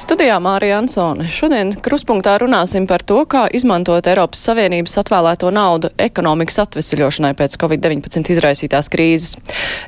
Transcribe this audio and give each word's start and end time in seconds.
Studijā 0.00 0.38
Mārija 0.40 0.78
Ansone. 0.80 1.26
Šodien 1.28 1.74
kruspunktā 1.84 2.38
runāsim 2.40 2.86
par 2.88 3.02
to, 3.04 3.18
kā 3.28 3.42
izmantot 3.52 4.06
Eiropas 4.08 4.40
Savienības 4.46 4.94
atvēlēto 5.02 5.50
naudu 5.52 5.90
ekonomikas 6.00 6.56
atvesļošanai 6.62 7.34
pēc 7.36 7.58
Covid-19 7.60 8.32
izraisītās 8.32 8.88
krīzes. 8.88 9.34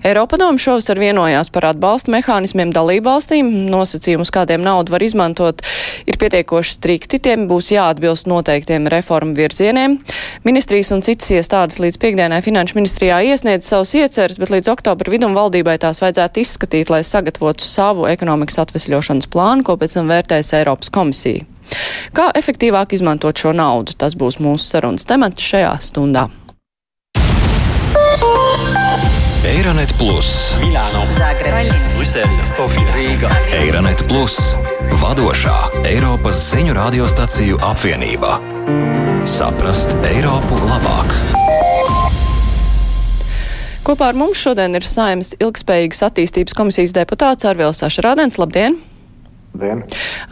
Eiropadomu 0.05 0.61
šovasar 0.61 1.01
vienojās 1.01 1.49
par 1.55 1.71
atbalsta 1.71 2.13
mehānismiem 2.13 2.75
dalību 2.77 3.09
valstīm. 3.09 3.49
Nosacījumus, 3.73 4.35
kādiem 4.35 4.61
naudu 4.61 4.93
var 4.93 5.07
izmantot, 5.07 5.65
ir 6.05 6.21
pietiekoši 6.21 6.77
strikti. 6.77 7.23
Tiem 7.23 7.47
būs 7.49 7.73
jāatbilst 7.73 8.29
noteiktiem 8.29 8.91
reformu 8.93 9.33
virzieniem. 9.39 9.97
Ministrijas 10.45 10.93
un 10.93 11.01
citas 11.09 11.33
iestādes 11.33 11.81
līdz 11.81 11.97
piekdienai 12.03 12.43
Finanšu 12.45 12.77
ministrijā 12.83 13.23
iesniedz 13.33 13.73
savus 13.73 13.95
ieceres, 13.97 14.37
bet 14.37 14.53
līdz 14.53 14.75
oktobra 14.77 15.17
vidum 15.17 15.33
valdībai 15.39 15.79
tās 15.81 16.05
vajadzētu 16.05 16.45
izskatīt, 16.45 16.93
lai 16.93 17.01
sagatavotu 17.01 17.65
savu 17.65 18.11
ekonomikas 18.13 18.61
atvesļošanas 18.67 19.33
plānu, 19.33 19.65
ko 19.65 19.81
pēc 19.81 20.02
tam 20.02 20.02
vērtēs 20.11 20.53
Eiropas 20.59 20.93
komisija. 20.93 21.47
Kā 22.17 22.29
efektīvāk 22.37 22.93
izmantot 22.97 23.39
šo 23.39 23.55
naudu? 23.57 23.97
Tas 23.99 24.17
būs 24.19 24.41
mūsu 24.43 24.67
sarunas 24.69 25.09
temats 25.09 25.43
šajā 25.43 25.77
stundā. 25.85 26.29
Eironet 29.43 29.91
Plus, 29.99 30.55
Milāno, 30.63 31.03
Zagreb, 31.17 31.73
Brisele, 31.97 32.45
Sofija, 32.47 32.93
Rīga. 32.95 33.31
Eironet 33.59 34.05
Plus, 34.09 34.37
vadošā 35.03 35.57
Eiropas 35.91 36.39
ziņu 36.53 36.77
radiostaciju 36.79 37.59
apvienība. 37.67 38.39
Saprast 39.29 39.97
Eiropu 40.07 40.59
labāk! 40.67 41.19
Kopā 43.83 44.13
ar 44.13 44.19
mums 44.19 44.39
šodien 44.39 44.79
ir 44.79 44.87
Saimas 44.87 45.35
ilgspējīgas 45.43 46.05
attīstības 46.07 46.55
komisijas 46.55 46.95
deputāts 46.95 47.47
Arvils 47.51 47.83
Sašarādens. 47.83 48.39
Labdien! 48.39 48.79
Labdien! 49.53 49.83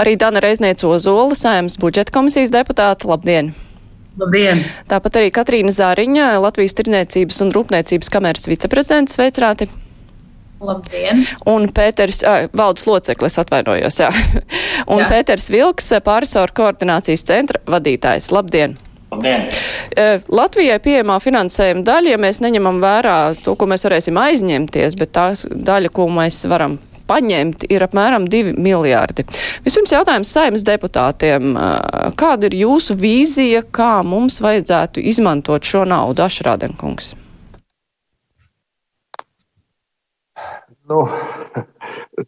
Arī 0.01 0.17
Dana 0.17 0.41
Reizniec 0.41 0.81
Ozola, 0.85 1.35
Saimas 1.37 1.77
budžeta 1.81 2.13
komisijas 2.15 2.51
deputāta. 2.55 3.09
Labdien! 3.09 3.53
Labdien! 4.19 4.65
Tāpat 4.89 5.21
arī 5.21 5.31
Katrīna 5.35 5.73
Zāriņa, 5.75 6.33
Latvijas 6.41 6.75
Tirniecības 6.79 7.41
un 7.45 7.53
Rūpniecības 7.55 8.11
kameras 8.13 8.49
viceprezidents. 8.49 9.17
Sveicināti! 9.19 9.69
Labdien! 10.61 11.25
Un 11.49 11.69
Pēters, 11.73 12.21
ā, 12.25 12.49
valdes 12.57 12.85
loceklis 12.89 13.39
atvainojos, 13.41 14.01
jā. 14.03 14.11
Un 14.93 15.05
Jā. 15.05 15.09
Pēters 15.13 15.49
Vilks, 15.53 15.93
pārisoru 16.05 16.57
koordinācijas 16.57 17.25
centra 17.29 17.61
vadītājs. 17.69 18.29
Labdien! 18.33 18.77
Labdien! 19.13 19.49
Latvijai 20.29 20.79
pieejamā 20.85 21.17
finansējuma 21.21 21.85
daļa, 21.87 22.15
ja 22.15 22.21
mēs 22.21 22.41
neņemam 22.45 22.81
vērā 22.83 23.17
to, 23.45 23.57
ko 23.57 23.69
mēs 23.69 23.85
varēsim 23.89 24.21
aizņemties, 24.21 24.97
bet 25.01 25.13
tā 25.17 25.31
daļa, 25.51 25.93
ko 25.97 26.09
mēs 26.13 26.45
varam 26.51 26.77
paņemt, 27.11 27.67
ir 27.69 27.83
apmēram 27.85 28.29
2 28.31 28.55
miljārdi. 28.57 29.27
Vispirms 29.67 29.93
jautājums 29.97 30.31
saimnes 30.31 30.65
deputātiem. 30.67 31.57
Kāda 32.21 32.49
ir 32.49 32.61
jūsu 32.63 32.97
vīzija, 33.01 33.65
kā 33.75 33.99
mums 34.07 34.39
vajadzētu 34.45 35.03
izmantot 35.13 35.67
šo 35.67 35.83
naudu, 35.91 36.25
Ašrādenkungs? 36.25 37.17
Nu, 40.91 41.05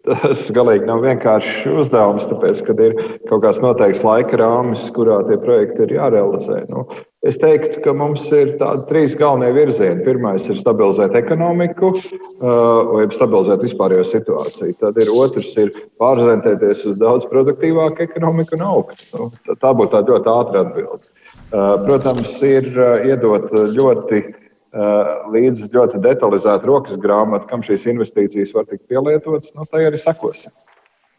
tas 0.06 0.42
galīgi 0.54 0.88
nav 0.88 1.02
vienkāršs 1.04 1.66
uzdevums, 1.82 2.26
tāpēc, 2.30 2.60
kad 2.66 2.82
ir 2.82 2.94
kaut 3.28 3.42
kāds 3.44 3.60
noteikts 3.62 4.04
laika 4.06 4.38
rāmis, 4.40 4.84
kurā 4.96 5.20
tie 5.28 5.38
projekti 5.42 5.86
ir 5.86 5.94
jārealizē. 5.98 6.62
Nu, 6.70 6.84
es 7.26 7.38
teiktu, 7.42 7.82
ka 7.84 7.94
mums 7.96 8.24
ir 8.34 8.54
tādi 8.60 8.86
trīs 8.90 9.16
galvenie 9.18 9.52
virzieni. 9.56 10.04
Pirmais 10.06 10.46
ir 10.48 10.60
stabilizēt 10.60 11.16
ekonomiku, 11.18 11.92
uh, 11.94 12.92
vai 12.92 13.06
stabilizēt 13.14 13.64
vispārējo 13.66 14.06
situāciju. 14.10 14.76
Tad 14.82 15.00
ir 15.02 15.12
otrs, 15.14 15.54
ir 15.60 15.72
pārorientēties 16.02 16.86
uz 16.92 17.00
daudz 17.00 17.28
produktīvāku 17.32 18.06
ekonomiku 18.08 18.58
un 18.58 18.68
augt. 18.68 19.06
Nu, 19.14 19.30
tā- 19.54 19.74
būtu 19.76 19.96
tāda 19.96 20.16
ļoti 20.16 20.36
ātra 20.36 20.66
atbilde. 20.66 21.04
Uh, 21.52 21.76
Protams, 21.84 22.38
ir 22.48 22.70
uh, 22.78 23.02
iedot 23.04 23.50
ļoti 23.52 24.22
Uh, 24.22 24.41
līdz 24.72 25.66
ļoti 25.72 26.00
detalizēta 26.00 26.68
rokas 26.68 26.96
grāmata, 27.00 27.44
kam 27.50 27.64
šīs 27.64 27.84
investīcijas 27.92 28.54
var 28.56 28.68
tikt 28.70 28.86
pielietotas, 28.88 29.52
nu, 29.56 29.66
tai 29.68 29.84
arī 29.90 30.00
sekosim. 30.00 30.52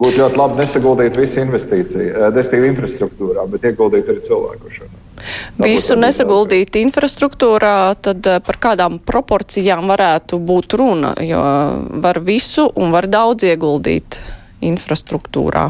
Būtu 0.01 0.19
ļoti 0.19 0.39
labi 0.39 0.57
nesaguldīt 0.57 1.17
visu 1.21 1.39
investīciju, 1.43 2.07
uh, 2.17 2.27
desmitīvu 2.33 2.71
infrastruktūrā, 2.71 3.45
bet 3.51 3.67
ieguldīt 3.69 4.09
arī 4.09 4.23
cilvēku 4.25 4.71
šo. 4.73 4.89
Visu 5.61 5.95
nesaguldīt 5.95 6.75
infrastruktūrā, 6.81 7.93
tad 8.03 8.25
eh, 8.27 8.41
par 8.43 8.57
kādām 8.59 8.97
proporcijām 8.99 9.85
varētu 9.87 10.41
būt 10.41 10.75
runa, 10.81 11.13
jo 11.23 11.43
var 12.03 12.19
visu 12.25 12.65
un 12.73 12.91
var 12.91 13.07
daudz 13.07 13.45
ieguldīt 13.47 14.17
infrastruktūrā. 14.65 15.69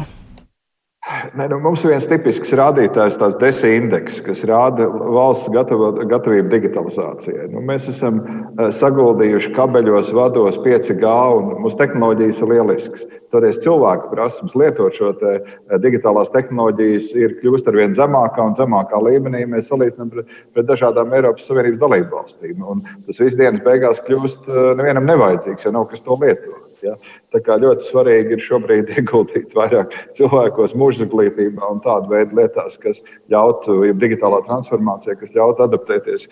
Ne, 1.36 1.44
nu, 1.48 1.58
mums 1.60 1.82
ir 1.84 1.90
viens 1.92 2.06
tipisks 2.08 2.54
rādītājs, 2.56 3.18
tāds 3.20 3.34
desmit 3.36 3.74
indeks, 3.76 4.22
kas 4.24 4.40
rāda 4.48 4.86
valsts 4.88 5.50
gatavo, 5.52 5.90
gatavību 6.08 6.48
digitalizācijai. 6.48 7.50
Nu, 7.52 7.60
mēs 7.68 7.90
esam 7.92 8.22
eh, 8.22 8.70
saguldījuši 8.72 9.52
kabeļos, 9.52 10.14
vados 10.16 10.56
5G, 10.64 11.12
un 11.36 11.50
mūsu 11.60 11.76
tehnoloģijas 11.82 12.40
ir 12.40 12.52
lieliskas. 12.54 13.04
Toties 13.36 13.60
cilvēku 13.66 14.14
prasības 14.14 14.56
lietot 14.62 14.96
šo 14.96 15.12
te, 15.20 15.34
eh, 15.44 15.76
digitālās 15.84 16.32
tehnoloģijas 16.32 17.12
ir 17.20 17.36
kļūst 17.42 17.68
ar 17.68 17.80
vien 17.82 17.92
zemākā 18.00 18.48
un 18.48 18.56
zemākā 18.56 19.04
līmenī. 19.04 19.44
Mēs 19.52 19.68
salīdzinām 19.68 20.14
pret, 20.14 20.36
pret 20.56 20.72
dažādām 20.72 21.12
Eiropas 21.12 21.44
Savienības 21.50 21.82
dalību 21.84 22.16
valstīm. 22.16 22.64
Tas 23.04 23.20
viss 23.20 23.36
dienas 23.36 23.60
beigās 23.66 24.00
kļūst 24.08 24.48
eh, 24.48 24.70
nevienam 24.80 25.04
nevajadzīgs, 25.12 25.68
jo 25.68 25.76
nav 25.76 25.90
kas 25.92 26.00
to 26.00 26.16
lietot. 26.16 26.73
Ja? 26.84 26.94
Tā 27.34 27.40
kā 27.44 27.56
ļoti 27.62 27.88
svarīgi 27.88 28.36
ir 28.36 28.44
šobrīd 28.44 28.92
ieguldīt 28.98 29.54
vairāk 29.56 29.94
cilvēkos, 30.18 30.76
mūžsaglītībā 30.78 31.70
un 31.72 31.82
tādu 31.84 32.12
veidu 32.14 32.38
lietās, 32.40 32.78
kas 32.82 33.02
ļautu, 33.32 33.80
ja 33.88 33.96
digitālā 33.98 34.42
transformācija, 34.48 35.16
kas 35.20 35.34
ļautu 35.36 35.66
adaptēties 35.66 36.28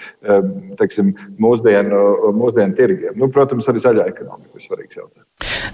teiksim, 0.78 1.12
mūsdienu, 1.42 2.32
mūsdienu 2.36 2.76
tirgiem. 2.78 3.16
Nu, 3.20 3.28
protams, 3.32 3.68
arī 3.70 3.82
zaļā 3.84 4.08
ekonomika 4.12 4.58
ir 4.58 4.66
svarīgs 4.66 5.00
jautājums. 5.00 5.28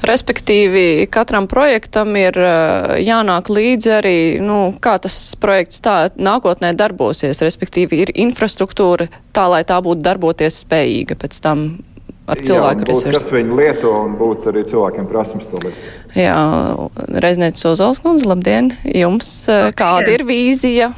Respektīvi, 0.08 1.08
katram 1.10 1.48
projektam 1.50 2.14
ir 2.18 2.36
eh, 2.38 2.94
jānāk 3.02 3.50
līdzi 3.52 3.94
arī, 3.98 4.18
nu, 4.42 4.58
kā 4.82 4.96
tas 5.02 5.18
projekts 5.40 5.82
tā 5.84 5.98
nākotnē 6.14 6.72
darbosies. 6.78 7.42
Respektīvi, 7.44 8.04
ir 8.04 8.14
infrastruktūra 8.14 9.08
tā, 9.34 9.48
lai 9.50 9.64
tā 9.68 9.80
būtu 9.84 10.04
darboties 10.06 10.62
spējīga 10.64 11.18
pēc 11.18 11.40
tam 11.44 11.68
ar 12.28 12.42
cilvēku 12.44 12.88
resursiem. 12.88 13.16
kas 13.16 13.34
viņu 13.34 13.58
lieto 13.58 13.92
un 14.04 14.14
būtu 14.20 14.52
arī 14.52 14.64
cilvēkiem 14.68 15.10
prasības 15.10 15.50
to 15.50 15.64
lietot. 15.64 15.90
Jā, 16.16 16.38
Reiznieks 17.24 17.66
Ozols 17.68 18.00
kundze, 18.04 18.28
labdien! 18.28 18.72
Jums 18.84 19.30
eh, 19.52 19.68
kāda 19.76 20.14
ir 20.16 20.26
vīzija? 20.28 20.92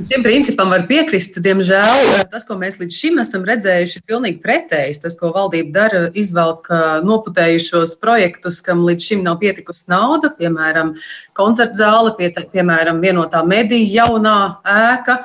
Šim 0.00 0.22
principam 0.24 0.70
var 0.72 0.86
piekrist. 0.88 1.36
Diemžēl 1.44 2.06
eh, 2.14 2.22
tas, 2.30 2.46
ko 2.48 2.56
mēs 2.60 2.78
līdz 2.80 2.96
šim 2.96 3.20
esam 3.20 3.44
redzējuši, 3.48 4.00
ir 4.00 4.06
pilnīgi 4.08 4.40
pretējs. 4.44 5.02
Tas, 5.02 5.16
ko 5.20 5.32
valdība 5.34 5.74
dara, 5.74 6.02
izvelk 6.16 6.70
eh, 6.72 6.86
noputējušos 7.04 7.96
projektus, 8.00 8.62
kam 8.64 8.86
līdz 8.86 9.10
šim 9.10 9.24
nav 9.26 9.40
pietikusi 9.42 9.90
nauda, 9.92 10.32
piemēram, 10.38 10.94
koncerta 11.36 11.82
zāle, 11.82 12.14
pie, 12.16 12.30
piemēram, 12.54 13.02
vienotā 13.04 13.42
mediju 13.46 13.90
jaunā 13.98 14.36
ēka. 14.64 15.20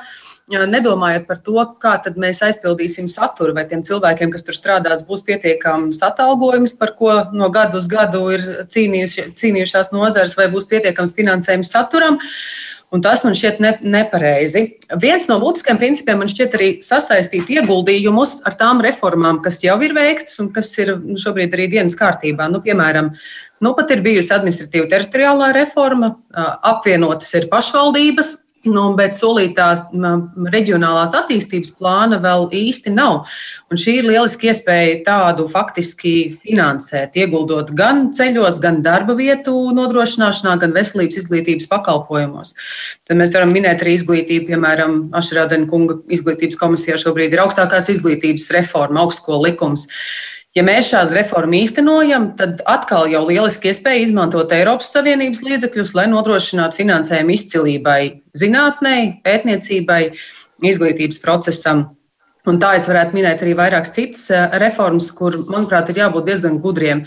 Nedomājot 0.46 1.24
par 1.26 1.40
to, 1.42 1.58
kā 1.82 1.96
tad 1.98 2.20
mēs 2.22 2.38
aizpildīsim 2.46 3.08
saturu, 3.10 3.50
vai 3.56 3.64
tiem 3.66 3.80
cilvēkiem, 3.82 4.30
kas 4.30 4.46
tur 4.46 4.54
strādās, 4.54 5.02
būs 5.02 5.24
pietiekams 5.26 5.98
atalgojums, 6.06 6.76
par 6.78 6.92
ko 6.94 7.16
no 7.34 7.48
gadu 7.50 7.80
uz 7.80 7.88
gadu 7.90 8.20
ir 8.30 8.44
cīnījuši, 8.70 9.32
cīnījušās 9.34 9.90
nozares, 9.90 10.36
vai 10.38 10.46
būs 10.52 10.70
pietiekams 10.70 11.16
finansējums 11.18 11.72
saturam. 11.74 12.20
Un 12.94 13.02
tas 13.02 13.24
man 13.26 13.34
šķiet 13.34 13.58
ne, 13.58 13.72
nepareizi. 13.82 14.62
Viens 15.02 15.26
no 15.26 15.40
būtiskajiem 15.42 15.82
principiem 15.82 16.22
man 16.22 16.30
šķiet 16.30 16.54
arī 16.54 16.70
sasaistīt 16.86 17.50
ieguldījumus 17.56 18.38
ar 18.46 18.54
tām 18.54 18.78
reformām, 18.86 19.42
kas 19.42 19.58
jau 19.66 19.74
ir 19.82 19.98
veiktas 19.98 20.38
un 20.38 20.52
kas 20.54 20.70
ir 20.78 20.94
nu, 21.00 21.18
šobrīd 21.18 21.58
arī 21.58 21.66
dienas 21.74 21.98
kārtībā. 21.98 22.46
Nu, 22.54 22.62
piemēram, 22.62 23.10
nu, 23.66 23.74
pat 23.74 23.90
ir 23.90 24.06
bijusi 24.06 24.30
administratīva 24.38 24.86
teritoriālā 24.94 25.50
reforma, 25.58 26.14
apvienotas 26.70 27.34
ir 27.34 27.50
pašvaldības, 27.50 28.36
Nu, 28.66 28.86
bet 28.98 29.14
solītās 29.14 29.84
reģionālās 29.94 31.12
attīstības 31.14 31.70
plāna 31.78 32.18
vēl 32.22 32.48
īsti 32.56 32.90
nav. 32.94 33.28
Un 33.70 33.78
šī 33.78 33.98
ir 34.00 34.08
lieliska 34.08 34.48
iespēja 34.50 34.98
tādu 35.06 35.46
faktiski 35.50 36.14
finansēt, 36.42 37.14
ieguldot 37.18 37.70
gan 37.78 38.08
ceļos, 38.16 38.58
gan 38.62 38.80
darba 38.82 39.14
vietu 39.18 39.54
nodrošināšanā, 39.76 40.56
gan 40.62 40.74
veselības 40.74 41.20
izglītības 41.22 41.70
pakalpojumos. 41.70 42.54
Tad 43.06 43.20
mēs 43.20 43.34
varam 43.38 43.54
minēt 43.54 43.84
arī 43.84 43.96
izglītību, 44.00 44.50
piemēram, 44.50 44.98
Ašrādena 45.16 45.70
kunga 45.70 46.00
izglītības 46.12 46.58
komisijā 46.58 46.98
šobrīd 47.00 47.34
ir 47.36 47.44
augstākās 47.46 47.90
izglītības 47.94 48.50
reforma, 48.58 49.06
augstskolu 49.06 49.46
likums. 49.50 49.86
Ja 50.56 50.62
mēs 50.64 50.86
šādu 50.88 51.12
reformu 51.18 51.58
īstenojam, 51.58 52.30
tad 52.38 52.62
atkal 52.64 53.10
jau 53.12 53.26
lieliski 53.28 53.68
iespēja 53.68 54.06
izmantot 54.06 54.54
Eiropas 54.56 54.88
Savienības 54.94 55.42
līdzekļus, 55.44 55.92
lai 55.98 56.06
nodrošinātu 56.08 56.78
finansējumu 56.78 57.34
izcilībai, 57.34 58.00
zinātnē, 58.40 58.94
pētniecībai, 59.26 60.00
izglītības 60.64 61.20
procesam. 61.20 61.84
Un 62.48 62.60
tā 62.62 62.72
es 62.78 62.86
varētu 62.88 63.18
minēt 63.18 63.44
arī 63.44 63.52
vairākas 63.58 63.92
citas 63.92 64.24
eh, 64.32 64.46
reformas, 64.62 65.10
kur, 65.12 65.36
manuprāt, 65.50 65.90
ir 65.90 66.00
jābūt 66.04 66.28
diezgan 66.30 66.60
gudriem. 66.62 67.04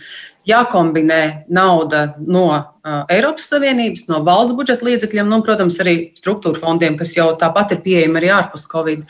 Jākombinē 0.49 1.49
nauda 1.53 2.15
no 2.25 2.45
uh, 2.49 3.01
Eiropas 3.11 3.49
Savienības, 3.51 4.05
no 4.09 4.21
valsts 4.25 4.55
budžeta 4.57 4.87
līdzekļiem, 4.87 5.27
nu, 5.29 5.37
un, 5.37 5.43
protams, 5.45 5.77
arī 5.83 5.95
struktūra 6.17 6.57
fondiem, 6.57 6.95
kas 6.97 7.11
jau 7.17 7.27
tāpat 7.37 7.75
ir 7.75 7.81
pieejami 7.83 8.21
arī 8.21 8.31
ārpus 8.33 8.65
Covid. 8.71 9.03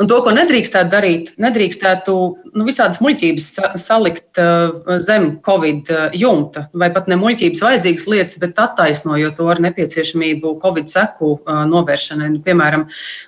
Un 0.00 0.08
to, 0.08 0.16
ko 0.24 0.32
nedrīkstētu 0.32 0.88
darīt, 0.88 1.26
nedrīkstētu 1.42 2.12
nu, 2.56 2.64
visādas 2.64 3.02
muļķības 3.04 3.48
salikt 3.80 4.40
uh, 4.40 4.96
zem 5.04 5.34
Covid 5.44 5.90
jumta, 6.16 6.64
vai 6.72 6.88
pat 6.94 7.10
ne 7.12 7.18
muļķības 7.20 7.60
vajadzīgas 7.66 8.06
lietas, 8.08 8.38
bet 8.40 8.62
attaisnojot 8.62 9.36
to 9.36 9.50
ar 9.52 9.60
nepieciešamību 9.66 10.54
Covid 10.62 10.88
seku 10.88 11.34
uh, 11.34 11.60
novēršanai. 11.68 12.30
Nu, 12.32 12.40
piemēram, 12.46 12.86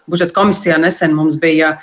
budžeta 0.08 0.36
komisijā 0.40 0.80
nesen 0.80 1.12
mums 1.16 1.36
bija 1.42 1.76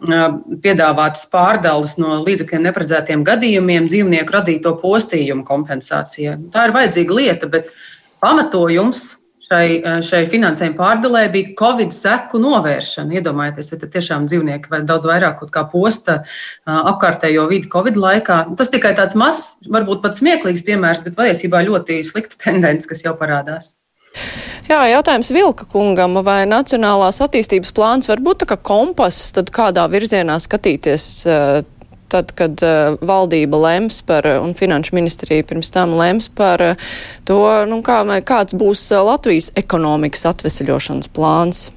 piedāvātas 0.00 1.26
pārdales 1.28 1.98
no 2.00 2.22
līdzekļiem 2.24 2.62
neparedzētiem 2.70 3.24
gadījumiem 3.26 3.88
dzīvnieku 3.90 4.32
radīto 4.32 4.72
postījumu 4.80 5.44
kompensācijai. 5.44 6.38
Tā 6.52 6.68
ir 6.68 6.76
vajadzīga 6.76 7.18
lieta, 7.18 7.50
bet 7.52 7.68
pamatojums 8.24 9.19
šai, 9.50 10.02
šai 10.06 10.20
finansējuma 10.30 10.78
pārdalē 10.78 11.24
bija 11.32 11.54
Covid 11.58 11.94
seku 11.94 12.40
novēršana. 12.42 13.18
Iedomājieties, 13.18 13.72
ja 13.74 13.90
tiešām 13.96 14.28
dzīvnieki 14.30 14.70
vai 14.72 14.82
daudz 14.86 15.08
vairāk 15.10 15.42
posta 15.72 16.20
apkārtējo 16.66 17.48
vidi 17.50 17.70
Covid 17.72 17.98
laikā. 17.98 18.42
Tas 18.58 18.70
tikai 18.72 18.94
tāds 18.98 19.18
mazs, 19.18 19.60
varbūt 19.70 20.02
pat 20.04 20.18
smieklīgs 20.18 20.64
piemērs, 20.66 21.04
bet 21.08 21.18
patiesībā 21.18 21.64
ļoti 21.66 22.00
slikta 22.06 22.38
tendence, 22.46 22.88
kas 22.90 23.04
jau 23.04 23.16
parādās. 23.18 23.74
Jā, 24.70 24.80
jautājums 24.90 25.30
Vilka 25.34 25.66
kungam, 25.70 26.18
vai 26.26 26.42
Nacionālās 26.46 27.20
attīstības 27.22 27.72
plāns 27.74 28.10
var 28.10 28.22
būt 28.22 28.42
tā 28.42 28.50
kā 28.52 28.58
kompass, 28.70 29.32
tad 29.34 29.50
kādā 29.54 29.86
virzienā 29.90 30.38
skatīties, 30.42 31.06
eh, 31.26 31.62
tad, 32.10 32.34
kad 32.38 32.62
eh, 32.66 32.96
valdība 33.00 33.60
lems 33.64 34.00
par, 34.06 34.28
un 34.42 34.54
finanšu 34.58 34.96
ministrija 34.98 35.46
pirms 35.48 35.72
tam 35.74 35.96
lems 35.98 36.30
par 36.34 36.62
eh, 36.72 36.88
to, 37.28 37.42
nu, 37.70 37.80
kā, 37.86 38.02
kāds 38.26 38.56
būs 38.56 38.88
Latvijas 39.06 39.52
ekonomikas 39.60 40.26
atveseļošanas 40.34 41.12
plāns? 41.14 41.68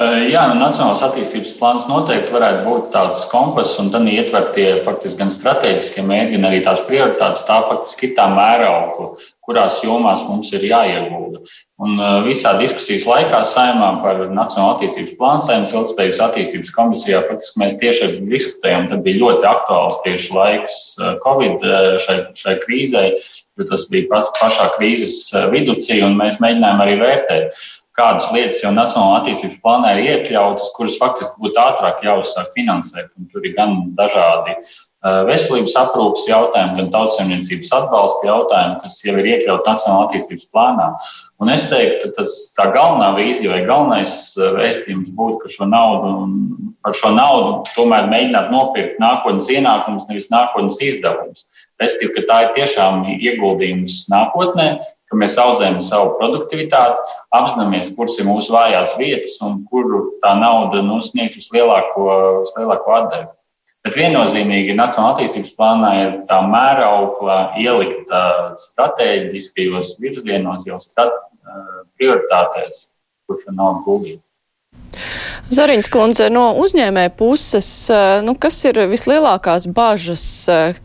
Jā, 0.00 0.46
nu, 0.48 0.54
Nacionālās 0.56 1.02
attīstības 1.04 1.50
plāns 1.58 1.82
noteikti 1.84 2.32
varētu 2.32 2.62
būt 2.64 2.86
tāds 2.94 3.26
kompass, 3.28 3.74
un 3.82 3.90
tad 3.92 4.06
ietver 4.08 4.46
tie 4.54 4.68
faktiski 4.86 5.20
gan 5.20 5.32
strateģiskie 5.34 6.00
mērķi, 6.08 6.38
gan 6.38 6.46
arī 6.48 6.62
tās 6.64 6.80
prioritātes, 6.86 7.44
tā 7.44 7.58
faktiski 7.66 8.08
ir 8.08 8.14
tā 8.16 8.30
mēraukla, 8.32 9.10
kurās 9.44 9.82
jomās 9.84 10.24
mums 10.24 10.54
ir 10.56 10.64
jāiegulda. 10.70 11.42
Un 11.80 11.96
visā 12.26 12.52
diskusijas 12.60 13.06
laikā 13.08 13.38
saimā 13.48 13.88
par 14.02 14.18
Nacionālo 14.28 14.74
attīstības 14.74 15.14
plānu, 15.16 15.44
saimnes 15.46 15.72
ilgspējīgas 15.72 16.22
attīstības 16.26 16.74
komisijā, 16.74 17.22
faktiski 17.24 17.62
mēs 17.62 17.78
tieši 17.80 18.08
diskutējām, 18.28 18.90
tad 18.90 19.00
bija 19.06 19.22
ļoti 19.22 19.48
aktuāls 19.48 20.02
tieši 20.04 20.34
laiks 20.36 20.76
Covid 21.24 21.64
šai, 22.04 22.18
šai 22.36 22.54
krīzei, 22.66 23.14
jo 23.56 23.68
tas 23.70 23.86
bija 23.92 24.20
pašā 24.36 24.68
krīzes 24.76 25.30
viducī, 25.54 26.02
un 26.04 26.20
mēs 26.20 26.36
mēģinājām 26.44 26.84
arī 26.84 26.98
vērtēt 27.00 27.64
kādas 28.00 28.28
lietas 28.34 28.60
jau 28.64 28.74
Nacionālajā 28.76 29.22
attīstības 29.22 29.64
plānā 29.64 29.96
ir 29.96 30.06
iekļautas, 30.12 30.70
kuras 30.76 31.00
faktiski 31.00 31.40
būtu 31.42 31.60
ātrāk 31.60 32.04
jāuzsāk 32.06 32.52
finansēt. 32.56 33.10
Un 33.18 33.28
tur 33.32 33.44
ir 33.44 33.56
gan 33.56 33.74
dažādi 33.98 34.56
uh, 34.56 34.70
veselības 35.00 35.74
aprūpas 35.80 36.26
jautājumi, 36.28 36.76
gan 36.76 36.90
tautsēmniecības 36.92 37.70
atbalsta 37.72 38.26
jautājumi, 38.28 38.76
kas 38.82 38.98
jau 39.06 39.14
ir 39.16 39.28
iekļauti 39.30 39.70
Nacionālajā 39.70 40.08
attīstības 40.08 40.48
plānā. 40.52 40.88
Un 41.40 41.52
es 41.54 41.64
teiktu, 41.70 42.10
ka 42.16 42.26
tā 42.58 42.66
galvenā 42.74 43.14
vīzija 43.16 43.54
vai 43.54 43.62
galvenais 43.64 44.12
uh, 44.36 44.50
vēstījums 44.58 45.08
būtu, 45.16 45.38
ka 45.40 45.52
šo 45.54 45.70
naudu, 45.70 46.12
par 46.84 46.96
šo 46.96 47.14
naudu 47.16 47.56
tomēr 47.72 48.10
mēģināt 48.12 48.52
nopirkt 48.52 49.00
nākotnes 49.00 49.48
ienākumus, 49.48 50.08
nevis 50.10 50.28
nākotnes 50.32 50.82
izdevumus. 50.84 51.48
Respektīvi, 51.80 52.14
ka 52.18 52.26
tā 52.28 52.38
ir 52.44 52.54
tiešām 52.60 53.06
ieguldījums 53.16 54.02
nākotnē, 54.12 54.68
ka 55.08 55.18
mēs 55.18 55.40
audzējam 55.40 55.80
savu 55.82 56.12
produktivitāti, 56.20 57.00
apzināmies, 57.34 57.94
kuras 57.96 58.20
ir 58.20 58.28
mūsu 58.28 58.52
vājās 58.52 58.98
vietas 59.00 59.40
un 59.46 59.62
kur 59.64 60.12
tā 60.20 60.36
nauda 60.36 60.84
nu, 60.84 61.00
sniegt 61.00 61.40
vislielāko 61.40 62.44
atdevi. 63.00 63.30
Bet 63.80 63.96
viennozīmīgi 63.96 64.74
Nacionālajā 64.76 65.14
attīstības 65.14 65.52
plānā 65.56 65.90
ir 66.02 66.16
tā 66.28 66.42
mēraukla 66.44 67.36
ielikt 67.60 68.10
strateģiskajos 68.60 69.94
virzienos, 70.02 70.66
jau 70.68 70.76
strat, 70.82 71.14
prioritātēs, 71.96 72.90
kur 73.24 73.40
šo 73.40 73.54
naudu 73.56 73.80
guldīt. 73.86 74.20
Zariņš 75.50 75.88
kundze, 75.90 76.28
no 76.30 76.50
uzņēmē 76.62 77.08
puses, 77.18 77.70
nu, 78.26 78.34
kas 78.38 78.58
ir 78.68 78.82
vislielākās 78.90 79.66
bažas, 79.74 80.24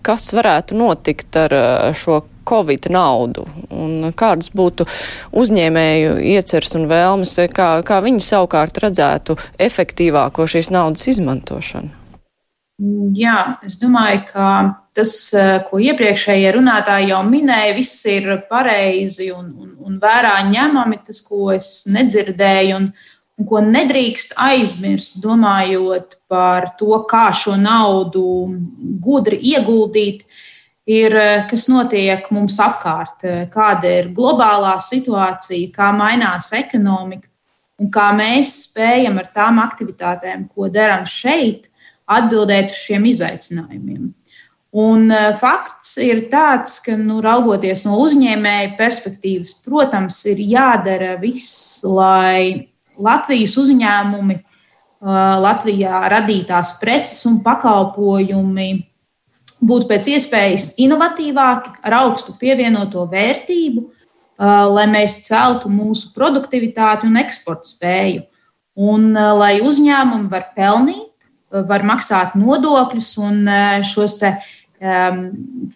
kas 0.05 0.31
varētu 0.33 0.77
notikt 0.79 1.37
ar 1.37 1.53
šo 1.97 2.23
Covid 2.45 2.87
naudu 2.93 3.45
un 3.73 4.11
kādas 4.17 4.51
būtu 4.53 4.85
uzņēmēju 5.37 6.15
iecers 6.35 6.75
un 6.77 6.87
vēlmes, 6.89 7.35
kā, 7.53 7.69
kā 7.85 7.99
viņi 8.05 8.23
savukārt 8.23 8.77
redzētu 8.85 9.37
efektīvāko 9.67 10.45
šīs 10.49 10.71
naudas 10.73 11.07
izmantošanu? 11.13 12.04
Jā, 13.15 13.55
es 13.63 13.77
domāju, 13.79 14.25
ka 14.33 14.47
tas, 14.95 15.11
ko 15.69 15.79
iepriekšējie 15.79 16.49
runātāji 16.57 17.13
jau 17.13 17.21
minēja, 17.23 17.75
viss 17.77 18.01
ir 18.11 18.27
pareizi 18.49 19.29
un, 19.31 19.53
un, 19.55 19.69
un 19.79 19.99
vērā 20.01 20.33
ņemami. 20.49 20.99
Tas, 21.07 21.21
ko 21.23 21.53
es 21.55 21.85
nedzirdēju 21.87 22.75
un, 22.75 22.89
un 23.39 23.47
ko 23.47 23.61
nedrīkst 23.63 24.35
aizmirst, 24.43 25.21
domājot 25.23 26.17
par 26.27 26.73
to, 26.79 26.99
kā 27.07 27.29
šo 27.35 27.55
naudu 27.59 28.25
gudri 29.03 29.39
ieguldīt, 29.53 30.25
ir, 30.85 31.15
eh, 31.15 31.45
kas 31.49 31.69
notiek 31.71 32.27
mums 32.31 32.59
apkārt, 32.59 33.23
eh, 33.23 33.45
kāda 33.51 33.91
ir 34.01 34.11
globālā 34.15 34.75
situācija, 34.83 35.71
kā 35.71 35.93
mainās 35.95 36.51
ekonomika 36.53 37.27
un 37.79 37.89
kā 37.91 38.11
mēs 38.15 38.51
spējam 38.67 39.17
ar 39.19 39.31
tām 39.35 39.59
aktivitātēm, 39.63 40.49
ko 40.53 40.69
darām 40.69 41.03
šeit, 41.05 41.67
atbildēt 42.05 42.73
uz 42.73 42.83
šiem 42.85 43.09
izaicinājumiem. 43.09 44.13
Un 44.75 45.07
eh, 45.15 45.29
fakts 45.39 45.95
ir 46.03 46.25
tāds, 46.31 46.81
ka, 46.83 46.97
nu, 46.99 47.21
raugoties 47.23 47.85
no 47.87 47.99
uzņēmēja 48.03 48.73
perspektīvas, 48.79 49.59
protams, 49.65 50.19
ir 50.31 50.41
jādara 50.43 51.15
viss, 51.21 51.79
lai 51.87 52.73
Latvijas 52.95 53.55
uzņēmumi, 53.59 54.41
Latvijā 55.05 55.99
radītās 56.09 56.77
preces 56.79 57.19
un 57.29 57.41
pakalpojumi 57.45 58.69
būt 59.61 59.87
pēc 59.89 60.07
iespējas 60.15 60.69
inovatīvāki, 60.81 61.75
ar 61.85 61.97
augstu 61.99 62.33
pievienoto 62.39 63.03
vērtību, 63.11 63.83
lai 64.39 64.85
mēs 64.91 65.19
celtu 65.27 65.69
mūsu 65.69 66.09
produktivitāti 66.15 67.05
un 67.07 67.19
eksporta 67.21 67.69
spēju. 67.69 68.23
Un 68.75 69.13
lai 69.13 69.59
uzņēmumi 69.63 70.31
var 70.31 70.49
pelnīt, 70.55 71.04
var 71.69 71.85
maksāt 71.87 72.35
nodokļus 72.39 73.09
un 73.23 73.49
šos 73.87 74.19
te, 74.19 74.31
um, 74.81 75.19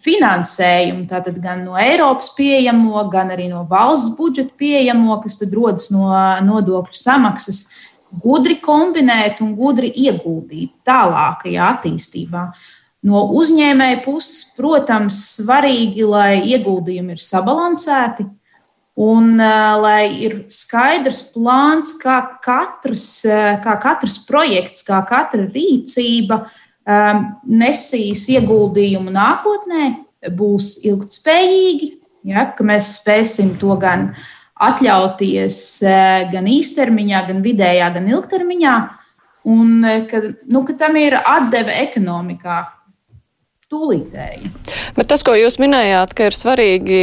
finansējumu, 0.00 1.06
tātad 1.10 1.38
gan 1.42 1.64
no 1.66 1.76
Eiropas 1.80 2.32
pieejamo, 2.36 3.04
gan 3.12 3.32
arī 3.34 3.48
no 3.50 3.64
valsts 3.70 4.14
budžeta 4.18 4.54
pieejamo, 4.60 5.20
kas 5.24 5.40
tad 5.40 5.54
rodas 5.56 5.90
no 5.94 6.10
nodokļu 6.46 6.96
samaksas, 6.96 7.62
gudri 8.10 8.58
kombinēt 8.62 9.40
un 9.44 9.54
gudri 9.58 9.92
ieguldīt 10.06 10.74
tālākajā 10.86 11.70
attīstībā. 11.76 12.48
No 13.06 13.22
uzņēmēja 13.38 14.02
puses, 14.04 14.42
protams, 14.58 15.22
svarīgi, 15.38 16.04
lai 16.04 16.42
ieguldījumi 16.52 17.16
ir 17.16 17.22
sabalansēti 17.24 18.26
un 19.00 19.36
lai 19.40 20.10
ir 20.20 20.42
skaidrs 20.52 21.22
plāns, 21.32 21.94
kā 22.00 22.18
katrs, 22.44 23.22
kā 23.64 23.76
katrs 23.80 24.18
projekts, 24.28 24.84
kā 24.86 25.00
katra 25.08 25.46
rīcība 25.48 26.42
nesīs 27.46 28.26
ieguldījumu 28.34 29.12
nākotnē, 29.14 29.86
būs 30.36 30.80
ilgtspējīgi, 30.88 31.90
ja, 32.32 32.50
ka 32.56 32.66
mēs 32.66 32.96
spēsim 32.98 33.54
to 33.60 33.76
gan 33.80 34.10
atļauties 34.60 35.60
gan 36.32 36.48
īstermiņā, 36.50 37.22
gan 37.30 37.44
vidējā, 37.44 37.92
gan 37.94 38.10
ilgtermiņā, 38.10 38.74
un 39.48 39.86
ka, 40.10 40.20
nu, 40.52 40.64
ka 40.68 40.76
tam 40.82 40.98
ir 41.00 41.16
atdeve 41.20 41.78
ekonomikā 41.86 42.58
tūlītēji. 43.70 44.48
Bet 44.96 45.06
tas, 45.12 45.22
ko 45.22 45.36
jūs 45.38 45.60
minējāt, 45.62 46.10
ka 46.18 46.26
ir 46.26 46.34
svarīgi 46.34 47.02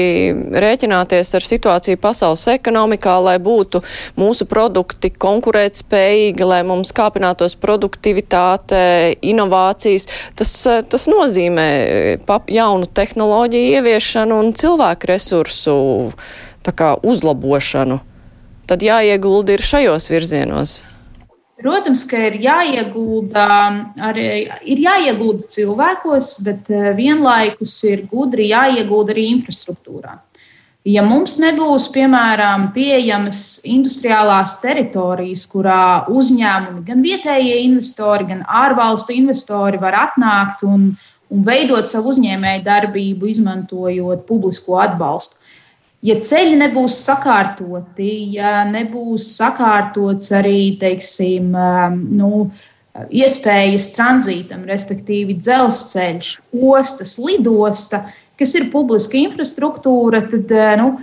rēķināties 0.51 1.29
ar 1.37 1.45
situāciju 1.47 1.99
pasaules 2.03 2.43
ekonomikā, 2.57 3.13
lai 3.23 3.37
būtu 3.43 3.79
mūsu 4.19 4.47
produkti 4.51 5.13
konkurētspējīgi, 5.15 6.43
lai 6.43 6.59
mums 6.67 6.91
kāpinātos 6.95 7.55
produktivitāte, 7.61 8.81
inovācijas, 9.23 10.09
tas, 10.35 10.51
tas 10.91 11.07
nozīmē 11.11 11.69
jaunu 12.51 12.91
tehnoloģiju 12.99 13.79
ieviešanu 13.79 14.43
un 14.43 14.51
cilvēku 14.57 15.11
resursu 15.13 15.79
kā, 16.67 16.97
uzlabošanu. 16.99 18.01
Tad 18.67 18.83
jāiegulda 18.83 19.55
ir 19.55 19.63
šajos 19.63 20.11
virzienos. 20.11 20.81
Protams, 21.57 22.03
ka 22.05 22.19
ir 22.27 22.35
jāiegulda 22.43 23.45
arī 24.05 24.27
ir 24.61 24.81
jāiegulda 24.83 25.47
cilvēkos, 25.55 26.35
bet 26.45 26.69
eh, 26.69 26.91
vienlaikus 26.97 27.73
ir 27.89 28.03
gudri 28.11 28.51
jāiegulda 28.51 29.15
arī 29.15 29.25
infrastruktūrā. 29.33 30.19
Ja 30.87 31.01
mums 31.03 31.33
nebūs, 31.41 31.89
piemēram, 31.91 32.69
pieejamas 32.75 33.41
industriālās 33.67 34.59
teritorijas, 34.61 35.47
kurā 35.51 36.05
uzņēmumi, 36.13 36.85
gan 36.87 37.01
vietējie 37.03 37.57
investori, 37.65 38.29
gan 38.29 38.45
ārvalstu 38.45 39.17
investori 39.17 39.81
var 39.81 39.97
atnākt 40.05 40.63
un, 40.63 40.91
un 41.33 41.43
veidot 41.43 41.89
savu 41.89 42.13
uzņēmēju 42.13 42.63
darbību, 42.69 43.33
izmantojot 43.33 44.23
publisko 44.29 44.77
atbalstu, 44.85 45.36
ja 46.05 46.17
ceļi 46.21 46.57
nebūs 46.59 46.97
sakārtoti, 47.07 48.11
ja 48.37 48.61
nebūs 48.69 49.31
sakārtots 49.37 50.31
arī 50.35 50.77
teiksim, 50.81 51.53
um, 51.55 51.99
nu, 52.17 52.31
iespējas 53.13 53.91
tranzītam, 53.95 54.65
respektīvi 54.69 55.37
dzelzceļš, 55.37 56.31
ostas, 56.73 57.17
lidosta, 57.21 58.05
kas 58.37 58.53
ir 58.57 58.71
publiska 58.73 59.19
infrastruktūra, 59.19 60.23
tad 60.31 60.53
uh, 60.53 60.71
nu, 60.81 60.93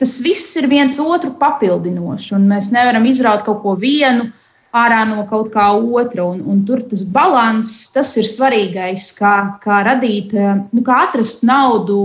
tas 0.00 0.18
viss 0.24 0.56
ir 0.58 0.68
viens 0.70 0.98
otru 1.02 1.34
papildinošs. 1.38 2.32
Mēs 2.40 2.70
nevaram 2.74 3.06
izraut 3.10 3.44
kaut 3.46 3.62
ko 3.64 3.76
vienu 3.78 4.30
ārā 4.74 5.02
no 5.08 5.24
kaut 5.30 5.50
kā 5.54 5.66
otra. 5.74 6.24
Un, 6.30 6.42
un 6.46 6.62
tur 6.66 6.84
tas 6.90 7.02
līdzsvars, 7.06 7.78
tas 7.94 8.14
ir 8.18 8.26
svarīgais, 8.30 9.10
kā, 9.18 9.34
kā 9.62 9.82
radīt, 9.86 10.34
uh, 10.38 10.62
nu, 10.70 10.84
kā 10.86 11.04
atrast 11.08 11.46
naudu 11.46 12.00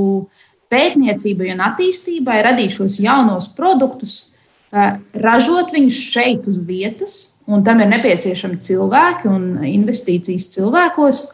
pētniecībai 0.73 1.51
un 1.53 1.63
attīstībai, 1.65 2.39
radīt 2.45 2.75
šos 2.77 2.99
jaunos 3.03 3.49
produktus, 3.57 4.35
ražot 4.71 5.71
viņus 5.75 6.01
šeit 6.11 6.47
uz 6.49 6.59
vietas, 6.67 7.37
un 7.47 7.63
tam 7.63 7.81
ir 7.83 7.91
nepieciešami 7.93 8.59
cilvēki 8.65 9.29
un 9.31 9.49
investīcijas 9.69 10.49
cilvēkos. 10.55 11.25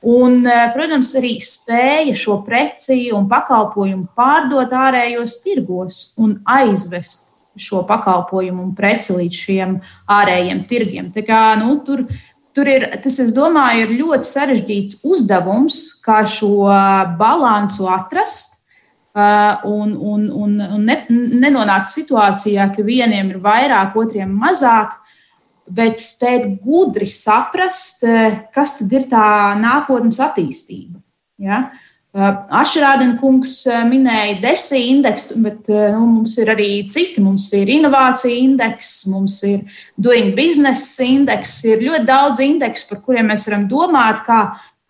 Un, 0.00 0.46
protams, 0.72 1.10
arī 1.18 1.34
spēja 1.44 2.14
šo 2.16 2.38
preci 2.46 3.10
un 3.12 3.26
pakalpojumu 3.28 4.06
pārdot 4.16 4.72
ārējos 4.72 5.34
tirgos 5.44 5.98
un 6.16 6.38
aizvest 6.48 7.34
šo 7.60 7.82
pakalpojumu 7.88 8.62
un 8.62 8.74
preci 8.78 9.12
līdz 9.16 9.40
šiem 9.44 9.74
ārējiem 10.08 10.62
tirgiem. 10.70 11.10
Tā 11.12 11.24
kā, 11.26 11.40
nu, 11.60 11.74
tur, 11.84 12.06
tur 12.56 12.68
ir, 12.70 12.86
tas, 13.02 13.18
es 13.22 13.34
domāju, 13.36 13.86
ir 13.86 13.98
ļoti 14.00 14.28
sarežģīts 14.28 15.02
uzdevums, 15.06 15.82
kā 16.04 16.22
šo 16.28 16.70
balansu 17.20 17.90
atrast 17.90 18.60
Uh, 19.10 19.58
un, 19.66 19.96
un, 19.98 20.28
un, 20.30 20.52
un 20.62 20.84
ne, 20.86 20.94
nenonākt 21.10 21.90
situācijā, 21.90 22.68
ka 22.70 22.84
vieniem 22.86 23.32
ir 23.32 23.40
vairāk, 23.42 23.96
otriem 23.98 24.30
mazāk, 24.38 24.92
bet 25.66 25.98
spēt 25.98 26.44
gudri 26.62 27.08
saprast, 27.10 28.04
uh, 28.06 28.36
kas 28.54 28.76
tad 28.78 28.94
ir 28.94 29.08
tā 29.10 29.24
nākotnes 29.58 30.20
attīstība. 30.22 31.02
Ja? 31.42 31.58
Uh, 31.58 31.89
Ašrādena 32.10 33.14
kungs 33.20 33.52
minēja 33.86 34.40
desmit 34.42 34.88
indeksu, 34.90 35.36
bet 35.44 35.68
nu, 35.70 36.00
mums 36.16 36.34
ir 36.42 36.48
arī 36.50 36.70
citi. 36.90 37.22
Mums 37.22 37.46
ir 37.54 37.70
inovācija 37.70 38.34
indeks, 38.34 39.04
mums 39.06 39.36
ir 39.46 39.60
doing 39.94 40.34
business 40.34 40.98
indeks, 41.04 41.60
ir 41.70 41.84
ļoti 41.86 42.08
daudz 42.08 42.42
indeksu, 42.42 42.88
par 42.90 43.04
kuriem 43.04 43.30
mēs 43.30 43.46
varam 43.46 43.68
domāt, 43.70 44.24
kā 44.26 44.40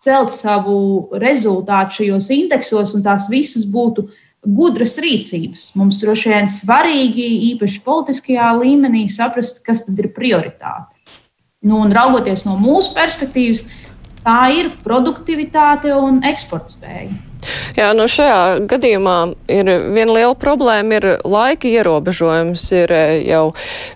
celt 0.01 0.33
savu 0.33 1.11
rezultātu 1.21 2.01
šajos 2.01 2.31
indeksos, 2.33 2.95
un 2.97 3.05
tās 3.05 3.29
visas 3.29 3.67
būtu 3.69 4.07
gudras 4.41 4.97
rīcības. 4.97 5.75
Mums 5.77 6.01
droši 6.01 6.33
vien 6.33 6.49
svarīgi, 6.49 7.27
īpaši 7.51 7.83
politiskajā 7.85 8.49
līmenī, 8.63 9.05
saprast, 9.13 9.61
kas 9.65 9.85
tad 9.85 10.01
ir 10.01 10.09
prioritāte. 10.15 10.97
Nu, 11.61 11.77
un 11.85 11.93
raugoties 11.93 12.47
no 12.47 12.55
mūsu 12.57 12.95
perspektīvas, 12.95 13.67
tā 14.25 14.39
ir 14.55 14.71
produktivitāte 14.85 15.93
un 15.97 16.23
eksporta 16.27 16.77
spēja. 16.77 17.11
Jā, 17.73 17.87
nu 17.97 18.05
šajā 18.09 18.67
gadījumā 18.69 19.15
ir 19.49 19.69
viena 19.95 20.13
liela 20.13 20.35
problēma, 20.37 20.97
ir 20.99 21.07
laika 21.25 21.69
ierobežojums, 21.69 22.65
ir 22.75 22.93
e, 22.93 23.03
jau 23.25 23.43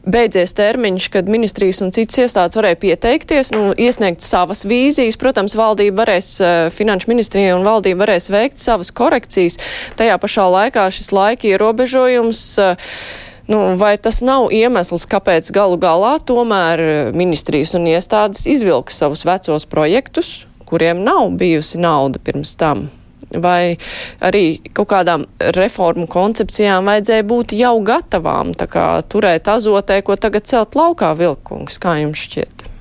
beidzies 0.10 0.56
termiņš, 0.58 1.10
kad 1.14 1.30
ministrijas 1.32 1.84
un 1.86 1.94
citas 1.96 2.24
iestādes 2.24 2.58
varēja 2.58 2.80
pieteikties, 2.82 3.52
nu, 3.54 3.68
iesniegt 3.78 4.26
savas 4.26 4.66
vīzijas. 4.66 5.20
Protams, 5.22 5.58
valdība 5.60 6.02
varēs, 6.04 6.32
e, 6.40 6.54
finanšu 6.74 7.12
ministrija 7.12 7.58
un 7.58 7.68
valdība 7.68 8.06
varēs 8.06 8.32
veikt 8.34 8.64
savas 8.64 8.90
korekcijas. 8.96 9.60
Tajā 10.00 10.18
pašā 10.22 10.48
laikā 10.58 10.88
šis 10.96 11.14
laika 11.14 11.52
ierobežojums. 11.52 12.48
Nu, 13.48 13.76
vai 13.78 13.94
tas 14.02 14.24
nav 14.26 14.50
iemesls, 14.56 15.06
kāpēc 15.10 15.52
galu 15.54 15.78
galā 15.78 16.16
tomēr 16.26 17.12
ministrijas 17.14 17.76
un 17.78 17.86
iestādes 17.92 18.48
izvilka 18.50 18.94
savus 18.94 19.22
vecos 19.28 19.68
projektus, 19.70 20.48
kuriem 20.66 21.04
nav 21.06 21.30
bijusi 21.38 21.82
nauda 21.82 22.22
pirms 22.22 22.56
tam? 22.58 22.88
vai 23.42 23.76
arī 24.24 24.60
kaut 24.76 24.90
kādām 24.92 25.26
reformu 25.58 26.08
koncepcijām 26.12 26.86
vajadzēja 26.90 27.26
būt 27.28 27.56
jau 27.58 27.74
gatavām, 27.86 28.54
tā 28.58 28.68
kā 28.72 28.86
turēt 29.10 29.50
azotē, 29.52 30.02
ko 30.06 30.16
tagad 30.16 30.48
celt 30.50 30.78
laukā 30.78 31.14
vilkungs, 31.18 31.80
kā 31.82 31.98
jums 32.04 32.22
šķiet? 32.28 32.75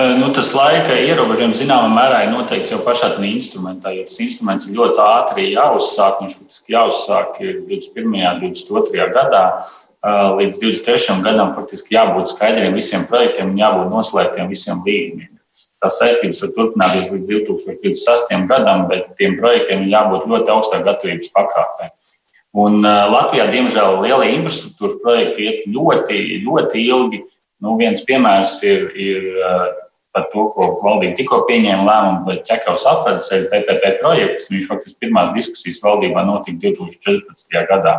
Nu, 0.00 0.30
tas 0.32 0.54
laika 0.56 0.94
ierobežojums 0.96 1.58
zināmā 1.60 1.90
mērā 1.92 2.22
ir 2.24 2.30
noteikts 2.32 2.70
jau 2.72 2.78
pašā 2.80 3.10
instrumentā, 3.26 3.90
jo 3.92 4.06
tas 4.08 4.20
instruments 4.24 4.64
ir 4.64 4.78
ļoti 4.78 5.00
ātri 5.04 5.48
jāuzsāk. 5.52 6.22
Viņš 6.22 6.36
faktiski 6.38 6.72
jāuzsāk 6.72 7.34
21. 7.42 8.06
un 8.08 8.38
22. 8.40 9.08
gadā. 9.12 9.42
Līdz 10.38 10.56
23. 10.62 11.18
gadam 11.20 11.52
faktiski 11.52 11.98
jābūt 11.98 12.32
skaidriem 12.32 12.78
visiem 12.78 13.04
projektiem 13.10 13.50
un 13.52 13.60
jābūt 13.60 13.90
noslēgtiem 13.92 14.48
visiem 14.48 14.80
līgumiem. 14.86 15.34
Tās 15.84 16.00
saistības 16.00 16.40
var 16.46 16.54
turpināties 16.56 17.12
līdz 17.12 17.28
2026. 17.34 18.48
gadam, 18.48 18.86
bet 18.88 19.12
tiem 19.20 19.36
projektiem 19.36 19.84
jābūt 19.90 20.24
ļoti 20.32 20.54
augstā 20.54 20.80
gatavības 20.86 21.28
pakāpē. 21.36 21.90
Un 22.56 22.80
uh, 22.80 23.04
Latvijā, 23.12 23.50
diemžēl, 23.52 24.00
lielie 24.00 24.32
infrastruktūras 24.38 24.96
projekti 25.04 25.44
iet 25.44 25.68
ļoti, 25.68 26.24
ļoti 26.48 26.88
ilgi. 26.88 27.22
Nu, 27.60 27.76
viens 27.76 28.00
piemērs 28.08 28.56
ir, 28.64 28.88
ir 28.96 29.30
par 30.14 30.26
to, 30.32 30.46
ko 30.54 30.68
valdība 30.84 31.16
tikko 31.18 31.42
pieņēma 31.48 31.86
lēmumu 31.86 32.24
par 32.26 32.40
ķekavas 32.48 32.86
apvedu 32.90 33.42
PPP 33.52 33.92
projekts. 34.00 34.48
Viņš 34.50 34.66
faktiski 34.70 35.06
pirmās 35.06 35.30
diskusijas 35.36 35.82
valdībā 35.84 36.24
notika 36.26 36.58
2014. 36.66 37.60
gadā. 37.70 37.94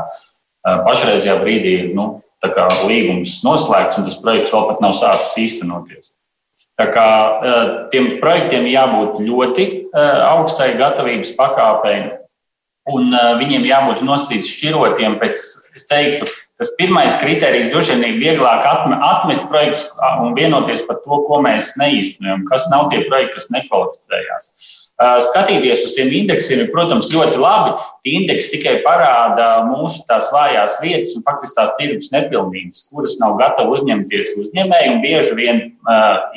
Pašreizajā 0.85 1.37
brīdī 1.41 1.75
nu, 1.95 2.21
līgums 2.89 3.39
noslēgts, 3.45 3.99
un 3.99 4.07
tas 4.09 4.17
projekts 4.21 4.53
vēl 4.53 4.67
pat 4.69 4.81
nav 4.83 4.95
sācis 4.97 5.37
īstenoties. 5.45 6.15
Tā 6.79 6.87
kā 6.89 7.07
tiem 7.93 8.15
projektiem 8.21 8.65
jābūt 8.71 9.19
ļoti 9.21 9.67
augstai 9.93 10.71
gatavības 10.79 11.35
pakāpei, 11.37 11.97
un 12.89 13.13
viņiem 13.41 13.67
jābūt 13.69 14.01
nosacīts 14.05 14.49
šķirotiem 14.55 15.19
pēc, 15.21 15.43
es 15.77 15.85
teiktu, 15.89 16.25
tas 16.61 16.69
pirmais 16.77 17.15
kriterijs 17.17 17.71
droši 17.73 17.95
vien 17.95 18.03
ir 18.05 18.19
vieglāk 18.21 18.67
atmest 18.69 19.47
projekts 19.49 19.87
un 20.21 20.35
vienoties 20.37 20.85
par 20.85 21.01
to, 21.01 21.23
ko 21.25 21.41
mēs 21.41 21.73
neīstenojam, 21.81 22.45
kas 22.51 22.69
nav 22.73 22.91
tie 22.93 23.01
projekti, 23.07 23.39
kas 23.39 23.49
nekvalificējās. 23.55 24.53
Skatīties 25.01 25.81
uz 25.87 25.95
tiem 25.95 26.11
indeksiem 26.13 26.59
ir, 26.61 26.67
protams, 26.69 27.07
ļoti 27.09 27.39
labi. 27.41 27.71
Tie 28.05 28.11
indeksi 28.19 28.51
tikai 28.53 28.73
parāda 28.85 29.63
mūsu 29.65 30.03
tās 30.05 30.27
vājās 30.33 30.75
vietas 30.83 31.15
un 31.17 31.23
faktiski 31.25 31.57
tās 31.57 31.73
tirgus 31.79 32.11
nepilnības, 32.13 32.83
kuras 32.91 33.15
nav 33.21 33.39
gatavi 33.39 33.73
uzņemties 33.79 34.35
uzņēmēji. 34.43 34.99
Bieži 35.01 35.37
vien, 35.39 35.63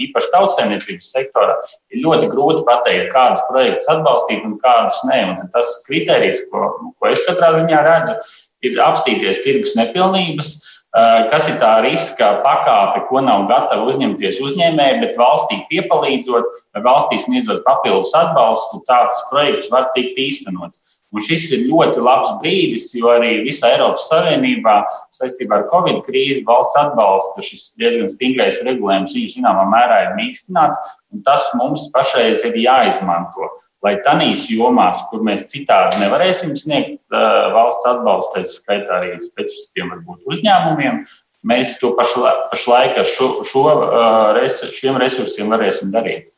īpaši 0.06 0.32
tautsēmniecības 0.32 1.10
sektorā, 1.12 1.58
ir 1.92 2.00
ļoti 2.06 2.30
grūti 2.32 2.64
pateikt, 2.64 3.10
kādus 3.12 3.44
projektus 3.50 3.90
atbalstīt 3.92 4.48
un 4.48 4.56
kādus 4.64 5.02
nē. 5.10 5.20
Un 5.34 5.52
tas 5.52 5.76
kriterijs, 5.84 6.46
ko, 6.48 6.70
ko 6.96 7.12
es 7.12 7.24
katrā 7.28 7.52
ziņā 7.58 7.84
redzu, 7.84 8.16
ir 8.16 8.43
apstīties 8.84 9.42
tirgus 9.44 9.74
nepilnības 9.78 10.54
Eh, 10.94 11.22
kas 11.26 11.48
ir 11.50 11.56
tā 11.58 11.72
riska 11.82 12.26
pakāpe, 12.44 13.00
ko 13.08 13.18
nav 13.26 13.48
gatavi 13.50 13.88
uzņemties 13.90 14.36
uzņēmēji, 14.46 15.00
bet 15.02 15.16
valstī 15.18 15.56
piepalīdzot 15.66 16.52
valstī 16.84 17.18
sniedzot 17.18 17.64
papildus 17.66 18.12
atbalstu, 18.14 18.78
tāds 18.86 19.24
projekts 19.32 19.72
var 19.72 19.88
tikt 19.96 20.20
īstenots. 20.22 20.84
Un 21.10 21.22
šis 21.26 21.48
ir 21.54 21.66
ļoti 21.66 21.98
labs 22.02 22.30
brīdis, 22.38 22.86
jo 22.94 23.10
arī 23.10 23.40
visā 23.42 23.72
Eiropas 23.74 24.06
Savienībā 24.10 24.76
saistībā 25.14 25.60
ar 25.60 25.66
Covid 25.72 25.98
krīzi 26.06 26.46
valsts 26.46 26.78
atbalsta 26.78 27.42
šis 27.42 27.72
diezgan 27.78 28.10
stingrais 28.10 28.62
regulējums, 28.62 29.18
viņš 29.18 29.36
zināmā 29.40 29.66
mērā 29.74 30.00
ir 30.04 30.16
mīkstināts, 30.20 30.78
un 31.14 31.22
tas 31.26 31.46
mums 31.58 31.88
pašreiz 31.94 32.42
ir 32.48 32.58
jāizmanto. 32.64 33.52
Lai 33.84 33.96
tanīs 34.04 34.48
jomās, 34.50 35.04
kur 35.10 35.22
mēs 35.26 35.46
citādi 35.52 36.02
nevarēsim 36.02 36.54
sniegt 36.58 36.98
uh, 37.12 37.52
valsts 37.54 37.86
atbalstu, 37.90 38.40
tā 38.40 38.44
skaitā 38.48 39.00
arī 39.00 39.14
specifiskiem 39.22 39.92
uzņēmumiem, 40.24 41.02
mēs 41.46 41.76
to 41.80 41.92
pašlaik 41.98 43.00
ar 43.00 43.08
šo, 43.08 43.32
šo, 43.48 43.66
uh, 43.88 44.70
šiem 44.78 45.00
resursiem 45.02 45.52
varēsim 45.52 45.92
darīt. 45.94 46.30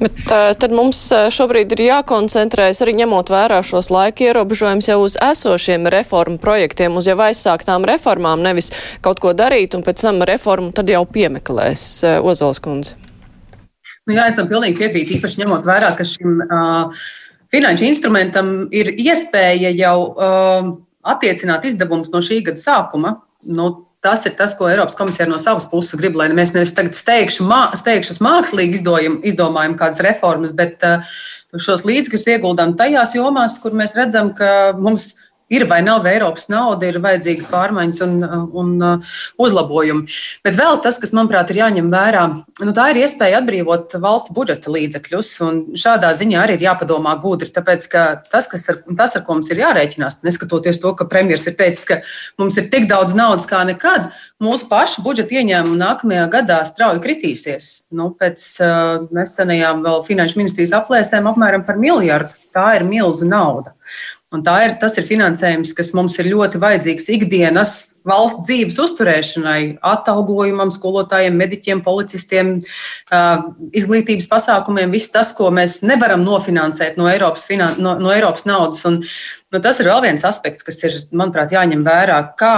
Bet 0.00 0.20
tad 0.62 0.72
mums 0.72 1.00
šobrīd 1.34 1.74
ir 1.74 1.82
jākoncentrējas 1.88 2.80
arī 2.84 2.94
ņemot 3.02 3.32
vērā 3.34 3.58
šos 3.66 3.90
laika 3.92 4.30
ierobežojumus 4.30 4.88
jau 4.88 5.00
uz 5.02 5.18
esošiem 5.26 5.90
reformu 5.92 6.38
projektiem, 6.40 6.96
uz 6.96 7.10
jau 7.10 7.18
aizsāktām 7.26 7.84
reformām, 7.90 8.40
nevis 8.46 8.70
kaut 9.04 9.20
ko 9.20 9.34
darīt 9.36 9.76
un 9.76 9.84
pēc 9.84 10.06
tam 10.06 10.22
reformu 10.30 10.70
tad 10.72 10.88
jau 10.88 11.02
piemeklēs 11.04 11.86
Ozols 12.22 12.62
kundze. 12.64 13.09
Nu, 14.10 14.16
jā, 14.18 14.24
es 14.26 14.34
tam 14.34 14.48
pilnīgi 14.50 14.74
piekrītu, 14.80 15.20
īpaši 15.20 15.44
ņemot 15.44 15.66
vērā, 15.68 15.92
ka 15.94 16.02
šim 16.02 16.40
uh, 16.42 17.04
finanšu 17.54 17.86
instrumentam 17.86 18.48
ir 18.74 18.90
iespēja 18.98 19.70
jau 19.70 19.94
uh, 20.10 20.72
attiecināt 21.06 21.68
izdevumus 21.70 22.10
no 22.10 22.18
šī 22.26 22.40
gada 22.48 22.58
sākuma. 22.58 23.20
Nu, 23.46 23.70
Tas 24.00 24.22
ir 24.24 24.32
tas, 24.32 24.54
ko 24.56 24.64
Eiropas 24.64 24.96
komisija 24.96 25.26
no 25.28 25.36
savas 25.36 25.66
puses 25.68 25.92
grib, 26.00 26.14
lai 26.16 26.30
mēs 26.32 26.54
nevis 26.54 26.70
tagad 26.72 26.94
steigšu, 26.96 27.44
mā, 27.44 27.66
steigšus 27.76 28.22
mākslīgi 28.24 28.78
izdojam, 28.78 29.18
izdomājam 29.28 29.74
kādas 29.76 30.00
reformas, 30.06 30.54
bet 30.56 30.80
uh, 30.88 31.04
šos 31.52 31.84
līdzekļus 31.84 32.24
ieguldām 32.32 32.72
tajās 32.80 33.12
jomās, 33.18 33.58
kur 33.60 33.76
mēs 33.76 33.92
redzam, 34.00 34.32
ka 34.32 34.72
mums 34.72 35.10
ir 35.12 35.29
ir 35.50 35.66
vai 35.68 35.80
nav 35.82 36.06
Eiropas 36.06 36.46
nauda, 36.50 36.86
ir 36.86 37.00
vajadzīgas 37.02 37.48
pārmaiņas 37.50 38.00
un, 38.06 38.16
un 38.62 38.70
uh, 38.78 39.16
uzlabojumi. 39.40 40.06
Bet 40.46 40.56
vēl 40.58 40.78
tas, 40.84 41.00
kas 41.02 41.12
manuprāt 41.16 41.50
ir 41.50 41.60
jāņem 41.64 41.90
vērā, 41.92 42.24
nu, 42.62 42.74
tā 42.76 42.90
ir 42.92 43.02
iespēja 43.02 43.40
atbrīvot 43.42 43.96
valsts 44.02 44.34
budžeta 44.36 44.70
līdzekļus. 44.72 45.32
Šādā 45.80 46.12
ziņā 46.16 46.44
arī 46.44 46.58
ir 46.58 46.66
jāpadomā 46.68 47.16
gudri, 47.22 47.50
tāpēc 47.54 47.88
ka 47.90 48.04
tas, 48.30 48.50
ar, 48.70 48.82
tas, 48.96 49.16
ar 49.18 49.26
ko 49.26 49.38
mums 49.38 49.50
ir 49.50 49.62
jārēķinās, 49.64 50.20
neskatoties 50.26 50.80
to, 50.82 50.94
ka 50.94 51.08
premjerministrs 51.10 51.52
ir 51.52 51.58
teicis, 51.58 51.86
ka 51.88 52.00
mums 52.40 52.58
ir 52.60 52.70
tik 52.72 52.86
daudz 52.90 53.16
naudas 53.18 53.48
kā 53.50 53.64
nekad, 53.66 54.10
mūsu 54.42 54.70
pašu 54.70 55.02
budžeta 55.04 55.40
ieņēmumi 55.40 55.80
nākamajā 55.80 56.28
gadā 56.32 56.60
strauji 56.68 57.02
kritīsies. 57.04 57.90
Nu, 57.96 58.12
pēc 58.16 58.46
uh, 58.62 59.10
nesenajām 59.14 59.82
vēl 59.84 60.06
finanšu 60.06 60.40
ministrijas 60.40 60.76
aplēsēm 60.78 61.28
apmēram 61.30 61.66
par 61.66 61.80
miljardu. 61.80 62.38
Tā 62.54 62.72
ir 62.78 62.86
milza 62.86 63.26
nauda. 63.28 63.74
Un 64.30 64.44
tā 64.46 64.52
ir, 64.62 64.76
tas 64.78 64.94
ir 64.94 65.06
finansējums, 65.08 65.72
kas 65.74 65.88
mums 65.98 66.14
ir 66.22 66.28
ļoti 66.30 66.60
vajadzīgs 66.62 67.08
ikdienas 67.16 67.72
valsts 68.06 68.44
dzīves 68.46 68.76
uzturēšanai, 68.78 69.62
atalgojumam, 69.90 70.70
skolotājiem, 70.70 71.34
mediķiem, 71.40 71.80
policistiem, 71.82 72.52
izglītības 73.74 74.30
pasākumiem, 74.30 74.94
viss 74.94 75.10
tas, 75.10 75.32
ko 75.34 75.50
mēs 75.54 75.80
nevaram 75.82 76.22
nofinansēt 76.22 77.00
no 77.00 77.10
Eiropas, 77.10 77.48
finan 77.50 77.80
no, 77.82 77.96
no 77.98 78.14
Eiropas 78.14 78.46
naudas. 78.46 78.84
Un, 78.86 79.00
nu, 79.02 79.62
tas 79.64 79.82
ir 79.82 79.90
vēl 79.90 80.06
viens 80.06 80.26
aspekts, 80.30 80.62
kas 80.66 80.78
ir, 80.86 80.94
manuprāt, 81.10 81.50
jāņem 81.56 81.82
vērā, 81.86 82.22
kā 82.38 82.54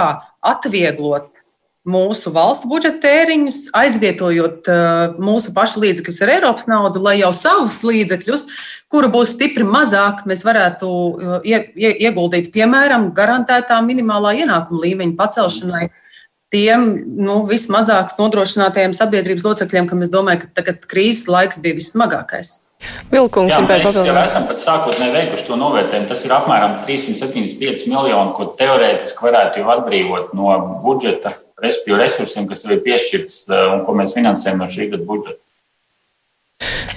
atvieglot 0.53 1.42
mūsu 1.89 2.31
valsts 2.35 2.69
budžeta 2.71 3.01
tēriņus, 3.03 3.59
aizvietojot 3.75 4.69
uh, 4.71 5.17
mūsu 5.23 5.51
pašu 5.55 5.83
līdzekļus 5.83 6.21
ar 6.23 6.33
Eiropas 6.37 6.69
naudu, 6.71 7.03
lai 7.03 7.17
jau 7.19 7.33
savus 7.35 7.81
līdzekļus, 7.87 8.47
kuru 8.93 9.11
būs 9.11 9.35
stipri 9.35 9.67
mazāk, 9.67 10.23
mēs 10.31 10.45
varētu 10.47 10.87
uh, 10.87 11.35
ie, 11.43 11.59
ie, 11.75 11.91
ieguldīt, 12.07 12.53
piemēram, 12.55 13.11
garantētā 13.17 13.81
minimālā 13.83 14.37
ienākuma 14.45 14.85
līmeņa 14.85 15.19
pacelšanai 15.19 15.89
tiem 16.53 16.87
nu, 17.19 17.43
vismazāk 17.49 18.15
nodrošinātajiem 18.21 18.95
sabiedrības 18.95 19.47
locekļiem, 19.47 19.89
kam 19.91 20.05
es 20.05 20.13
domāju, 20.13 20.45
ka 20.45 20.61
tagad 20.61 20.87
krīzes 20.87 21.27
laiks 21.33 21.59
bija 21.65 21.79
vissmagākais. 21.81 22.53
Vilkungs, 23.13 23.53
Jā, 23.53 23.61
mēs 23.69 23.99
jau 24.03 24.17
esam 24.23 24.49
pat 24.49 24.63
sākotnēji 24.63 25.15
veikuši 25.15 25.47
to 25.47 25.59
novērtējumu. 25.61 26.09
Tas 26.11 26.25
ir 26.27 26.35
apmēram 26.35 26.81
375 26.87 27.87
miljoni, 27.93 28.35
ko 28.37 28.49
teorētiski 28.59 29.29
varētu 29.29 29.63
jau 29.63 29.73
atbrīvot 29.77 30.35
no 30.39 30.57
budžeta 30.83 31.35
respektīvi 31.63 32.01
resursiem, 32.01 32.51
kas 32.51 32.67
ir 32.67 32.83
piešķirts 32.85 33.39
eh, 33.51 33.65
un 33.77 33.87
ko 33.87 33.97
mēs 33.99 34.15
finansējam 34.17 34.63
no 34.63 34.69
šī 34.71 34.91
gada 34.95 35.07
budžeta. 35.09 35.39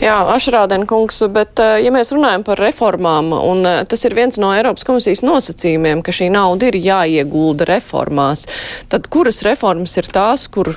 Jā, 0.01 0.19
Ašrādena 0.35 0.85
kungs, 0.89 1.21
bet 1.33 1.59
eh, 1.63 1.79
ja 1.85 1.93
mēs 1.93 2.11
runājam 2.13 2.43
par 2.45 2.59
reformām, 2.61 3.31
un 3.37 3.65
eh, 3.65 3.81
tas 3.89 4.05
ir 4.07 4.17
viens 4.17 4.37
no 4.41 4.51
Eiropas 4.55 4.85
komisijas 4.87 5.23
nosacījumiem, 5.25 6.03
ka 6.05 6.13
šī 6.15 6.29
nauda 6.33 6.69
ir 6.69 6.79
jāiegulda 6.81 7.69
reformās, 7.69 8.45
tad 8.91 9.09
kuras 9.13 9.43
reformas 9.47 9.95
ir 10.01 10.09
tās, 10.13 10.49
kur 10.51 10.75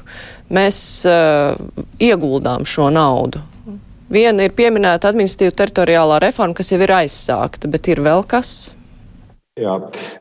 mēs 0.49 0.79
uh, 1.05 1.59
ieguldām 2.01 2.65
šo 2.65 2.89
naudu? 2.95 3.43
Viena 4.09 4.47
ir 4.47 4.55
pieminēta 4.57 5.11
administratīva 5.11 5.53
teritoriālā 5.59 6.19
reforma, 6.25 6.57
kas 6.57 6.73
jau 6.73 6.81
ir 6.81 6.95
aizsākta, 6.97 7.69
bet 7.69 7.91
ir 7.93 8.01
vēl 8.01 8.23
kas? 8.29 8.71
Jā. 9.59 9.75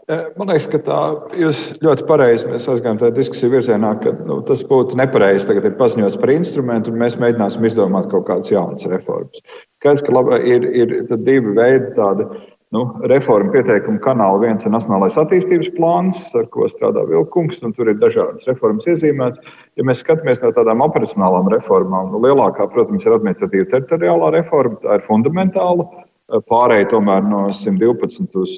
E, 0.09 0.17
man 0.35 0.49
liekas, 0.49 0.65
ka 0.71 0.79
tā 0.83 0.99
jūs 1.37 1.61
ļoti 1.85 2.07
pareizi 2.09 2.49
mēs 2.49 2.65
aizgājām 2.67 2.99
tajā 2.99 3.13
diskusiju 3.15 3.53
virzienā, 3.53 3.93
ka 4.01 4.11
nu, 4.27 4.41
tas 4.47 4.63
būtu 4.67 4.97
nepareizi. 4.97 5.45
Tagad 5.47 5.69
ir 5.69 5.77
paziņots 5.79 6.19
par 6.19 6.33
instrumentu, 6.33 6.91
un 6.91 6.99
mēs 7.03 7.15
mēģināsim 7.21 7.69
izdomāt 7.69 8.09
kaut 8.11 8.25
kādas 8.27 8.51
jaunas 8.51 8.83
reformas. 8.91 9.39
Skaidrs, 9.77 10.03
ka 10.03 10.17
laba, 10.17 10.41
ir, 10.41 10.67
ir 10.67 10.95
divi 11.13 11.53
veidi 11.55 11.93
tādi 11.95 12.27
nu, 12.75 12.83
reformu 13.11 13.53
pieteikumu 13.53 14.01
kanāli. 14.03 14.47
Viens 14.47 14.65
ir 14.65 14.73
Nacionālais 14.73 15.15
attīstības 15.19 15.69
plāns, 15.77 16.19
ar 16.37 16.49
ko 16.53 16.67
strādā 16.71 17.05
Vilkungs, 17.07 17.61
un 17.63 17.75
tur 17.77 17.91
ir 17.91 18.01
dažādas 18.01 18.47
reformas 18.49 18.87
iezīmētas. 18.89 19.55
Ja 19.79 19.85
mēs 19.87 20.03
skatāmies 20.03 20.41
no 20.43 20.51
tādām 20.55 20.83
operacionālām 20.85 21.51
reformām, 21.53 22.11
nu, 22.13 22.21
lielākā, 22.25 22.67
protams, 22.73 23.05
ir 23.05 23.15
administratīva 23.15 23.69
teritoriālā 23.71 24.33
reforma, 24.39 24.81
tā 24.83 24.99
ir 24.99 25.07
fundamentāla 25.07 25.87
Pārējai 26.27 26.89
tomēr 26.91 27.21
no 27.23 27.45
112 27.55 28.33
uz 28.35 28.53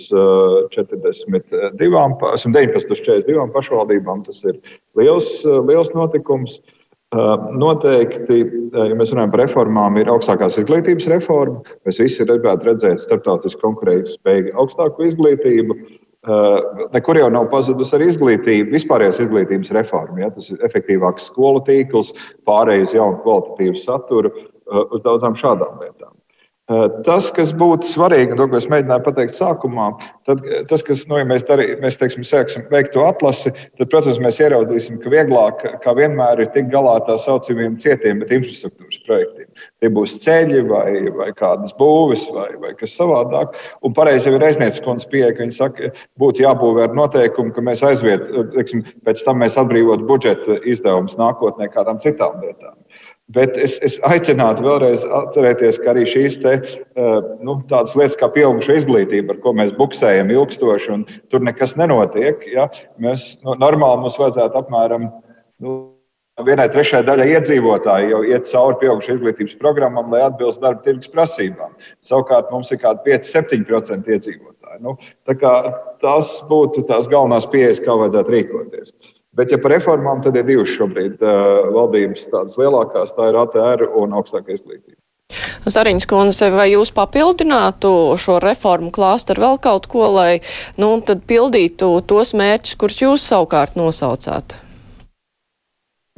42, 0.74 1.12
119 1.78 2.96
uz 2.96 3.04
42 3.06 3.46
pašvaldībām. 3.54 4.24
Tas 4.26 4.40
ir 4.42 4.58
liels, 4.98 5.30
liels 5.46 5.94
notikums. 5.94 6.58
Noteikti, 7.10 8.36
ja 8.70 8.94
mēs 8.98 9.10
runājam 9.10 9.32
par 9.34 9.42
reformām, 9.42 9.96
ir 9.98 10.12
augstākās 10.14 10.60
izglītības 10.62 11.08
reforma. 11.10 11.64
Mēs 11.88 11.98
visi 12.04 12.28
gribētu 12.28 12.70
redzēt 12.70 13.02
starptautisku 13.02 13.64
konkurētu 13.64 14.14
spēju 14.14 14.54
augstāku 14.62 15.08
izglītību. 15.08 15.78
Nekur 16.94 17.18
jau 17.18 17.32
nav 17.34 17.50
pazudusi 17.50 17.96
arī 17.98 18.12
izglītība, 18.12 18.76
vispārējās 18.76 19.24
izglītības 19.26 19.74
reforma. 19.80 20.22
Ja? 20.22 20.30
Tas 20.36 20.52
ir 20.54 20.62
efektīvāks 20.70 21.32
skolu 21.32 21.64
tīkls, 21.66 22.14
pārējais 22.46 22.94
jaunu 22.94 23.24
kvalitatīvu 23.26 23.82
saturu 23.82 24.36
uz 24.70 25.02
daudzām 25.02 25.40
šādām 25.40 25.82
lietām. 25.82 26.19
Eh, 26.70 26.84
tas, 27.02 27.32
kas 27.34 27.50
būtu 27.58 27.88
svarīgi, 27.90 28.36
to, 28.38 28.46
ko 28.46 28.60
es 28.60 28.68
mēģināju 28.70 29.02
pateikt 29.02 29.34
sākumā, 29.34 29.88
tad 30.30 30.44
eh, 30.46 30.60
tas, 30.70 30.84
kas, 30.86 31.02
nu, 31.10 31.18
ja 31.18 31.26
mēs, 31.26 31.42
darī, 31.48 31.72
mēs 31.82 31.96
teiksim, 31.98 32.22
sāksim 32.28 32.68
veikt 32.70 32.92
to 32.94 33.02
atlasi, 33.08 33.50
tad, 33.80 33.88
protams, 33.90 34.20
mēs 34.22 34.38
ieraudzīsim, 34.38 35.00
ka 35.02 35.10
vieglāk, 35.10 35.64
kā 35.82 35.96
vienmēr, 35.98 36.44
ir 36.44 36.52
tikt 36.54 36.70
galā 36.70 37.00
ar 37.00 37.08
tā 37.08 37.16
saucamiem 37.24 37.80
cietiem, 37.82 38.22
bet 38.22 38.36
infrastruktūras 38.38 39.02
projektiem. 39.08 39.48
Tie 39.82 39.90
būs 39.96 40.20
ceļi 40.22 40.62
vai, 40.70 40.92
vai 41.18 41.32
kādas 41.40 41.74
būves 41.80 42.28
vai, 42.36 42.52
vai 42.62 42.76
kas 42.78 42.94
savādāk. 43.00 43.58
Un 43.82 43.98
pareizi 43.98 44.30
jau 44.30 44.38
ir 44.38 44.46
aizniedzis 44.52 44.86
kundze 44.86 45.10
pieeja, 45.10 45.34
ka 45.34 45.48
viņi 45.48 45.58
saka, 45.58 45.90
būtu 46.22 46.46
jābūvē 46.46 46.86
ar 46.86 46.94
noteikumu, 47.02 47.56
ka 47.56 47.66
mēs 47.66 47.82
aiziet, 47.88 48.30
teiksim, 48.54 48.86
pēc 49.10 49.26
tam 49.26 49.42
mēs 49.42 49.58
atbrīvot 49.58 50.06
budžeta 50.06 50.62
izdevumus 50.70 51.18
nākotnē 51.18 51.72
kādām 51.74 51.98
citām 52.06 52.38
lietām. 52.46 52.78
Bet 53.36 53.54
es, 53.62 53.76
es 53.86 54.00
aicinātu 54.10 54.64
vēlreiz 54.66 55.04
atcerēties, 55.06 55.78
ka 55.84 55.92
arī 55.92 56.08
šīs 56.10 56.40
te, 56.42 56.56
eh, 56.66 57.28
nu, 57.46 57.60
tādas 57.70 57.94
lietas 57.98 58.18
kā 58.18 58.32
pieauguša 58.34 58.80
izglītība, 58.80 59.36
ar 59.36 59.44
ko 59.44 59.54
mēs 59.60 59.76
buksējam 59.78 60.34
ilgstoši, 60.34 60.90
un 60.96 61.06
tur 61.30 61.46
nekas 61.46 61.76
nenotiek. 61.78 62.42
Ja? 62.50 62.66
Mēs, 62.98 63.36
nu, 63.46 63.54
normāli 63.62 64.02
mums 64.02 64.18
vajadzētu 64.18 64.64
apmēram 64.64 65.06
nu, 65.62 65.78
vienai 66.46 66.70
trešajai 66.74 67.06
daļai 67.06 67.28
iedzīvotāji 67.36 68.10
jau 68.16 68.24
iet 68.26 68.50
cauri 68.50 68.80
pieauguša 68.82 69.20
izglītības 69.20 69.56
programmam, 69.62 70.10
lai 70.14 70.24
atbilst 70.26 70.64
darba 70.64 70.82
tirgus 70.88 71.12
prasībām. 71.14 71.78
Savukārt 72.10 72.50
mums 72.54 72.74
ir 72.74 72.82
kādi 72.82 73.14
5-7% 73.14 74.10
iedzīvotāji. 74.16 74.82
Nu, 74.86 74.96
tā 75.30 75.54
tas 76.02 76.34
būtu 76.50 76.88
tās 76.90 77.12
galvenās 77.12 77.46
pieejas, 77.52 77.84
kā 77.84 77.94
vajadzētu 77.94 78.38
rīkoties. 78.40 78.96
Bet, 79.40 79.54
ja 79.54 79.60
par 79.62 79.72
reformām, 79.72 80.20
tad 80.20 80.36
ir 80.36 80.44
divas 80.44 80.72
šobrīd 80.76 81.22
uh, 81.24 81.70
valdības 81.72 82.26
tādas 82.28 82.58
lielākās, 82.60 83.14
tā 83.16 83.30
ir 83.32 83.38
ATR 83.40 83.86
un 84.02 84.18
augstākā 84.20 84.52
izglītība. 84.58 85.00
Zariņš 85.70 86.08
kundze, 86.10 86.50
vai 86.52 86.72
jūs 86.74 86.90
papildinātu 86.96 87.92
šo 88.20 88.40
reformu 88.44 88.90
klāstu 88.92 89.36
ar 89.36 89.44
vēl 89.44 89.60
kaut 89.64 89.86
ko, 89.92 90.08
lai 90.12 90.42
nu, 90.82 90.98
pildītu 91.30 91.92
tos 92.10 92.34
mērķus, 92.36 92.80
kurus 92.82 93.00
jūs 93.04 93.28
savukārt 93.32 93.78
nosaucāt? 93.80 94.58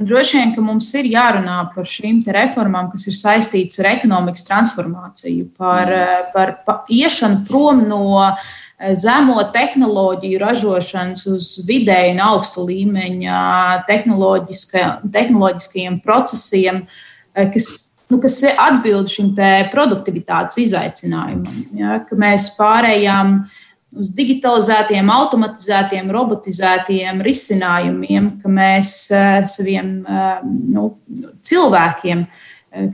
Droši 0.02 0.40
vien, 0.40 0.56
ka 0.56 0.64
mums 0.66 0.88
ir 0.98 1.12
jārunā 1.12 1.60
par 1.76 1.86
šīm 1.86 2.24
reformām, 2.26 2.90
kas 2.90 3.06
ir 3.12 3.20
saistītas 3.20 3.84
ar 3.84 3.92
ekonomikas 3.92 4.48
transformāciju, 4.48 5.52
par, 5.62 5.94
par, 6.34 6.56
par 6.66 6.90
iešanu 6.90 7.44
prom 7.46 7.86
no 7.92 8.02
uh, 8.16 8.50
zemo 8.98 9.38
tehnoloģiju 9.54 10.40
ražošanas 10.42 11.28
uz 11.30 11.50
vidēju 11.68 12.16
un 12.16 12.22
augstu 12.26 12.64
līmeņa 12.68 13.40
tehnoloģiskajiem 13.88 16.00
procesiem, 16.06 16.82
kas, 17.34 17.68
nu, 18.10 18.22
kas 18.24 18.44
atbild 18.52 19.08
šim 19.12 19.28
produktivitātes 19.74 20.58
izaicinājumam. 20.66 21.58
Ja, 21.78 21.90
mēs 22.18 22.44
pārējām 22.58 23.28
uz 24.02 24.08
digitalizētiem, 24.16 25.10
automatizētiem, 25.12 26.12
robotizētiem 26.16 27.22
risinājumiem, 27.26 28.24
ka 28.42 28.48
mēs 28.52 28.88
saviem 29.52 29.88
nu, 30.72 30.84
cilvēkiem 31.48 32.20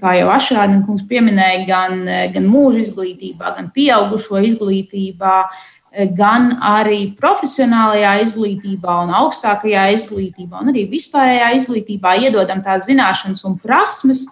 kā 0.02 0.10
jau 0.17 0.30
Ašrādina 0.34 0.82
kungs 0.88 1.04
pieminēja, 1.06 1.60
gan, 1.67 2.00
gan 2.34 2.45
mūža 2.50 2.80
izglītībā, 2.82 3.45
gan 3.60 3.67
pieaugušo 3.76 4.39
izglītībā, 4.50 5.36
gan 6.17 6.51
arī 6.62 7.13
profesionālajā 7.17 8.17
izglītībā 8.25 8.97
un 9.05 9.13
augstākajā 9.17 9.88
izglītībā, 9.95 10.62
un 10.62 10.73
arī 10.73 10.86
vispārējā 10.91 11.53
izglītībā 11.57 12.17
iedodam 12.27 12.62
tās 12.65 12.86
zināšanas 12.89 13.41
un 13.49 13.57
prasmes, 13.62 14.27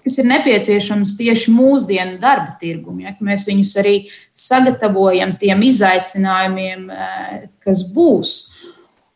kas 0.00 0.16
ir 0.22 0.30
nepieciešamas 0.30 1.12
tieši 1.18 1.52
mūsdienu 1.52 2.16
darba 2.22 2.54
tirgumam. 2.60 3.02
Ja, 3.04 3.12
mēs 3.20 3.44
viņus 3.48 3.74
arī 3.82 3.94
sagatavojam 4.32 5.36
tiem 5.40 5.66
izaicinājumiem, 5.68 6.88
eh, 6.90 7.48
kas 7.60 7.84
būs. 7.92 8.38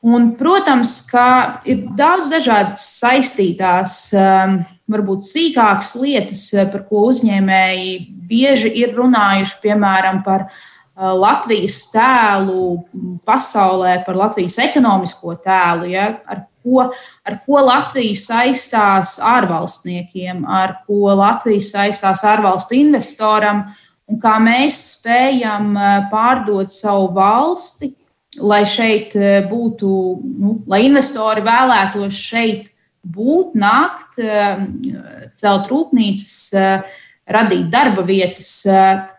Un, 0.04 0.34
protams, 0.36 1.08
ka 1.08 1.62
ir 1.64 1.86
daudz 1.96 2.28
dažādas 2.28 2.84
saistītās, 3.00 4.12
eh, 4.12 4.66
varbūt 4.90 5.24
sīkākas 5.24 5.96
lietas, 5.96 6.52
eh, 6.52 6.66
par 6.70 6.84
ko 6.84 7.08
uzņēmēji 7.08 8.12
bieži 8.28 8.76
ir 8.76 8.94
runājuši, 8.94 9.60
piemēram, 9.64 10.22
par 10.22 10.50
Uh, 10.50 10.73
Latvijas 10.94 11.80
tēlu 11.90 12.84
pasaulē, 13.26 13.96
par 14.06 14.18
Latvijas 14.18 14.60
ekonomisko 14.62 15.34
tēlu, 15.42 15.88
ja, 15.90 16.06
ar, 16.30 16.44
ko, 16.62 16.84
ar 17.26 17.38
ko 17.42 17.62
Latvija 17.66 18.14
saistās 18.20 19.16
ārvalstniekiem, 19.18 20.44
ar 20.46 20.76
ko 20.86 21.10
Latvija 21.18 21.64
saistās 21.66 22.22
ārvalstu 22.30 22.78
investoram, 22.78 23.64
un 24.06 24.20
kā 24.22 24.36
mēs 24.38 24.78
spējam 25.00 25.72
uh, 25.74 26.06
pārdot 26.12 26.70
savu 26.70 27.10
valsti, 27.16 27.90
lai 28.38 28.62
šeit 28.62 29.16
uh, 29.18 29.42
būtu, 29.50 29.90
nu, 30.22 30.60
lai 30.70 30.84
investori 30.86 31.42
vēlētos 31.42 32.22
šeit 32.30 32.70
būt, 33.04 33.52
nākt, 33.60 34.16
celt 35.36 35.66
rūpnīcas, 35.68 36.54
radīt 37.28 37.66
darba 37.68 38.00
vietas 38.08 38.62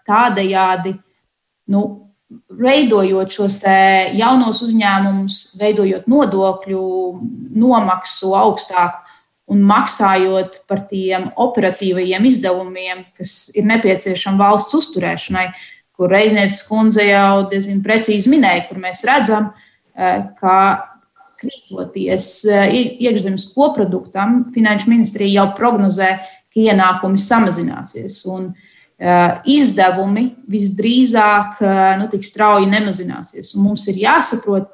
tādējādi 0.09 0.95
nu, 1.71 1.85
veidojot 2.49 3.33
šos 3.33 3.59
jaunos 4.17 4.61
uzņēmumus, 4.65 5.41
veidojot 5.59 6.07
nodokļu 6.09 6.85
nomaksu 7.55 8.33
augstāku 8.37 9.03
un 9.53 9.61
maksājot 9.67 10.63
par 10.69 10.81
tiem 10.89 11.29
operatīvajiem 11.37 12.25
izdevumiem, 12.25 13.03
kas 13.17 13.51
ir 13.53 13.67
nepieciešami 13.69 14.41
valsts 14.41 14.73
uzturēšanai, 14.79 15.45
kur 15.95 16.09
Reiznieces 16.11 16.63
kundze 16.65 17.05
jau 17.05 17.45
diezgan 17.51 17.83
precīzi 17.85 18.31
minēja, 18.33 18.65
kur 18.69 18.81
mēs 18.81 19.05
redzam, 19.05 19.51
eh, 19.93 20.25
ka 20.41 20.57
krītoties 21.37 22.29
eh, 22.49 22.73
iekšzemes 23.05 23.51
koproduktam, 23.53 24.47
Finanšu 24.55 24.89
ministrija 24.89 25.43
jau 25.43 25.51
prognozē, 25.59 26.15
ka 26.49 26.65
ienākumi 26.65 27.21
samazināsies. 27.21 28.23
Un, 28.31 28.49
uh, 28.49 28.74
izdevumi 29.51 30.29
visdrīzāk 30.47 31.61
eh, 31.61 31.93
nu, 31.99 32.07
tik 32.11 32.23
strauji 32.23 32.69
nemazināsies. 32.71 33.51
Un 33.57 33.65
mums 33.67 33.87
ir 33.91 33.99
jāsaprot, 34.05 34.69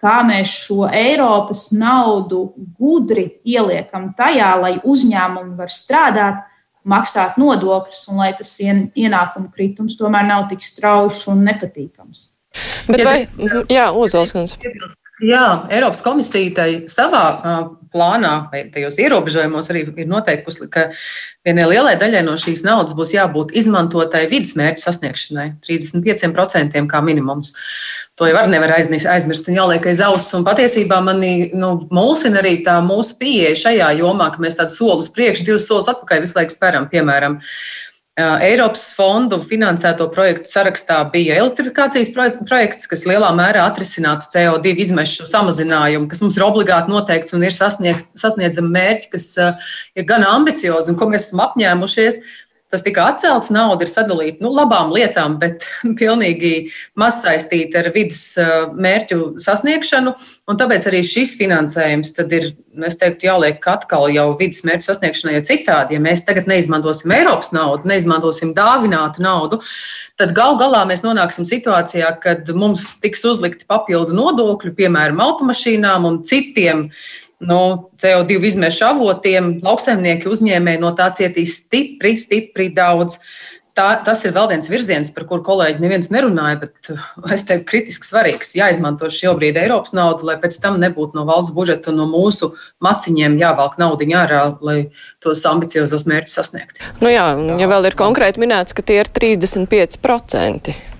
kā 0.00 0.20
mēs 0.24 0.54
šo 0.64 0.86
Eiropas 0.88 1.68
naudu 1.76 2.54
gudri 2.78 3.28
ieliekam 3.44 4.12
tajā, 4.16 4.52
lai 4.62 4.76
uzņēmumi 4.80 5.56
var 5.58 5.72
strādāt, 5.72 6.40
maksāt 6.86 7.36
nodokļus 7.40 8.04
un 8.12 8.22
lai 8.22 8.30
tas 8.38 8.52
ienākumu 8.62 9.50
kritums 9.52 9.98
tomēr 9.98 10.24
nav 10.28 10.46
tik 10.52 10.62
strauji 10.64 11.26
un 11.32 11.42
nepatīkams. 11.48 12.30
Bet 12.86 13.02
vai, 13.04 13.18
jā, 13.68 13.90
Ozols, 13.92 14.32
Jā, 15.24 15.64
Eiropas 15.72 16.02
komisija 16.04 16.66
savā 16.92 17.22
plānā 17.88 18.32
vai 18.52 18.66
tajos 18.72 18.98
ierobežojumos 19.00 19.70
arī 19.72 19.86
ir 19.88 20.08
noteikusi, 20.10 20.66
ka 20.68 20.90
vienai 21.46 21.64
lielai 21.70 21.94
daļai 21.96 22.20
no 22.26 22.34
šīs 22.40 22.60
naudas 22.66 22.92
būs 22.98 23.14
jābūt 23.14 23.54
izmantotai 23.56 24.26
vidas 24.28 24.52
mērķu 24.58 24.84
sasniegšanai- 24.84 25.46
35% 25.64 26.84
kā 26.90 27.00
minimums. 27.00 27.54
To 28.16 28.28
jau 28.28 28.36
arī 28.36 28.50
nevar 28.50 28.76
aizmirst 28.76 29.48
un 29.48 29.56
jāliek 29.56 29.86
aiz 29.86 30.00
auss. 30.00 30.34
Un 30.34 30.44
patiesībā 30.44 31.00
manī 31.00 31.54
nu, 31.54 31.88
mulsina 31.90 32.42
arī 32.42 32.64
tā 32.64 32.76
mūsu 32.84 33.16
pieeja 33.18 33.56
šajā 33.56 33.98
jomā, 34.00 34.30
ka 34.32 34.38
mēs 34.38 34.56
tādu 34.56 34.70
soli 34.70 35.00
uz 35.00 35.08
priekšu, 35.08 35.44
divus 35.44 35.66
solus 35.66 35.88
atpakaļ 35.88 36.20
visu 36.20 36.34
laiku 36.34 36.50
speram. 36.50 36.88
Piemēram, 36.88 37.40
Eiropas 38.16 38.94
fondu 38.96 39.36
finansēto 39.44 40.06
projektu 40.08 40.48
sarakstā 40.48 41.02
bija 41.12 41.34
elektrifikācijas 41.36 42.14
projekts, 42.48 42.88
kas 42.88 43.04
lielā 43.04 43.28
mērā 43.36 43.66
atrisinātu 43.68 44.30
CO2 44.32 44.72
izmešu 44.86 45.26
samazinājumu, 45.28 46.08
kas 46.08 46.22
mums 46.24 46.38
ir 46.38 46.46
obligāti 46.46 46.88
noteikts 46.94 47.36
un 47.36 47.44
ir 47.44 47.52
sasniedzami 47.52 48.72
mērķi, 48.72 49.10
kas 49.12 49.28
ir 49.36 50.08
gan 50.08 50.24
ambiciozi 50.24 50.94
un 50.94 50.96
ko 50.96 51.10
mēs 51.12 51.28
esam 51.28 51.44
apņēmušies. 51.44 52.16
Tas 52.76 52.84
tika 52.84 53.06
atcelts, 53.08 53.48
nauda 53.48 53.86
ir 53.86 53.88
sadalīta 53.88 54.44
nu, 54.44 54.50
labām 54.52 54.90
lietām, 54.92 55.38
bet 55.40 55.64
pilnīgi 56.00 56.66
maz 57.00 57.22
saistīta 57.22 57.80
ar 57.80 57.88
vidas 57.94 58.34
mērķu 58.76 59.38
sasniegšanu. 59.40 60.12
Tāpēc 60.60 60.84
arī 60.90 61.00
šis 61.08 61.32
finansējums 61.40 62.12
ir 62.26 62.50
teiktu, 63.00 63.30
jāliek 63.30 63.64
atkal 63.72 64.10
jau 64.12 64.26
vidas 64.36 64.60
mērķu 64.68 64.90
sasniegšanai, 64.90 65.38
jo 65.38 65.46
citādi, 65.48 65.96
ja 65.96 66.04
mēs 66.04 66.26
tagad 66.28 66.52
neizmantosim 66.52 67.16
Eiropas 67.16 67.48
naudu, 67.56 67.88
neizmantosim 67.88 68.52
dāvinātu 68.52 69.24
naudu, 69.24 69.62
tad 70.20 70.36
gal 70.36 70.60
galā 70.60 70.84
mēs 70.84 71.00
nonāksim 71.06 71.48
situācijā, 71.48 72.12
kad 72.20 72.52
mums 72.52 72.90
tiks 73.00 73.24
uzlikti 73.24 73.64
papildu 73.72 74.12
nodokļi, 74.20 74.76
piemēram, 74.82 75.24
automašīnām 75.30 76.10
un 76.12 76.20
citiem 76.28 76.90
no 77.44 77.90
CO2 78.00 78.38
izmešu 78.52 78.86
avotiem, 78.92 79.58
lauksaimnieki 79.64 80.30
uzņēmēji 80.30 80.82
no 80.82 80.94
tā 80.96 81.10
cietīs 81.16 81.60
stipri, 81.64 82.16
stipri 82.20 82.70
daudz. 82.74 83.20
Tā, 83.76 83.90
tas 84.00 84.22
ir 84.24 84.32
vēl 84.32 84.46
viens 84.54 84.70
virziens, 84.72 85.10
par 85.12 85.26
kuru 85.28 85.42
kolēģi 85.44 85.82
neviens 85.84 86.06
nerunāja, 86.08 86.62
bet 86.62 86.88
uh, 86.94 87.02
es 87.34 87.44
teiktu, 87.44 87.66
kritiski 87.68 88.08
svarīgs. 88.08 88.54
Jāizmanto 88.56 89.10
šobrīd 89.12 89.58
Eiropas 89.60 89.92
nauda, 89.92 90.24
lai 90.30 90.38
pēc 90.40 90.56
tam 90.62 90.80
nebūtu 90.80 91.18
no 91.18 91.26
valsts 91.28 91.52
budžeta 91.52 91.92
un 91.92 92.00
no 92.00 92.08
mūsu 92.08 92.54
maciņiem 92.80 93.36
jāvelk 93.36 93.76
naudu 93.76 94.08
ārā, 94.16 94.42
lai 94.64 94.78
tos 95.20 95.44
ambiciozos 95.44 96.08
mērķus 96.08 96.40
sasniegtu. 96.40 96.88
Nu 97.04 97.12
jā, 97.12 97.28
ja 97.36 97.68
vēl 97.68 97.92
ir 97.92 98.00
konkrēti 98.00 98.40
minēts, 98.40 98.72
ka 98.72 98.80
tie 98.80 99.02
ir 99.04 99.12
35%. 99.12 100.95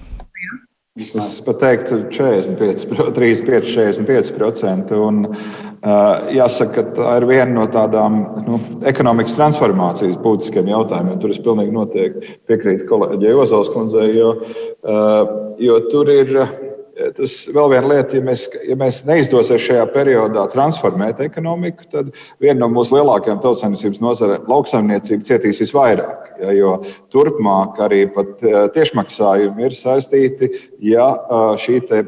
Vismaz. 0.96 1.34
Es 1.34 1.42
pat 1.44 1.58
teiktu, 1.60 1.98
45, 2.08 2.86
35, 3.12 3.66
45%. 3.76 4.94
Un, 4.96 5.26
uh, 5.28 6.30
jāsaka, 6.32 6.72
ka 6.72 6.94
tā 6.96 7.16
ir 7.20 7.26
viena 7.28 7.50
no 7.52 7.66
tādām 7.68 8.22
nu, 8.46 8.60
ekonomikas 8.88 9.36
transformācijas 9.36 10.16
būtiskiem 10.24 10.70
jautājumiem. 10.72 11.18
Tur 11.20 11.34
es 11.34 11.42
pilnīgi 11.44 11.74
noteikti 11.76 12.38
piekrītu 12.48 12.88
kolēģei 12.88 13.34
Ozols 13.44 13.68
kundzei, 13.74 14.08
jo, 14.16 14.32
uh, 14.88 15.34
jo 15.60 15.82
tur 15.92 16.08
ir 16.14 16.32
tas 17.16 17.34
vēl 17.52 17.72
viena 17.74 17.90
lieta, 17.90 18.16
ja 18.16 18.24
mēs, 18.24 18.46
ja 18.66 18.76
mēs 18.78 19.02
neizdosies 19.08 19.64
šajā 19.66 19.84
periodā 19.94 20.46
transformēt 20.52 21.20
ekonomiku, 21.24 21.88
tad 21.92 22.12
viena 22.42 22.62
no 22.62 22.70
mūsu 22.72 22.96
lielākajām 22.96 23.42
tautsājumniecības 23.44 24.02
nozarēm, 24.04 24.46
lauksaimniecība, 24.50 25.26
cietīs 25.28 25.60
visvairāk. 25.64 26.32
Ja, 26.40 26.52
jo 26.52 26.72
turpmāk 27.12 27.78
arī 27.80 28.02
tiešmaksājumi 28.76 29.68
ir 29.68 29.76
saistīti, 29.76 30.50
ja 30.84 31.08
šī 31.62 31.80
te, 31.88 32.02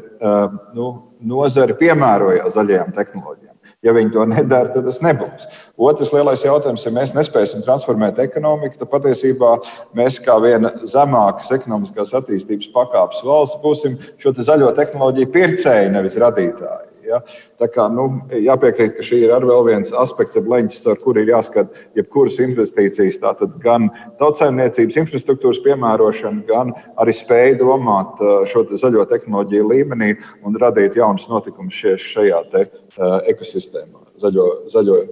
nu, 0.77 0.91
nozare 1.19 1.77
piemērojās 1.79 2.53
zaļajām 2.55 2.93
tehnoloģijām. 2.97 3.48
Ja 3.87 3.93
viņi 3.95 4.11
to 4.11 4.25
nedara, 4.33 4.73
tad 4.73 4.87
tas 4.89 4.99
nebūs. 5.05 5.47
Otrs 5.79 6.11
lielais 6.15 6.43
jautājums, 6.43 6.83
ja 6.83 6.91
mēs 6.95 7.15
nespēsim 7.15 7.63
transformēt 7.63 8.19
ekonomiku, 8.19 8.81
tad 8.81 8.91
patiesībā 8.91 9.55
mēs 9.97 10.19
kā 10.25 10.35
viena 10.43 10.73
zemākas 10.83 11.53
ekonomiskās 11.55 12.11
attīstības 12.19 12.71
pakāpes 12.75 13.23
valsts 13.23 13.61
būsim 13.63 13.97
šo 14.19 14.35
zaļo 14.35 14.73
tehnoloģiju 14.79 15.31
pircēji, 15.35 15.93
nevis 15.95 16.19
radītāji. 16.19 16.88
Ja? 17.09 17.19
Tā 17.61 17.69
kā 17.73 17.87
nu, 17.91 18.07
jāpiekrīt, 18.33 18.95
ka 18.97 19.05
šī 19.05 19.23
ir 19.25 19.33
arī 19.35 19.57
viens 19.67 19.91
aspekts, 20.03 20.37
leņķis, 20.39 20.85
ar 20.93 21.01
kuru 21.03 21.23
ir 21.23 21.33
jāskata 21.33 21.83
jebkuras 21.97 22.39
investīcijas. 22.43 23.19
Tātad 23.23 23.57
gan 23.63 23.89
tautsājumniecības 24.21 25.01
infrastruktūras 25.03 25.61
piemērošana, 25.65 26.45
gan 26.49 26.73
arī 27.01 27.15
spēja 27.17 27.59
domāt 27.63 28.21
uh, 28.23 28.41
šo 28.49 28.65
te 28.69 28.79
zaļo 28.79 29.07
tehnoloģiju 29.11 29.69
līmenī 29.73 30.13
un 30.45 30.57
radīt 30.61 30.97
jaunus 30.99 31.27
notikumus 31.31 31.83
šajā 32.05 32.41
te, 32.53 32.65
uh, 32.69 33.19
ekosistēmā, 33.33 34.07
zaļo, 34.23 34.49
zaļo 34.73 35.03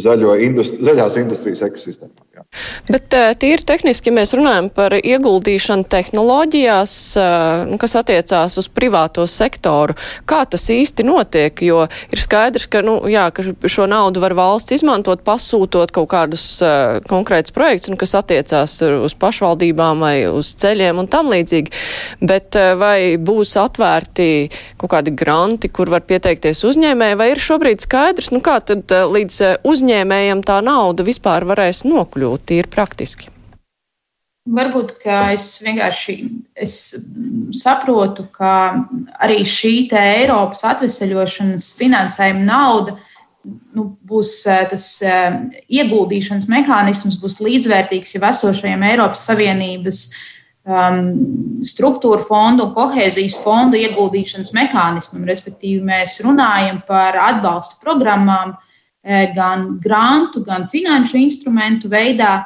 zaļo 0.00 0.36
industri, 0.40 0.80
zaļās 0.86 1.18
industrijas 1.20 1.64
ekosistēmā. 1.66 2.14
Jā. 2.32 2.46
Bet 2.88 3.12
eh, 3.12 3.34
tīri 3.36 3.60
tehniski, 3.68 4.08
ja 4.08 4.16
mēs 4.16 4.30
runājam 4.32 4.70
par 4.72 4.94
ieguldīšanu 4.96 5.84
tehnoloģijās, 5.92 6.92
eh, 7.20 7.64
nu, 7.68 7.76
kas 7.80 7.92
attiecās 8.00 8.54
uz 8.56 8.70
privāto 8.72 9.26
sektoru, 9.28 9.92
kā 10.24 10.38
tas 10.48 10.64
īsti 10.72 11.04
notiek? 11.04 11.60
Jo 11.60 11.82
ir 12.08 12.22
skaidrs, 12.22 12.64
ka, 12.72 12.80
nu, 12.86 12.94
jā, 13.12 13.26
ka 13.36 13.44
šo 13.68 13.84
naudu 13.90 14.22
var 14.24 14.32
valsts 14.38 14.72
izmantot, 14.78 15.20
pasūtot 15.26 15.92
kaut 15.92 16.08
kādus 16.08 16.46
uh, 16.64 17.02
konkrētus 17.04 17.52
projektus, 17.52 17.92
kas 18.00 18.16
attiecās 18.22 18.78
uz 18.80 19.12
pašvaldībām 19.20 20.00
vai 20.00 20.14
uz 20.32 20.54
ceļiem 20.62 21.02
un 21.02 21.10
tam 21.12 21.28
līdzīgi. 21.32 21.72
Bet 22.24 22.56
uh, 22.56 22.72
vai 22.80 23.20
būs 23.20 23.52
atvērti 23.60 24.30
kaut 24.80 24.94
kādi 24.94 25.12
granti, 25.12 25.68
kur 25.68 25.92
var 25.92 26.06
pieteikties 26.08 26.64
uzņēmēji, 26.70 27.20
vai 27.20 27.28
ir 27.34 27.44
šobrīd 27.44 27.84
skaidrs, 27.84 28.32
nu 28.32 28.40
kā 28.44 28.56
tad 28.64 28.88
uh, 28.88 29.04
līdz 29.12 29.62
uzņēmējiem 29.68 30.44
tā 30.48 30.62
nauda 30.64 31.04
vispār 31.06 31.44
varēs 31.52 31.84
nokļūt 31.84 32.21
tīri 32.48 32.70
praktiski? 32.70 33.30
Varbūt 34.42 34.96
es 35.06 35.44
vienkārši 35.62 36.14
es 36.58 36.74
saprotu, 37.54 38.24
ka 38.34 38.74
arī 39.22 39.44
šī 39.46 39.86
Eiropas 39.94 40.64
atvesaļošanas 40.66 41.68
finansējuma 41.78 42.42
nauda 42.48 42.96
nu, 43.46 43.84
būs 44.02 44.32
eh, 44.50 44.64
tas 44.70 44.86
eh, 45.06 45.36
ieguldīšanas 45.78 46.48
mehānisms, 46.50 47.20
būs 47.22 47.38
līdzvērtīgs 47.42 48.16
jau 48.16 48.24
esošajam 48.26 48.82
Eiropas 48.86 49.22
Savienības 49.30 50.02
um, 50.66 51.00
struktūra 51.66 52.26
fondu 52.26 52.66
un 52.66 52.74
kohēzijas 52.74 53.38
fondu 53.44 53.78
ieguldīšanas 53.78 54.50
mehānismam. 54.58 55.22
Respektīvi, 55.30 55.82
mēs 55.86 56.18
runājam 56.26 56.82
par 56.86 57.18
atbalsta 57.30 57.78
programmām, 57.82 58.56
uh, 58.56 58.71
gan 59.02 59.80
grantu, 59.82 60.44
gan 60.46 60.68
finanšu 60.70 61.18
instrumentu 61.18 61.90
veidā. 61.90 62.44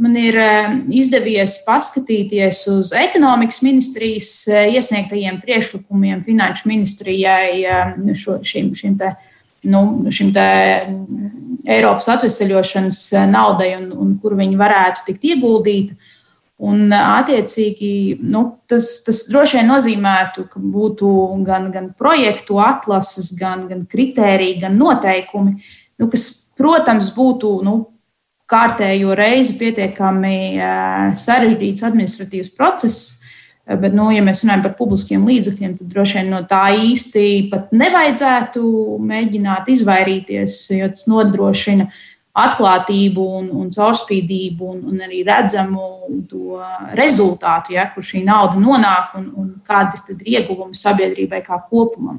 Man 0.00 0.14
ir 0.16 0.36
eh, 0.40 0.68
izdevies 0.96 1.58
paskatīties 1.66 2.62
uz 2.72 2.94
ekonomikas 2.96 3.60
ministrijas 3.60 4.30
eh, 4.48 4.70
iesniegtajiem 4.78 5.42
priekšlikumiem 5.42 6.22
finanšu 6.24 6.70
ministrijai 6.70 7.66
šo, 8.16 8.38
šim, 8.46 8.70
šim 8.78 8.94
te, 9.00 9.10
nu, 9.68 9.82
šim 10.08 10.30
te 10.32 10.46
mm, 10.86 11.34
Eiropas 11.68 12.08
atvesaļošanas 12.14 13.02
naudai 13.28 13.74
un, 13.76 13.90
un 13.92 14.16
kur 14.22 14.38
viņi 14.38 14.56
varētu 14.60 15.04
tikt 15.10 15.28
ieguldīti. 15.34 15.98
Un, 16.60 16.90
attiecīgi, 16.92 18.18
nu, 18.28 18.42
tas, 18.68 18.88
tas 19.04 19.22
droši 19.30 19.56
vien 19.56 19.70
nozīmētu, 19.70 20.44
ka 20.48 20.60
būtu 20.60 21.12
gan, 21.44 21.70
gan 21.72 21.86
projektu 21.96 22.58
atlases, 22.60 23.30
gan, 23.36 23.62
gan 23.68 23.86
kritēriji, 23.88 24.58
gan 24.64 24.76
noteikumi, 24.80 25.56
nu, 26.00 26.08
kas, 26.10 26.26
protams, 26.58 27.12
būtu 27.16 27.54
nu, 27.66 27.78
kārtējo 28.50 29.14
reizi 29.14 29.56
pietiekami 29.60 30.36
sarežģīts 31.18 31.86
administratīvs 31.86 32.52
process. 32.56 33.16
Bet, 33.70 33.92
nu, 33.94 34.08
ja 34.10 34.22
mēs 34.26 34.40
runājam 34.42 34.64
par 34.64 34.72
publiskiem 34.74 35.26
līdzekļiem, 35.28 35.76
tad 35.78 35.90
droši 35.92 36.16
vien 36.18 36.30
no 36.32 36.40
tā 36.48 36.64
īsti 36.74 37.26
pat 37.52 37.68
nevajadzētu 37.76 38.62
mēģināt 39.06 39.68
izvairīties, 39.70 40.56
jo 40.74 40.88
tas 40.90 41.04
nodrošina 41.06 41.86
atklātību 42.40 43.26
un, 43.38 43.46
un 43.60 43.70
caurspīdību 43.74 44.72
un, 44.72 44.82
un 44.90 45.04
arī 45.06 45.22
redzamu 45.26 45.86
to 46.30 46.58
rezultātu, 46.98 47.76
ja, 47.76 47.88
kur 47.94 48.06
šī 48.06 48.24
nauda 48.26 48.58
nonāk 48.58 49.14
un, 49.20 49.30
un 49.38 49.54
kādi 49.66 50.02
ir 50.16 50.26
ieguvumi 50.38 50.78
sabiedrībai 50.78 51.42
kā 51.46 51.60
kopumam. 51.70 52.18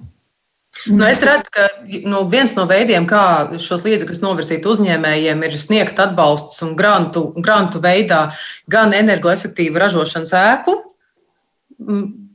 Nu, 0.90 1.06
es 1.06 1.20
redzu, 1.22 1.52
ka 1.54 1.68
nu, 2.10 2.24
viens 2.32 2.56
no 2.58 2.66
veidiem, 2.70 3.06
kā 3.10 3.52
šos 3.62 3.84
līdzekļus 3.86 4.24
novirzīt 4.24 4.66
uzņēmējiem, 4.66 5.44
ir 5.46 5.58
sniegt 5.62 6.00
atbalsts 6.02 6.64
un 6.66 6.74
grantu, 6.80 7.28
grantu 7.38 7.82
veidā 7.84 8.24
gan 8.72 8.96
energoefektīvu 8.98 9.82
ražošanas 9.84 10.34
ēku 10.42 10.78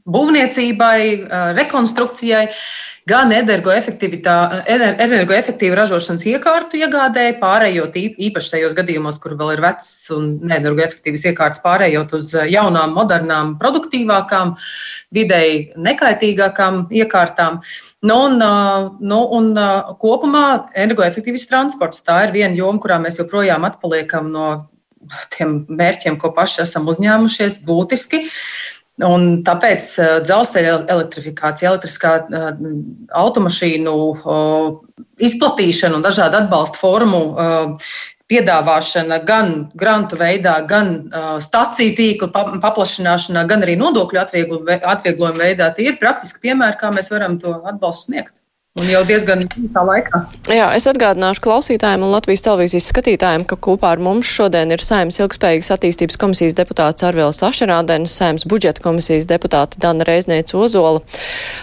būvniecībai, 0.07 1.27
rekonstrukcijai, 1.57 2.45
gan 3.07 3.31
energoefektīvu 3.31 5.77
ražošanas 5.79 6.25
iekārtu 6.27 6.81
iegādēji, 6.81 7.37
pārējot 7.39 7.99
īpaši 8.03 8.51
tajos 8.57 8.75
gadījumos, 8.79 9.21
kur 9.23 9.37
vēl 9.39 9.53
ir 9.55 9.63
vecs 9.63 9.91
un 10.15 10.25
energoefektīvas 10.43 11.25
iekārtas, 11.31 11.63
pārējot 11.63 12.17
uz 12.19 12.27
jaunām, 12.51 12.97
modernām, 12.99 13.55
produktīvākām, 13.63 14.57
vidēji 15.15 15.57
nekaitīgākām 15.87 16.75
iekārtām. 16.99 17.53
Nu, 18.07 18.17
un, 18.27 18.35
nu, 19.01 19.21
un 19.39 19.45
kopumā 20.03 20.47
energoefektīvs 20.75 21.49
transports 21.51 22.03
tā 22.07 22.17
ir 22.27 22.31
viena 22.35 22.55
joma, 22.59 22.83
kurā 22.83 22.99
mēs 23.03 23.21
joprojām 23.23 23.63
atpaliekam 23.71 24.25
no 24.35 24.47
tiem 25.31 25.61
mērķiem, 25.71 26.19
ko 26.19 26.35
paši 26.35 26.65
esam 26.65 26.89
uzņēmušies, 26.91 27.61
būtiski. 27.67 28.19
Uh, 28.27 28.31
Un 29.05 29.25
tāpēc 29.45 29.87
eh, 30.01 30.11
dzelzceļa 30.25 30.77
elektrifikācija, 30.93 31.69
elektriskā 31.75 32.13
eh, 32.25 32.51
automašīnu 33.21 33.97
izplatīšana 35.27 35.99
un 35.99 36.05
dažādu 36.05 36.39
atbalsta 36.41 36.81
formu 36.81 37.21
piedāvāšana 38.27 39.21
gan 39.23 39.53
grantu 39.79 40.17
veidā, 40.19 40.57
gan 40.67 40.97
staciju 41.41 41.95
tīkla 41.95 42.59
paplašināšanā, 42.65 43.45
gan 43.47 43.63
arī 43.63 43.77
nodokļu 43.79 44.21
atvieglojuma 44.25 45.39
veidā, 45.39 45.71
tie 45.77 45.93
ir 45.93 46.01
praktiski 46.01 46.49
piemēri, 46.49 46.81
kā 46.81 46.91
mēs 46.97 47.13
varam 47.15 47.39
to 47.39 47.55
atbalstu 47.63 48.11
sniegt. 48.11 48.35
Un 48.77 48.91
jau 48.91 49.01
diezgan 49.09 49.47
īsā 49.57 49.81
laikā. 49.89 50.19
Jā, 50.53 50.67
es 50.77 50.85
atgādināšu 50.91 51.41
klausītājiem 51.47 52.03
un 52.05 52.11
Latvijas 52.13 52.45
televīzijas 52.45 52.91
skatītājiem, 52.93 53.47
ka 53.49 53.57
kopā 53.57 53.95
ar 53.95 54.03
mums 54.05 54.29
šodien 54.29 54.75
ir 54.75 54.85
Saimnes 54.85 55.17
ilgspējīgas 55.17 55.73
attīstības 55.79 56.21
komisijas 56.21 56.59
deputāts 56.59 57.07
Arvils 57.09 57.41
Ašerādens, 57.47 58.13
Saimnes 58.13 58.45
budžeta 58.45 58.85
komisijas 58.85 59.29
deputāta 59.31 59.81
Dana 59.81 60.05
Reizniece 60.05 60.59
Ozola, 60.61 61.01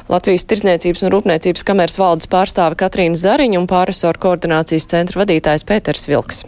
Latvijas 0.09 0.47
tirdzniecības 0.49 1.05
un 1.05 1.13
rūpniecības 1.13 1.67
kameras 1.67 1.99
valdes 2.01 2.31
pārstāve 2.33 2.79
Katrīna 2.81 3.19
Zariņa 3.19 3.61
un 3.61 3.69
pāresoru 3.69 4.23
koordinācijas 4.25 4.89
centra 4.89 5.21
vadītājs 5.21 5.67
Pēters 5.69 6.09
Vilks. 6.09 6.41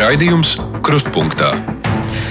Raidījums 0.00 0.56
Krustpunktā. 0.86 1.79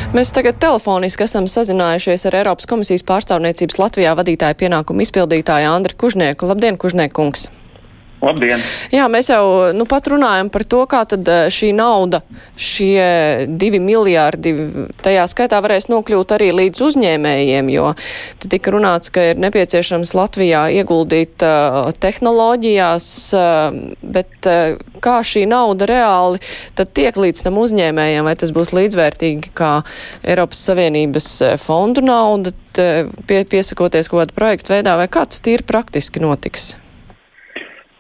Mēs 0.09 0.31
tagad 0.33 0.55
telefoniski 0.57 1.21
esam 1.21 1.45
sazinājušies 1.45 2.23
ar 2.25 2.39
Eiropas 2.39 2.65
komisijas 2.65 3.03
pārstāvniecības 3.05 3.77
Latvijā 3.77 4.15
vadītāju 4.17 4.57
pienākumu 4.57 5.05
izpildītāju 5.05 5.69
Andri 5.69 5.93
Kužnieku. 6.01 6.49
Labdien, 6.49 6.79
Kužniekungs! 6.81 7.43
Labdien! 8.19 8.59
Jā, 8.91 9.05
mēs 9.11 9.29
jau 9.31 9.71
nu, 9.71 9.85
pat 9.87 10.09
runājam 10.11 10.49
par 10.51 10.65
to, 10.67 10.81
kā 10.91 11.05
tad 11.07 11.27
eh, 11.31 11.45
šī 11.53 11.69
nauda, 11.77 12.19
šie 12.59 13.47
divi 13.47 13.79
miljārdi, 13.79 14.51
tajā 14.99 15.23
skaitā 15.31 15.61
varēs 15.63 15.87
nokļūt 15.87 16.33
arī 16.35 16.49
līdz 16.57 16.83
uzņēmējiem, 16.83 17.69
jo 17.71 17.93
te 18.41 18.51
tika 18.51 18.73
runāts, 18.75 19.11
ka 19.15 19.29
ir 19.29 19.39
nepieciešams 19.39 20.11
Latvijā 20.17 20.65
ieguldīt 20.81 21.45
uh, 21.47 21.93
tehnoloģijās, 22.03 23.07
uh, 23.39 23.79
bet 24.03 24.51
uh, 24.51 24.75
kā 24.99 25.15
šī 25.23 25.45
nauda 25.47 25.87
reāli 25.87 26.43
tad 26.75 26.91
tiek 26.97 27.15
līdz 27.15 27.45
tam 27.47 27.61
uzņēmējiem, 27.63 28.27
vai 28.27 28.35
tas 28.39 28.51
būs 28.55 28.73
līdzvērtīgi 28.75 29.55
kā 29.55 29.71
Eiropas 30.27 30.65
Savienības 30.67 31.31
fondu 31.63 32.03
nauda, 32.03 32.51
pie, 32.75 33.41
piesakoties 33.47 34.11
kaut 34.11 34.25
kādu 34.25 34.35
projektu 34.35 34.75
veidā, 34.75 34.99
vai 34.99 35.07
kāds 35.11 35.39
tīri 35.45 35.63
praktiski 35.67 36.23
notiks? 36.23 36.73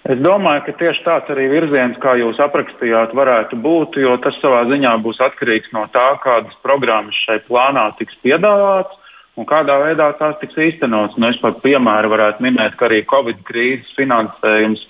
Es 0.09 0.17
domāju, 0.25 0.63
ka 0.65 0.73
tieši 0.79 1.03
tāds 1.05 1.29
arī 1.29 1.43
virziens, 1.51 1.97
kā 2.01 2.15
jūs 2.17 2.39
aprakstījāt, 2.41 3.11
varētu 3.13 3.59
būt, 3.61 3.99
jo 4.01 4.15
tas 4.23 4.39
savā 4.41 4.63
ziņā 4.71 4.95
būs 5.03 5.19
atkarīgs 5.21 5.69
no 5.75 5.83
tā, 5.93 6.05
kādas 6.23 6.55
programmas 6.65 7.17
šai 7.27 7.37
plānā 7.45 7.83
tiks 7.99 8.17
piedāvātas 8.25 8.97
un 9.37 9.45
kādā 9.45 9.75
veidā 9.83 10.09
tās 10.17 10.39
tiks 10.41 10.57
īstenotas. 10.57 11.17
Nu, 11.21 11.29
es 11.29 11.37
par 11.43 11.59
piemēru 11.61 12.09
varētu 12.15 12.41
minēt, 12.41 12.73
ka 12.79 12.89
arī 12.89 13.03
Covid 13.11 13.43
krīzes 13.45 13.93
finansējums, 13.99 14.81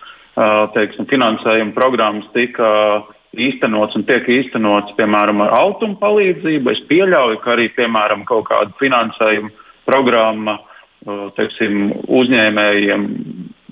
teiksim, 0.77 1.09
finansējuma 1.11 1.75
programmas 1.75 2.31
tika 2.31 2.71
īstenots 3.35 3.99
un 3.99 4.07
tiek 4.07 4.23
īstenots 4.39 4.95
piemēram 4.97 5.43
ar 5.43 5.51
autumu 5.59 5.99
palīdzību. 5.99 6.71
Es 6.71 6.81
pieļauju, 6.87 7.43
ka 7.43 7.57
arī 7.57 7.67
piemēram 7.75 8.23
kaut 8.29 8.47
kāda 8.47 8.71
finansējuma 8.79 9.51
programma 9.89 10.61
teiksim, 11.35 11.91
uzņēmējiem 12.07 13.05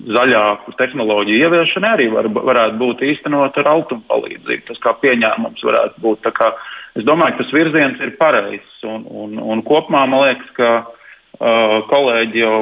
zaļāku 0.08 0.74
tehnoloģiju 0.78 1.46
ieviešana 1.46 1.94
arī 1.96 2.08
var, 2.12 2.28
varētu 2.32 2.78
būt 2.80 3.02
īstenot 3.10 3.58
ar 3.60 3.70
automu 3.74 4.04
palīdzību. 4.08 4.64
Tas 4.70 4.80
kā 4.84 4.94
pieņēmums 5.02 5.64
varētu 5.68 6.04
būt. 6.04 6.30
Kā, 6.36 6.52
es 6.98 7.06
domāju, 7.08 7.36
ka 7.36 7.44
tas 7.44 7.52
virziens 7.56 8.00
ir 8.04 8.14
pareizs. 8.20 8.78
Un, 8.88 9.04
un, 9.08 9.36
un 9.42 9.62
kopumā 9.66 10.06
man 10.08 10.24
liekas, 10.24 10.50
ka 10.56 10.70
uh, 10.84 11.76
kolēģi 11.90 12.42
jau 12.44 12.56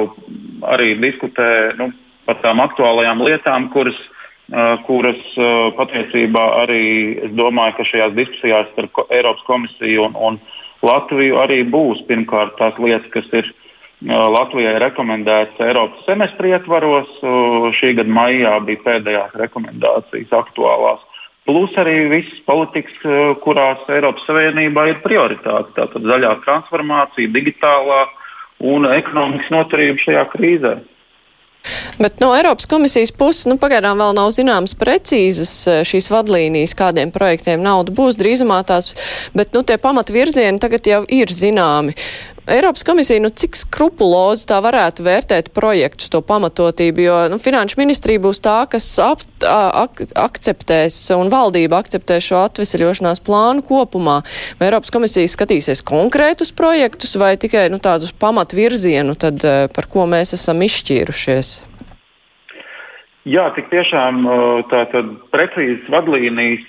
arī 0.73 0.93
diskutē 1.01 1.49
nu, 1.79 1.91
par 2.27 2.41
tām 2.43 2.61
aktuālajām 2.65 3.23
lietām, 3.23 3.69
kuras, 3.75 3.97
uh, 4.51 4.75
kuras 4.89 5.21
uh, 5.39 5.71
patiesībā 5.79 6.45
arī 6.65 6.83
es 7.29 7.35
domāju, 7.37 7.77
ka 7.79 7.87
šajās 7.93 8.17
diskusijās 8.17 8.73
starp 8.73 9.05
Eiropas 9.07 9.45
komisiju 9.47 10.09
un, 10.09 10.19
un 10.29 10.41
Latviju 10.85 11.39
arī 11.41 11.63
būs 11.65 12.03
pirmkārt 12.05 12.53
tās 12.59 12.75
lietas, 12.77 13.07
kas 13.09 13.25
ir 13.33 13.47
Latvijai 14.05 14.77
rekomendēts 14.77 15.57
Eiropas 15.65 16.03
semestri 16.05 16.51
ietvaros. 16.53 17.09
Šī 17.79 17.95
gada 17.97 18.13
maijā 18.13 18.53
bija 18.65 18.83
pēdējās 18.85 19.37
rekomendācijas 19.41 20.35
aktuālās. 20.37 21.01
Plus 21.47 21.71
arī 21.79 22.09
visas 22.11 22.41
politikas, 22.45 22.93
kurās 23.41 23.87
Eiropas 23.89 24.27
Savienībā 24.27 24.89
ir 24.91 25.01
prioritāte. 25.01 25.73
Tātad 25.79 26.05
zaļā 26.05 26.35
transformācija, 26.43 27.31
digitālā 27.33 28.03
un 28.67 28.85
ekonomikas 28.91 29.49
noturība 29.53 30.03
šajā 30.03 30.27
krīzē. 30.35 30.75
Bet 31.97 32.21
no 32.21 32.29
Eiropas 32.37 32.67
komisijas 32.69 33.11
puses 33.15 33.47
nu, 33.49 33.57
pagaidām 33.59 33.97
vēl 33.99 34.13
nav 34.15 34.29
zināmas 34.35 34.75
precīzas 34.77 35.51
šīs 35.89 36.11
vadlīnijas, 36.13 36.77
kādiem 36.77 37.11
projektiem 37.15 37.63
nauda 37.65 37.95
būs 37.97 38.19
drīzumā 38.19 38.61
tās, 38.67 38.93
bet 39.35 39.55
nu, 39.57 39.65
tie 39.67 39.79
pamatvirzieni 39.81 40.61
tagad 40.63 40.87
jau 40.87 41.01
ir 41.09 41.33
zināmi. 41.33 41.97
Eiropas 42.47 42.83
komisija, 42.83 43.19
nu 43.19 43.27
cik 43.27 43.57
skrupulozi 43.59 44.45
tā 44.47 44.61
varētu 44.63 45.03
vērtēt 45.03 45.49
projektus, 45.51 46.07
to 46.07 46.21
pamatotību, 46.23 47.03
jo 47.03 47.17
nu, 47.33 47.39
finanšu 47.43 47.75
ministrija 47.81 48.21
būs 48.23 48.39
tā, 48.39 48.61
kas 48.71 48.87
ap, 49.03 49.25
ak, 49.43 49.99
akceptēs 50.15 51.01
un 51.17 51.27
valdība 51.33 51.81
akceptēs 51.83 52.29
šo 52.29 52.39
atvesaļošanās 52.45 53.19
plānu 53.27 53.67
kopumā. 53.67 54.21
Vai 54.61 54.69
Eiropas 54.69 54.95
komisija 54.95 55.27
skatīsies 55.27 55.83
konkrētus 55.83 56.55
projektus 56.55 57.17
vai 57.19 57.35
tikai 57.35 57.67
nu, 57.73 57.83
tādus 57.83 58.15
pamatvirzienu, 58.15 59.19
tad, 59.19 59.43
par 59.75 59.91
ko 59.91 60.07
mēs 60.07 60.31
esam 60.39 60.63
izšķīrušies? 60.63 61.57
Jā, 63.27 63.49
tik 63.59 63.67
tiešām 63.73 64.23
tātad 64.71 65.17
precīzas 65.35 65.89
vadlīnijas 65.91 66.63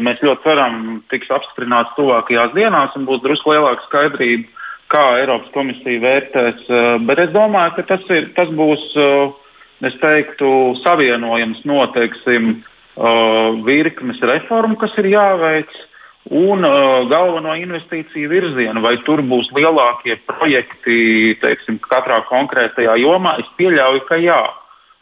mēs 0.00 0.22
ļoti 0.24 0.46
ceram 0.46 1.02
tiks 1.12 1.28
apstiprināts 1.36 1.92
tuvākajās 2.00 2.54
dienās 2.56 2.96
un 2.96 3.04
būs 3.04 3.20
drusku 3.20 3.52
lielāka 3.52 3.84
skaidrība 3.90 4.56
kā 4.92 5.04
Eiropas 5.20 5.50
komisija 5.54 6.00
vērtēs. 6.02 6.64
Eh, 6.68 6.88
bet 7.08 7.20
es 7.26 7.34
domāju, 7.34 7.76
ka 7.76 7.84
tas, 7.92 8.06
ir, 8.14 8.30
tas 8.36 8.50
būs, 8.54 8.84
eh, 8.96 9.92
teiktu, 10.02 10.50
savienojams 10.82 11.64
noteiksim 11.64 12.50
eh, 12.58 13.50
virknes 13.64 14.20
reformu, 14.20 14.76
kas 14.80 14.96
ir 14.98 15.12
jāveic. 15.14 15.70
Un 16.28 16.60
galveno 17.08 17.54
investīciju 17.56 18.28
virzienu, 18.28 18.82
vai 18.84 18.98
tur 19.06 19.22
būs 19.24 19.46
lielākie 19.56 20.18
projekti, 20.28 21.38
teiksim, 21.40 21.78
katrā 21.80 22.18
konkrētajā 22.28 22.98
jomā, 23.00 23.38
es 23.40 23.48
pieļauju, 23.56 24.02
ka 24.04 24.18
jā. 24.20 24.42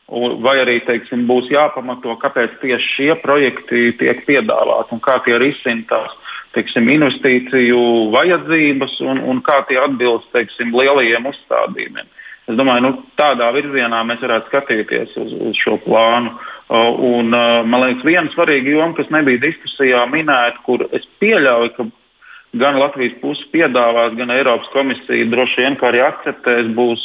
Vai 0.07 0.55
arī 0.63 0.77
teiksim, 0.87 1.25
būs 1.27 1.49
jāpamato, 1.51 2.15
kāpēc 2.23 2.61
tieši 2.63 2.93
šie 2.93 3.17
projekti 3.25 3.97
tiek 3.99 4.23
piedāvāti 4.29 4.95
un 4.95 5.03
kā 5.03 5.19
tie 5.25 5.35
risina 5.43 5.83
tās 5.91 6.15
teiksim, 6.57 6.89
investīciju 6.93 7.81
vajadzības 8.15 8.99
un, 9.07 9.21
un 9.31 9.43
kā 9.45 9.61
tie 9.69 9.79
atbilst 9.83 10.31
teiksim, 10.35 10.75
lielajiem 10.77 11.29
uzstādījumiem. 11.31 12.09
Es 12.47 12.59
domāju, 12.59 12.85
nu, 12.85 12.91
tādā 13.19 13.49
virzienā 13.57 14.05
mēs 14.07 14.23
varētu 14.23 14.53
skatīties 14.53 15.17
uz, 15.19 15.33
uz 15.49 15.59
šo 15.59 15.81
plānu. 15.83 16.37
Un, 16.71 17.31
man 17.31 17.83
liekas, 17.83 18.05
viena 18.07 18.31
svarīga 18.33 18.71
joma, 18.71 18.95
kas 18.99 19.11
nebija 19.15 19.43
diskusijā 19.43 20.05
minēta, 20.11 20.63
kur 20.67 20.87
es 20.95 21.07
pieļauju, 21.23 21.73
ka 21.77 21.89
gan 22.63 22.79
Latvijas 22.79 23.19
puse 23.23 23.47
piedāvās, 23.53 24.15
gan 24.19 24.31
Eiropas 24.35 24.71
komisija 24.75 25.27
droši 25.33 25.65
vien 25.65 25.79
arī 25.91 26.05
akceptēs, 26.07 26.71
būs 26.79 27.03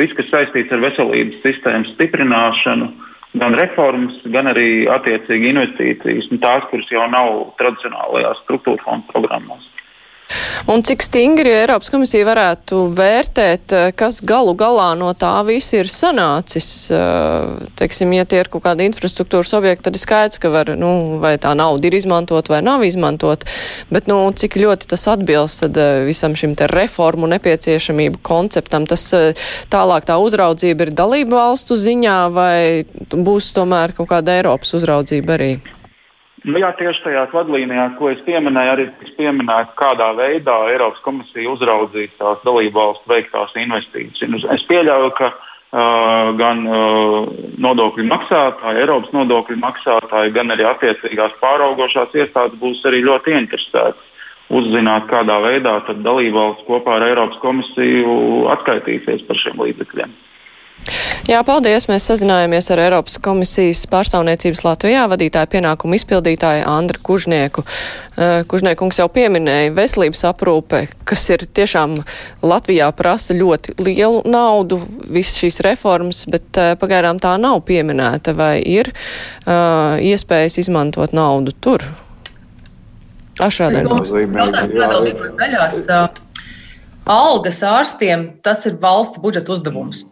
viss, 0.00 0.16
kas 0.16 0.32
saistīts 0.32 0.72
ar 0.72 0.84
veselības 0.84 1.44
sistēmas 1.44 1.92
stiprināšanu. 1.96 2.88
Uh, 2.88 3.08
gan 3.36 3.56
reformas, 3.58 4.16
gan 4.32 4.48
arī 4.50 4.86
attiecīgi 4.90 5.52
investīcijas, 5.52 6.30
nu, 6.32 6.40
tās, 6.42 6.64
kuras 6.70 6.88
jau 6.92 7.04
nav 7.12 7.52
tradicionālajās 7.60 8.40
struktūra 8.44 8.82
fondu 8.86 9.12
programmās. 9.12 9.66
Un 10.68 10.82
cik 10.84 11.02
stingri 11.02 11.50
Eiropas 11.52 11.90
komisija 11.92 12.26
varētu 12.28 12.80
vērtēt, 12.96 13.72
eh, 13.72 13.92
kas 13.96 14.20
galu 14.20 14.54
galā 14.58 14.90
no 14.98 15.12
tā 15.14 15.32
viss 15.46 15.72
ir 15.72 15.88
sanācis? 15.92 16.90
Eh, 16.90 17.68
teiksim, 17.76 18.12
ja 18.14 18.24
tie 18.24 18.40
ir 18.40 18.50
kaut 18.52 18.64
kādi 18.64 18.88
infrastruktūras 18.88 19.54
objekti, 19.56 19.84
tad 19.84 19.96
ir 19.96 20.02
skaidrs, 20.02 20.38
ka 20.38 20.50
var, 20.50 20.74
nu, 20.76 21.18
vai 21.20 21.36
tā 21.38 21.54
nauda 21.56 21.86
ir 21.86 21.94
izmantot 21.94 22.48
vai 22.48 22.60
nav 22.60 22.84
izmantot, 22.84 23.44
bet, 23.90 24.06
nu, 24.06 24.30
cik 24.32 24.58
ļoti 24.60 24.88
tas 24.88 25.08
atbilst 25.08 25.60
tad 25.60 25.76
eh, 25.76 26.04
visam 26.04 26.36
šim 26.36 26.54
te 26.54 26.66
reformu 26.66 27.26
nepieciešamību 27.26 28.20
konceptam, 28.22 28.86
tas 28.86 29.08
tālāk 29.70 30.04
tā 30.04 30.18
uzraudzība 30.20 30.88
ir 30.88 30.94
dalību 30.94 31.34
valstu 31.34 31.74
ziņā 31.74 32.18
vai 32.32 32.84
būs 33.10 33.52
tomēr 33.56 33.96
kaut 33.96 34.12
kāda 34.12 34.38
Eiropas 34.38 34.74
uzraudzība 34.74 35.38
arī? 35.38 35.52
Nu, 36.46 36.58
jā, 36.60 36.70
tieši 36.78 37.02
tajās 37.02 37.32
vadlīnijās, 37.34 37.96
ko 37.98 38.12
es 38.12 38.20
pieminēju, 38.26 38.72
arī 38.74 38.84
tiks 39.00 39.16
pieminēts, 39.18 39.74
kādā 39.78 40.12
veidā 40.18 40.54
Eiropas 40.70 41.00
komisija 41.02 41.50
uzraudzīs 41.50 42.14
tās 42.20 42.38
dalību 42.46 42.78
valstu 42.78 43.10
veiktās 43.10 43.54
investīcijas. 43.58 44.46
Es 44.54 44.66
pieļauju, 44.70 45.10
ka 45.18 45.32
uh, 45.32 46.30
gan 46.38 46.62
uh, 46.68 47.32
nodokļu 47.66 48.06
maksātāji, 48.12 48.84
Eiropas 48.84 49.10
nodokļu 49.16 49.58
maksātāji, 49.64 50.34
gan 50.36 50.54
arī 50.54 50.68
attiecīgās 50.70 51.34
pāraugošās 51.42 52.14
iestādes 52.22 52.60
būs 52.62 52.84
arī 52.86 53.02
ļoti 53.08 53.34
interesētas 53.40 54.06
uzzināt, 54.48 55.08
kādā 55.10 55.40
veidā 55.44 55.74
dalību 55.90 56.38
valsts 56.38 56.68
kopā 56.70 57.00
ar 57.00 57.08
Eiropas 57.10 57.42
komisiju 57.42 58.46
atskaitīsies 58.54 59.26
par 59.26 59.42
šiem 59.42 59.58
līdzekļiem. 59.66 60.14
Jā, 61.26 61.40
paldies. 61.46 61.88
Mēs 61.90 62.06
sazinājāmies 62.06 62.68
ar 62.70 62.82
Eiropas 62.84 63.16
komisijas 63.22 63.82
pārstāvniecības 63.90 64.62
Latvijā 64.64 65.02
vadītāju 65.10 65.50
pienākumu 65.54 65.98
izpildītāju 65.98 66.66
Andru 66.70 67.02
Kužnieku. 67.08 67.64
Uh, 67.64 68.44
Kužniekungs 68.48 69.00
jau 69.00 69.08
pieminēja 69.12 69.72
veselības 69.76 70.22
aprūpe, 70.30 70.84
kas 71.08 71.24
ir 71.34 71.44
tiešām 71.58 71.96
Latvijā 72.46 72.90
prasa 72.96 73.36
ļoti 73.36 73.74
lielu 73.82 74.22
naudu, 74.28 74.80
visas 75.08 75.40
šīs 75.42 75.62
reformas, 75.66 76.22
bet 76.30 76.60
uh, 76.60 76.74
pagaidām 76.78 77.18
tā 77.22 77.34
nav 77.40 77.64
pieminēta. 77.68 78.36
Vai 78.38 78.60
ir 78.62 78.92
uh, 78.92 79.98
iespējas 79.98 80.60
izmantot 80.62 81.16
naudu 81.16 81.56
tur? 81.58 81.82
Ašādien. 83.42 83.86
Algas 87.08 87.62
ārstiem 87.64 88.24
tas 88.44 88.66
ir 88.68 88.78
valsts 88.82 89.20
budžeta 89.22 89.54
uzdevums. 89.54 90.04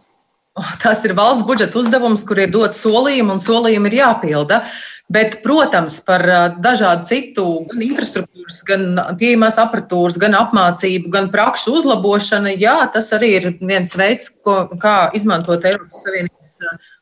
Tas 0.83 1.03
ir 1.05 1.15
valsts 1.17 1.45
budžeta 1.47 1.79
uzdevums, 1.79 2.23
kur 2.27 2.39
ir 2.41 2.51
dot 2.53 2.77
solījumi, 2.77 3.35
un 3.35 3.41
solījumi 3.41 3.91
ir 3.91 3.99
jāpilda. 4.01 4.61
Bet, 5.07 5.37
protams, 5.39 6.01
par 6.03 6.25
dažādu 6.59 7.07
citu, 7.07 7.45
gan 7.69 7.83
infrastruktūras, 7.85 8.57
gan 8.67 8.97
pieejamās 9.19 9.55
apatūras, 9.61 10.17
gan 10.19 10.35
apmācību, 10.35 11.07
gan 11.13 11.29
prakšu 11.31 11.77
uzlabošanu, 11.79 12.51
jā, 12.59 12.75
tas 12.91 13.13
arī 13.15 13.29
ir 13.37 13.47
viens 13.61 13.95
veids, 13.95 14.27
ko, 14.43 14.65
kā 14.81 14.97
izmantot 15.15 15.63
Eiropas 15.63 16.01
Savienības 16.03 16.57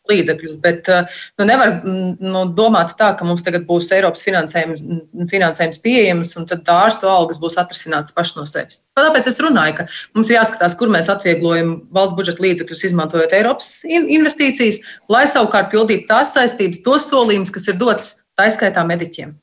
līdzekļus. 0.09 0.57
Bet 0.63 0.89
nu, 0.89 1.47
nevar 1.47 1.75
nu, 1.85 2.43
domāt 2.57 2.95
tā, 2.99 3.11
ka 3.17 3.27
mums 3.27 3.45
tagad 3.45 3.67
būs 3.69 3.91
Eiropas 3.95 4.25
finansējums, 4.25 4.83
finansējums 5.31 5.81
pieejams 5.83 6.33
un 6.39 6.49
tad 6.49 6.67
ārstu 6.73 7.09
algas 7.11 7.39
būs 7.41 7.57
atrisinātas 7.61 8.15
paši 8.15 8.39
no 8.39 8.45
sevis. 8.49 8.83
Tāpēc 8.97 9.29
es 9.31 9.41
runāju, 9.43 9.79
ka 9.79 9.87
mums 10.17 10.31
ir 10.31 10.39
jāskatās, 10.39 10.77
kur 10.79 10.91
mēs 10.93 11.09
atvieglojam 11.13 11.77
valsts 11.95 12.17
budžeta 12.17 12.45
līdzekļus, 12.45 12.85
izmantojot 12.89 13.37
Eiropas 13.37 13.71
investīcijas, 13.87 14.81
lai 15.11 15.25
savukārt 15.31 15.71
pildītu 15.73 16.09
tās 16.11 16.35
saistības, 16.35 16.83
tos 16.85 17.09
solījumus, 17.11 17.53
kas 17.55 17.71
ir 17.71 17.81
dotas 17.81 18.13
taiskaitā 18.39 18.83
mediķiem. 18.87 19.35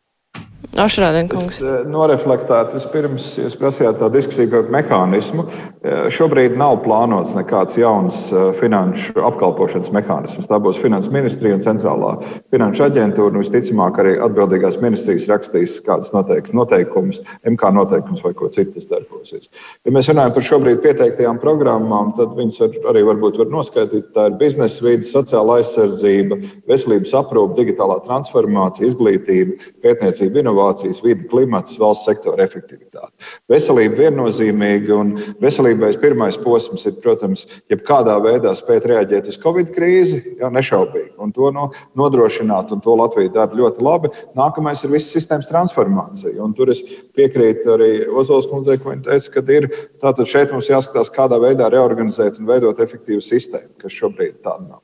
Ašrādēnkungs. 0.72 1.58
Eh, 1.60 1.82
Noreflektēt, 1.84 2.70
vispirms 2.72 3.26
jūs 3.36 3.56
prasījāt 3.60 3.98
tā 4.00 4.08
diskusiju 4.12 4.48
par 4.48 4.70
mehānismu. 4.72 5.44
Eh, 5.84 6.06
šobrīd 6.08 6.56
nav 6.56 6.78
plānots 6.86 7.34
nekāds 7.36 7.76
jauns 7.76 8.16
eh, 8.32 8.54
finanšu 8.56 9.20
apkalpošanas 9.20 9.92
mehānisms. 9.92 10.48
Tā 10.48 10.56
būs 10.64 10.80
finanses 10.80 11.12
ministrija 11.12 11.58
un 11.58 11.64
centrālā 11.64 12.14
finanšu 12.54 12.86
aģentūra. 12.86 13.34
Un 13.34 13.42
visticamāk 13.42 14.00
arī 14.00 14.14
atbildīgās 14.24 14.78
ministrijas 14.80 15.28
rakstīs 15.28 15.76
kādas 15.84 16.14
noteikumus, 16.16 17.20
MK 17.44 17.72
noteikumus 17.76 18.24
vai 18.24 18.32
ko 18.32 18.48
citu 18.48 18.80
darbosies. 18.88 19.50
Ja 19.84 19.92
mēs 19.92 20.08
runājam 20.08 20.32
par 20.32 20.48
šobrīd 20.48 20.80
pieteiktajām 20.86 21.42
programmām, 21.44 22.14
tad 22.16 22.32
viņas 22.38 22.60
var, 22.64 22.80
arī 22.94 23.04
varbūt 23.10 23.42
var 23.42 23.52
noskaidrot. 23.52 24.08
Tā 24.16 24.30
ir 24.30 24.40
biznesa 24.40 24.88
vide, 24.88 25.04
sociāla 25.04 25.60
aizsardzība, 25.60 26.40
veselības 26.70 27.12
aprūpe, 27.20 27.60
digitālā 27.60 28.00
transformācija, 28.08 28.88
izglītība, 28.88 29.60
pētniecība, 29.84 30.40
inovācija 30.40 30.61
inovācijas, 30.62 31.02
vidi, 31.02 31.26
klimats, 31.28 31.78
valsts 31.78 32.06
sektora 32.06 32.44
efektivitāte. 32.44 33.12
Veselība 33.50 34.06
viennozīmīga 34.06 34.94
un 34.96 35.12
veselībai 35.42 35.92
pirmais 36.00 36.36
posms 36.42 36.84
ir, 36.86 36.94
protams, 37.02 37.46
jebkādā 37.70 38.18
veidā 38.22 38.54
spēt 38.54 38.86
reaģēt 38.86 39.28
uz 39.28 39.38
Covid 39.42 39.72
krīzi, 39.74 40.22
jā, 40.40 40.50
nešaubīgi, 40.50 41.14
un 41.18 41.32
to 41.32 41.50
no, 41.54 41.70
nodrošināt, 41.98 42.72
un 42.72 42.80
to 42.80 42.96
Latvija 42.96 43.32
dara 43.32 43.58
ļoti 43.58 43.82
labi. 43.82 44.12
Nākamais 44.38 44.84
ir 44.84 44.94
visas 44.94 45.12
sistēmas 45.16 45.50
transformācija, 45.50 46.38
un 46.42 46.54
tur 46.54 46.72
es 46.72 46.82
piekrītu 47.16 47.76
arī 47.76 47.90
Ozols 48.08 48.48
kundzei, 48.50 48.78
ko 48.78 48.92
viņa 48.92 49.08
teica, 49.08 49.34
ka 49.34 49.44
ir 49.52 49.68
tātad 50.02 50.30
šeit 50.30 50.54
mums 50.54 50.70
jāskatās, 50.70 51.12
kādā 51.12 51.40
veidā 51.42 51.70
reorganizēt 51.72 52.40
un 52.40 52.48
veidot 52.50 52.80
efektīvu 52.82 53.22
sistēmu, 53.24 53.76
kas 53.82 54.00
šobrīd 54.00 54.40
tāda 54.42 54.66
nav. 54.68 54.82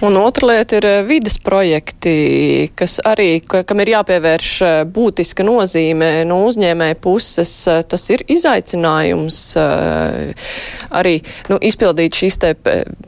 Un 0.00 0.16
otra 0.16 0.46
lieta 0.48 0.78
ir 0.78 0.86
eh, 0.88 1.02
vidas 1.04 1.36
projekti, 1.42 2.70
kas 2.78 2.96
arī, 3.04 3.42
kam 3.44 3.82
ir 3.82 3.90
jāpievērš 3.92 4.52
eh, 4.64 4.76
būtiska 4.88 5.44
nozīme 5.44 6.08
no 6.28 6.38
uzņēmēja 6.48 6.96
puses. 7.02 7.52
Eh, 7.68 7.82
tas 7.84 8.06
ir 8.14 8.24
izaicinājums 8.32 9.40
arī 9.60 11.14
nu, 11.50 11.58
izpildīt 11.60 12.16
šīs 12.16 12.40
te 12.40 12.54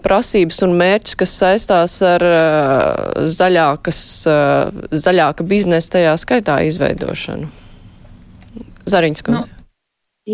prasības 0.04 0.60
un 0.66 0.76
mērķus, 0.80 1.16
kas 1.22 1.34
saistās 1.40 1.96
ar 2.04 2.24
zaļākas, 3.28 4.02
zaļāka 5.04 5.46
biznesa 5.48 5.96
tajā 5.96 6.14
skaitā 6.20 6.58
izveidošanu. 6.68 7.48
Zariņas 8.92 9.24
kundze. 9.24 9.48
Nu, 9.48 9.64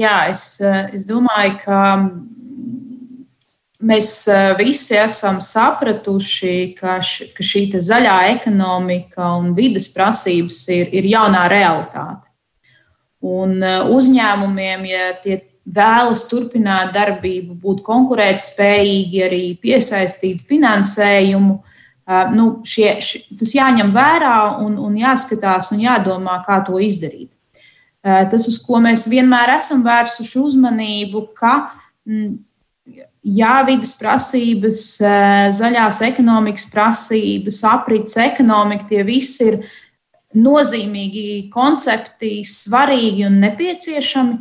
jā, 0.00 0.16
es, 0.32 0.44
es 0.96 1.06
domāju, 1.08 1.58
ka 1.62 1.82
mēs 3.78 4.10
eh, 4.30 4.54
visi 4.58 4.96
esam 4.98 5.40
sapratuši, 5.44 6.54
ka, 6.78 6.98
š, 7.02 7.30
ka 7.36 7.44
šī 7.46 7.68
zaļā 7.74 8.16
ekonomika 8.34 9.34
un 9.38 9.52
vidas 9.56 9.88
prasības 9.94 10.64
ir, 10.74 10.90
ir 10.92 11.06
jaunā 11.14 11.46
realitāte. 11.50 12.26
Un 13.24 13.58
eh, 13.62 13.78
uzņēmumiem, 13.94 14.84
ja 14.88 15.12
tie 15.22 15.40
vēlas 15.68 16.24
turpināt 16.30 16.94
darbību, 16.96 17.58
būt 17.62 17.82
konkurētspējīgi, 17.86 19.24
arī 19.26 19.42
piesaistīt 19.62 20.42
finansējumu, 20.48 21.58
eh, 21.58 22.34
nu, 22.34 22.50
šie, 22.66 22.92
šie, 23.04 23.24
tas 23.38 23.54
jāņem 23.54 23.94
vērā 23.94 24.36
un, 24.64 24.78
un 24.82 24.98
jāskatās 24.98 25.72
un 25.74 25.84
jādomā, 25.86 26.40
kā 26.46 26.62
to 26.66 26.80
izdarīt. 26.82 27.30
Tas, 28.08 28.44
uz 28.48 28.54
ko 28.62 28.78
mēs 28.80 29.02
vienmēr 29.10 29.50
esam 29.56 29.82
vērsuši 29.84 30.38
uzmanību, 30.38 31.24
ka 31.36 31.50
mm, 32.06 32.30
jā, 33.36 33.58
vidas 33.66 33.94
prasības, 33.98 34.84
zaļās 35.58 36.00
ekonomikas 36.06 36.68
prasības, 36.72 37.60
aprits 37.68 38.18
ekonomika, 38.22 38.88
tie 38.90 39.04
visi 39.06 39.50
ir 39.52 39.60
nozīmīgi 40.38 41.48
koncepti, 41.52 42.42
svarīgi 42.44 43.26
un 43.28 43.40
nepieciešami, 43.44 44.38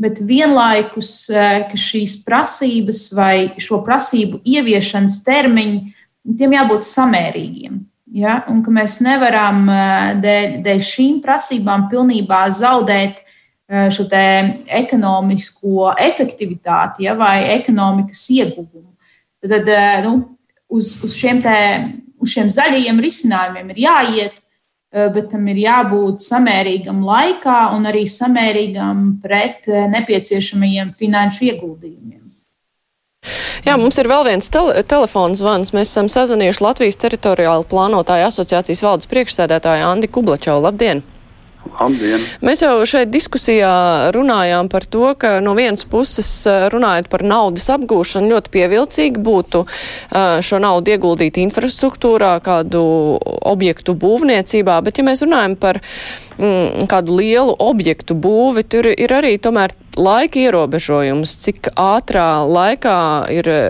bet 0.00 0.20
vienlaikus 0.24 1.28
šīs 1.76 2.20
prasības 2.24 3.06
vai 3.16 3.34
šo 3.60 3.82
prasību 3.84 4.40
ieviešanas 4.48 5.20
termiņi, 5.26 5.80
tiem 6.38 6.56
jābūt 6.56 6.86
samērīgiem. 6.88 7.80
Ja? 8.16 8.40
Un 8.50 8.62
ka 8.64 8.72
mēs 8.74 8.98
nevaram 9.04 9.66
dēļ, 10.22 10.60
dēļ 10.64 10.86
šīm 10.86 11.20
prasībām 11.24 11.88
pilnībā 11.92 12.46
zaudēt 12.54 13.20
šo 13.70 14.06
ekonomisko 14.10 15.92
efektivitāti 16.02 17.06
ja, 17.06 17.14
vai 17.14 17.44
ekonomikas 17.54 18.24
ieguvumu. 18.34 18.88
Tad 19.40 19.68
eh, 19.68 20.00
nu, 20.04 20.36
uz, 20.68 20.96
uz, 21.04 21.14
šiem 21.16 21.40
te, 21.44 21.56
uz 22.20 22.34
šiem 22.34 22.50
zaļajiem 22.52 22.98
risinājumiem 23.00 23.70
ir 23.72 23.82
jāiet, 23.86 24.40
eh, 24.92 25.06
bet 25.14 25.30
tam 25.32 25.46
ir 25.52 25.62
jābūt 25.62 26.24
samērīgam 26.26 27.04
laikā 27.06 27.60
un 27.76 27.86
arī 27.88 28.04
samērīgam 28.10 29.20
pret 29.22 29.70
nepieciešamajiem 29.70 30.92
finanšu 30.98 31.46
ieguldījumiem. 31.52 32.18
Jā, 33.60 33.76
mums 33.76 33.98
ir 34.00 34.08
vēl 34.08 34.24
viens 34.24 34.48
tele 34.48 34.80
telefons 34.88 35.42
zvans. 35.42 35.74
Mēs 35.76 35.92
esam 35.92 36.08
sazvanījuši 36.08 36.64
Latvijas 36.64 37.00
teritoriāli 37.02 37.68
plānotāju 37.68 38.30
asociācijas 38.30 38.80
valdes 38.82 39.10
priekšsēdētāju 39.12 39.88
Andi 39.92 40.08
Kublačau. 40.08 40.56
Labdien! 40.64 41.04
Labdien. 41.80 42.22
Mēs 42.44 42.62
jau 42.64 42.72
šeit 42.88 43.10
diskusijā 43.12 44.10
runājām 44.14 44.68
par 44.72 44.86
to, 44.88 45.12
ka 45.20 45.38
no 45.44 45.54
vienas 45.58 45.84
puses 45.88 46.28
runājot 46.72 47.10
par 47.12 47.24
naudas 47.26 47.68
apgūšanu 47.72 48.32
ļoti 48.32 48.52
pievilcīgi 48.54 49.22
būtu 49.24 49.62
šo 50.46 50.60
naudu 50.62 50.94
ieguldīt 50.94 51.40
infrastruktūrā, 51.42 52.32
kādu 52.44 52.82
objektu 53.52 53.96
būvniecībā, 53.96 54.80
bet 54.84 55.00
ja 55.00 55.06
mēs 55.06 55.24
runājam 55.24 55.56
par 55.60 55.80
mm, 56.40 56.88
kādu 56.90 57.20
lielu 57.20 57.56
objektu 57.60 58.16
būvi, 58.16 58.66
tur 58.68 58.90
ir 58.92 59.16
arī 59.20 59.36
tomēr 59.42 59.76
laika 59.98 60.38
ierobežojums, 60.38 61.32
cik 61.42 61.70
ātrā 61.78 62.44
laikā 62.46 63.00
ir 63.34 63.50
e, 63.50 63.60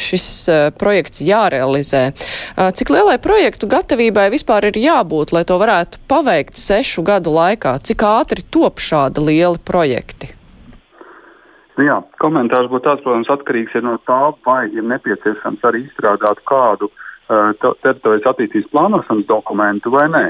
šis 0.00 0.26
e, 0.48 0.58
projekts 0.78 1.22
jārealizē. 1.22 2.02
E, 2.10 2.68
cik 2.78 2.92
lielai 2.94 3.18
projektu 3.22 3.70
gatavībai 3.70 4.28
vispār 4.34 4.70
ir 4.70 4.78
jābūt, 4.80 5.34
lai 5.36 5.44
to 5.46 5.58
varētu 5.62 6.02
paveikt 6.10 6.58
sešu 6.58 7.04
gadu 7.06 7.34
laikā? 7.34 7.76
Cik 7.84 8.06
ātri 8.08 8.46
top 8.50 8.82
šādi 8.82 9.22
lieli 9.22 9.60
projekti? 9.62 10.32
Nu 11.78 11.86
jā, 11.86 12.00
komentārs 12.20 12.68
būtu 12.68 12.84
tāds, 12.84 13.04
protams, 13.04 13.30
atkarīgs 13.32 13.78
no 13.84 13.96
tā, 14.08 14.20
vai 14.44 14.66
ir 14.68 14.84
nepieciešams 14.84 15.62
arī 15.64 15.86
izstrādāt 15.86 16.42
kādu 16.48 16.90
uh, 16.90 17.54
teritorijas 17.80 18.28
attīstības 18.28 18.68
plānošanas 18.74 19.28
dokumentu 19.30 19.94
vai 19.94 20.04
nē. 20.12 20.26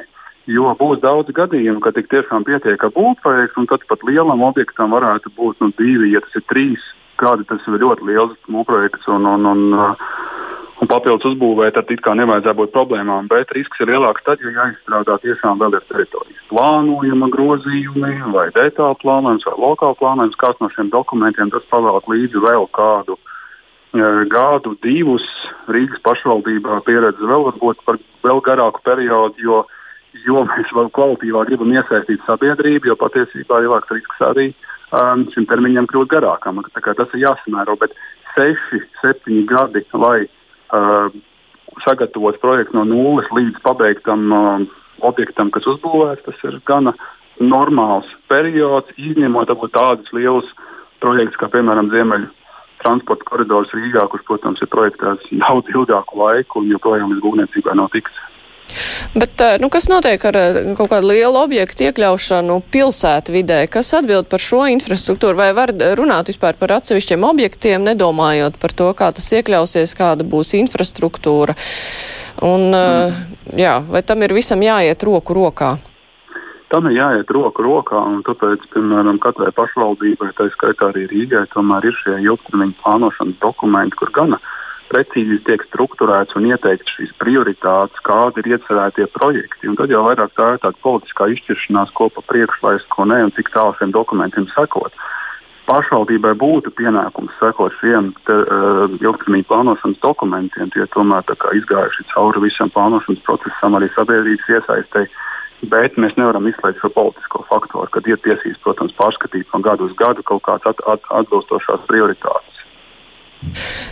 Jo 0.50 0.72
būs 0.78 0.98
daudz 1.02 1.30
gadījumu, 1.36 1.78
ka 1.84 1.92
tik 1.94 2.08
tiešām 2.10 2.42
pietiek 2.46 2.82
ar 2.82 2.90
būvprojektu, 2.96 3.62
un 3.62 3.68
tad 3.70 3.84
pat 3.86 4.02
lielam 4.02 4.42
objektam 4.42 4.90
varētu 4.90 5.30
būt 5.36 5.62
nu, 5.62 5.70
divi, 5.78 6.10
ja 6.16 6.22
tas 6.24 6.40
ir 6.40 6.46
trīs 6.50 6.86
gadi. 7.20 7.46
Tas 7.46 7.62
ir 7.68 7.78
ļoti 7.78 8.08
liels 8.08 8.34
būvprojekts, 8.50 9.06
un, 9.14 9.28
un, 9.30 9.46
un, 9.46 9.62
un 10.82 10.90
papildus 10.90 11.30
uzbūvēt, 11.30 11.76
tad 11.76 11.92
it 11.94 12.02
kā 12.02 12.16
nevajadzētu 12.18 12.58
būt 12.58 12.74
problēmām. 12.74 13.30
Bet 13.30 13.54
risks 13.54 13.84
ir 13.84 13.92
lielāks 13.94 14.26
tad, 14.26 14.42
ja 14.42 14.50
jāizstrādā 14.56 15.20
tiešām 15.22 15.62
vēl 15.62 15.78
ir 15.78 15.86
teritorijas 15.92 16.42
plānojuma 16.52 17.30
grozījumi, 17.32 18.16
vai 18.34 18.48
detāla 18.56 18.98
plānojums, 19.00 19.46
vai 19.46 19.54
lokāla 19.62 19.98
plānojums. 20.00 20.40
Kāds 20.40 20.58
no 20.60 20.68
šiem 20.74 20.90
dokumentiem 20.92 21.52
tas 21.54 21.68
pavēlk 21.70 22.10
līdzi 22.10 22.42
vēl 22.42 22.66
kādu 22.74 23.18
gadu, 24.32 24.72
divus 24.80 25.24
Rīgas 25.68 26.00
pašvaldībā 26.04 26.80
pieredzi 26.86 27.28
vēl 27.28 27.44
varbūt 27.50 27.82
par 27.84 27.98
vēl 28.24 28.40
garāku 28.40 28.80
periodu, 28.84 29.64
jo 30.26 30.44
mēs 30.48 30.72
vēl 30.76 30.90
kvalitīvāk 30.94 31.50
gribam 31.50 31.72
iesaistīt 31.74 32.22
sabiedrību, 32.26 32.90
jo 32.90 32.98
patiesībā 33.00 33.62
lielāks 33.62 33.92
risks 33.94 34.24
arī 34.26 34.50
um, 34.92 35.26
šim 35.34 35.46
termiņam 35.50 35.88
kļūt 35.90 36.12
garākam. 36.12 36.60
Tas 36.76 37.14
ir 37.14 37.24
jāsamēro, 37.24 37.78
bet 37.80 37.96
seši, 38.34 38.82
septiņi 39.00 39.46
gadi, 39.48 39.84
lai 39.96 40.18
uh, 40.26 41.08
sagatavotu 41.84 42.42
projektu 42.42 42.78
no 42.78 42.84
nulles 42.88 43.30
līdz 43.32 43.62
pabeigtam 43.64 44.28
uh, 44.32 44.68
objektam, 45.02 45.50
kas 45.50 45.66
uzbūvēts, 45.72 46.24
tas 46.28 46.46
ir 46.48 46.60
gana 46.68 46.94
normāls 47.42 48.06
periods, 48.30 48.92
izņemot 49.00 49.50
tādus 49.72 50.12
lielus 50.14 50.48
projektus 51.02 51.40
kā 51.40 51.48
piemēram 51.50 51.90
Ziemeļu 51.90 52.28
transporta 52.82 53.26
koridors 53.26 53.72
Rīgā, 53.74 54.04
kurš, 54.10 54.24
protams, 54.26 54.62
ir 54.62 54.70
projektēts 54.70 55.30
daudz 55.42 55.70
ilgāku 55.70 56.18
laiku 56.18 56.62
un 56.62 56.70
joprojām 56.72 57.12
līdz 57.12 57.24
būvniecībai 57.24 57.76
nav 57.78 57.90
tiks. 57.94 58.14
Bet 59.14 59.40
eh, 59.40 59.58
nu, 59.60 59.68
kas 59.72 59.88
notiek 59.90 60.22
ar 60.28 60.38
eh, 60.38 60.58
kaut 60.78 60.90
kādu 60.92 61.10
lielu 61.12 61.38
objektu 61.40 61.86
iekļaušanu 61.88 62.58
pilsētvidē? 62.72 63.64
Kas 63.72 63.92
atbild 63.98 64.30
par 64.32 64.42
šo 64.42 64.64
infrastruktūru? 64.72 65.38
Vai 65.38 65.50
var 65.56 65.74
runāt 65.98 66.32
vispār 66.32 66.56
par 66.60 66.76
atsevišķiem 66.78 67.26
objektiem, 67.28 67.84
nedomājot 67.90 68.58
par 68.62 68.74
to, 68.76 68.88
kā 68.96 69.12
tas 69.16 69.28
iekļausies, 69.36 69.96
kāda 69.98 70.26
būs 70.26 70.54
infrastruktūra? 70.60 71.56
Un, 72.42 72.70
mm. 72.72 73.56
jā, 73.60 73.78
vai 73.92 74.00
tam 74.06 74.24
ir 74.24 74.32
visam 74.34 74.62
jāiet 74.64 75.04
roku 75.04 75.36
rokā? 75.36 75.76
Tam 76.72 76.86
ir 76.88 76.96
jāiet 76.96 77.28
roku 77.28 77.60
rokā, 77.66 78.00
un 78.08 78.22
tāpēc, 78.24 78.64
piemēram, 78.72 79.18
katrai 79.20 79.50
pašvaldībai, 79.52 80.30
tā 80.38 80.48
skaitā 80.54 80.88
arī 80.88 81.04
Rīgai, 81.10 81.44
tomēr 81.52 81.84
ir 81.90 81.98
šie 82.00 82.16
ilgtermiņa 82.24 82.78
plānošanas 82.80 83.36
dokumenti, 83.44 83.98
kur 84.00 84.08
gana 84.16 84.38
uh, 84.40 84.61
precīzi 84.92 85.40
tiek 85.46 85.64
strukturēts 85.70 86.36
un 86.36 86.50
ieteikts 86.50 86.96
šīs 86.98 87.14
prioritātes, 87.22 88.04
kādi 88.04 88.42
ir 88.42 88.52
iecerētie 88.56 89.08
projekti. 89.16 89.70
Un 89.70 89.78
tad 89.80 89.92
jau 89.92 90.04
vairāk 90.06 90.36
tā 90.36 90.52
ir 90.54 90.62
tāda 90.62 90.84
politiskā 90.84 91.30
izšķiršanās, 91.32 91.94
ko 91.96 92.10
pa 92.12 92.24
priekšu 92.28 92.66
laist, 92.66 92.88
ko 92.92 93.08
nē, 93.08 93.22
un 93.26 93.34
cik 93.36 93.52
tālu 93.54 93.74
šiem 93.78 93.94
dokumentiem 93.96 94.48
sekot. 94.52 94.94
Pašvaldībai 95.62 96.32
būtu 96.36 96.72
pienākums 96.74 97.34
sekot 97.38 97.74
šiem 97.80 98.10
te, 98.26 98.34
uh, 98.34 98.96
ilgtermiņa 98.98 99.46
plānošanas 99.48 100.00
dokumentiem. 100.02 100.72
Tie 100.74 100.86
tomēr 100.92 101.24
izgājuši 101.60 102.08
cauri 102.12 102.42
visam 102.48 102.72
plānošanas 102.74 103.22
procesam, 103.28 103.78
arī 103.78 103.88
sabiedrības 103.94 104.50
iesaistēji. 104.58 105.12
Bet 105.70 105.94
mēs 105.94 106.16
nevaram 106.18 106.48
izslēgt 106.50 106.82
šo 106.82 106.90
politisko 106.90 107.44
faktoru, 107.46 107.86
kad 107.94 108.08
ir 108.10 108.18
tiesības, 108.24 108.58
protams, 108.64 108.96
pārskatīt 108.98 109.46
no 109.54 109.62
gada 109.62 109.86
uz 109.86 109.94
gadu 109.94 110.24
kaut 110.26 110.42
kādas 110.48 110.74
at, 110.74 110.82
at, 110.90 111.06
atbilstošās 111.22 111.86
prioritātes. 111.86 112.51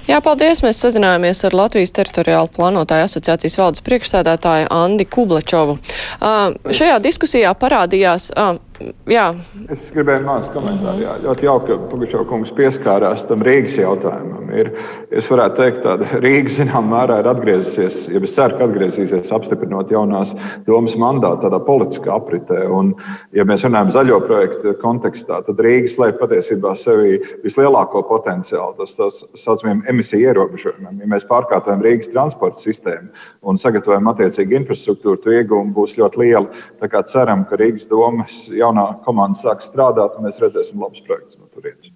Jā, 0.09 0.21
paldies. 0.25 0.63
Mēs 0.65 0.81
sazinājāmies 0.83 1.43
ar 1.49 1.57
Latvijas 1.59 1.93
teritoriālu 1.97 2.51
plānotāju 2.55 3.09
asociācijas 3.09 3.59
valdes 3.61 3.85
priekšsēdētāju 3.87 4.71
Andi 4.75 5.07
Kublačovu. 5.11 5.79
Uh, 6.21 6.55
šajā 6.71 7.01
diskusijā 7.05 7.55
parādījās. 7.59 8.31
Uh, 8.35 8.59
jā. 9.11 9.27
Es 9.73 9.89
gribēju 9.95 10.25
mācīt 10.27 10.53
komentāru. 10.55 11.03
Jā, 11.05 11.17
ļoti 11.25 11.47
jauki, 11.47 11.71
ka 11.71 11.89
Pugačovs 11.91 12.29
kungs 12.31 12.53
pieskārās 12.57 13.25
tam 13.29 13.45
Rīgas 13.47 13.77
jautājumam. 13.81 14.51
Ir, 14.57 14.71
es 15.15 15.29
varētu 15.31 15.61
teikt, 15.61 15.85
ka 15.85 16.21
Rīga 16.25 16.55
zināmā 16.57 16.91
mērā 16.95 17.21
ir 17.23 17.29
atgriezusies, 17.31 18.09
ja 18.11 18.23
es 18.23 18.35
ceru, 18.35 18.57
ka 18.59 18.67
atgriezīsies 18.67 19.33
apstiprinot 19.35 19.93
jaunās 19.95 20.33
domas 20.67 20.97
mandātu 20.99 21.45
tādā 21.47 21.61
politiskā 21.67 22.17
apritē. 22.17 22.65
Un, 22.75 22.93
ja 23.37 23.47
mēs 23.47 23.65
runājam 23.67 23.93
zaļo 23.95 24.21
projektu 24.27 24.75
kontekstā, 24.83 25.43
tad 25.47 25.63
Rīga 25.63 25.93
slēp 25.95 26.21
patiesībā 26.23 26.75
sevī 26.81 27.19
vislielāko 27.45 28.03
potenciālu, 28.09 28.75
tas 28.81 28.97
tā 28.99 29.11
saucamiem 29.39 29.85
emisiju 29.91 30.33
ierobežojumiem. 30.33 31.03
Ja 31.05 31.13
mēs 31.15 31.29
pārkārtojam 31.31 31.85
Rīgas 31.85 32.11
transporta 32.15 32.65
sistēmu 32.65 33.13
un 33.47 33.61
sagatavojam 33.61 34.11
attiecīgu 34.13 34.59
infrastruktūru, 34.61 35.21
tad 35.23 35.39
iegūmi 35.41 35.75
būs 35.77 35.97
ļoti 36.01 36.25
lieli. 36.25 36.65
Tā 36.83 36.91
kā 36.91 37.05
ceram, 37.09 37.47
ka 37.49 37.59
Rīgas 37.61 37.89
domas 37.91 38.47
jaunā 38.71 39.03
komanda 39.05 39.39
sāk 39.39 39.65
strādāt, 39.65 40.17
un 40.17 40.29
mēs 40.29 40.41
redzēsim 40.43 40.81
labus 40.81 41.03
projektus 41.07 41.41
no 41.41 41.51
turienes. 41.51 41.91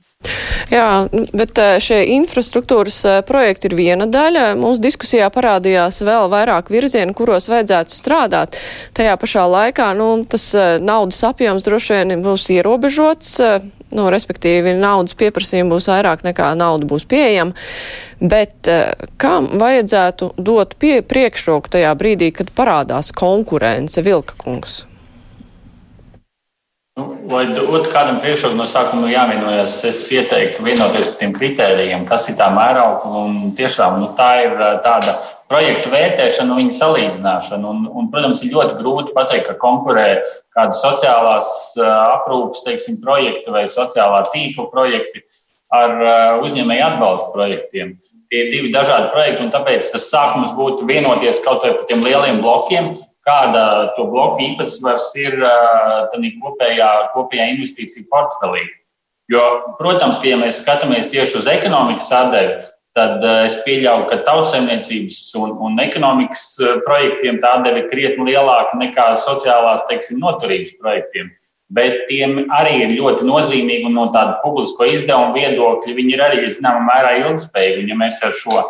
Jā, 0.72 1.07
bet 1.37 1.59
eh, 1.61 1.77
šie 1.83 2.01
infrastruktūras 2.16 2.97
eh, 3.05 3.18
projekti 3.27 3.68
ir 3.68 3.77
viena 3.79 4.07
daļa. 4.11 4.55
Mūsu 4.59 4.83
diskusijā 4.83 5.29
parādījās 5.33 6.01
vēl 6.07 6.31
vairāk 6.33 6.70
virzienu, 6.72 7.14
kuros 7.16 7.51
vajadzētu 7.53 7.95
strādāt. 7.95 8.57
Tajā 8.97 9.16
pašā 9.20 9.45
laikā 9.51 9.91
nu, 9.99 10.09
tas 10.29 10.49
eh, 10.57 10.77
naudas 10.81 11.20
apjoms 11.29 11.66
droši 11.66 12.01
vien 12.01 12.25
būs 12.25 12.49
ierobežots. 12.57 13.37
Nu, 13.95 14.09
respektīvi, 14.11 14.72
naudas 14.81 15.14
pieprasījuma 15.20 15.77
būs 15.77 15.87
vairāk 15.93 16.25
nekā 16.27 16.49
nauda 16.59 16.89
būs 16.91 17.05
pieejama. 17.07 17.55
Bet 18.25 18.66
kam 19.20 19.51
vajadzētu 19.61 20.33
dot 20.41 20.75
pie, 20.81 20.97
priekšroku 21.07 21.77
tajā 21.77 21.93
brīdī, 22.01 22.33
kad 22.35 22.51
parādās 22.57 23.12
konkurence 23.14 24.03
Vilka 24.03 24.39
kungs? 24.41 24.83
Nu, 26.95 27.05
lai 27.26 27.49
dotu 27.51 27.90
kādam 27.90 28.20
priekšroku 28.22 28.55
no 28.55 28.68
sākuma, 28.70 29.09
jāvienojas. 29.11 29.80
Es 29.88 30.05
ieteiktu 30.14 30.62
vienoties 30.62 31.09
par 31.09 31.16
tiem 31.18 31.32
kritērijiem, 31.34 32.05
kas 32.07 32.28
ir 32.30 32.36
tā 32.38 32.47
mēraukla. 32.55 33.22
Tiešām 33.59 33.97
nu, 33.99 34.12
tā 34.14 34.28
ir 34.45 34.55
tāda 34.84 35.16
projektu 35.51 35.90
vērtēšana, 35.90 36.55
viņa 36.55 36.76
salīdzināšana. 36.76 37.72
Un, 37.72 37.88
un, 37.90 38.11
protams, 38.12 38.45
ir 38.47 38.55
ļoti 38.55 38.78
grūti 38.78 39.14
pateikt, 39.16 39.49
ka 39.49 39.57
konkurē 39.64 40.05
kāda 40.55 40.78
sociālās 40.78 41.49
aprūpes 41.82 42.62
teiksim, 42.68 43.01
projekti 43.03 43.51
vai 43.51 43.64
sociālā 43.72 44.22
tīkla 44.30 44.68
projekti 44.70 45.24
ar 45.74 45.99
uzņēmēju 46.47 46.84
atbalsta 46.92 47.34
projektiem. 47.34 47.97
Tie 48.30 48.45
ir 48.45 48.55
divi 48.55 48.70
dažādi 48.70 49.11
projekti, 49.11 49.42
un 49.42 49.51
tāpēc 49.51 49.90
tas 49.97 50.07
sākums 50.14 50.55
būtu 50.55 50.86
vienoties 50.86 51.42
kaut 51.42 51.66
vai 51.66 51.74
par 51.74 51.90
tiem 51.90 52.07
lieliem 52.07 52.38
blokiem, 52.45 52.92
kāda 53.25 53.64
to 53.97 54.07
bloku 54.12 54.45
īpatsvars 54.51 55.11
ir 55.20 55.39
kopējā, 55.43 56.91
kopējā 57.14 57.51
investīcija 57.55 58.09
portfelī. 58.12 58.66
Jo, 59.33 59.43
protams, 59.79 60.20
ja 60.25 60.37
mēs 60.37 60.61
skatāmies 60.61 61.09
tieši 61.12 61.39
uz 61.41 61.47
ekonomikas 61.49 62.11
sadaļu, 62.12 62.59
tad 62.95 63.25
es 63.45 63.57
pieļauju, 63.64 64.09
ka 64.11 64.20
tautsēmniecības 64.27 65.16
un, 65.41 65.55
un 65.66 65.81
ekonomikas 65.83 66.45
projektiem 66.85 67.41
tā 67.43 67.57
deva 67.64 67.83
krietni 67.89 68.29
lielāka 68.31 68.79
nekā 68.79 69.09
sociālās 69.25 69.87
teiksim, 69.89 70.20
noturības 70.22 70.77
projektiem. 70.83 71.33
Bet 71.75 72.05
tiem 72.11 72.45
arī 72.55 72.77
ir 72.85 72.93
ļoti 73.01 73.25
nozīmīgi 73.27 73.89
un 73.89 73.97
no 73.97 74.07
tāda 74.14 74.37
publisko 74.45 74.87
izdevumu 74.87 75.33
viedokļa 75.35 75.97
viņi 75.97 76.14
ir 76.14 76.22
arī 76.22 76.45
zināmā 76.53 76.85
mērā 76.87 77.14
ilgspējīgi. 77.22 77.89
Ja 77.91 77.97
mēs 77.99 78.20
ar 78.22 78.37
šo 78.37 78.61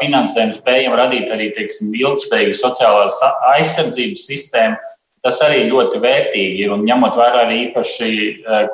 finansējumu 0.00 0.56
spējam 0.58 0.96
radīt 0.98 1.30
arī 1.32 1.50
teiksim, 1.56 1.92
ilgspējīgu 1.96 2.56
sociālās 2.58 3.18
aizsardzības 3.54 4.26
sistēmu. 4.28 4.80
Tas 5.22 5.38
arī 5.46 5.68
ļoti 5.70 6.00
vērtīgi 6.02 6.64
ir 6.64 6.72
un 6.74 6.82
ņemot 6.86 7.14
vērā 7.14 7.44
arī 7.46 7.60
īpaši 7.68 8.08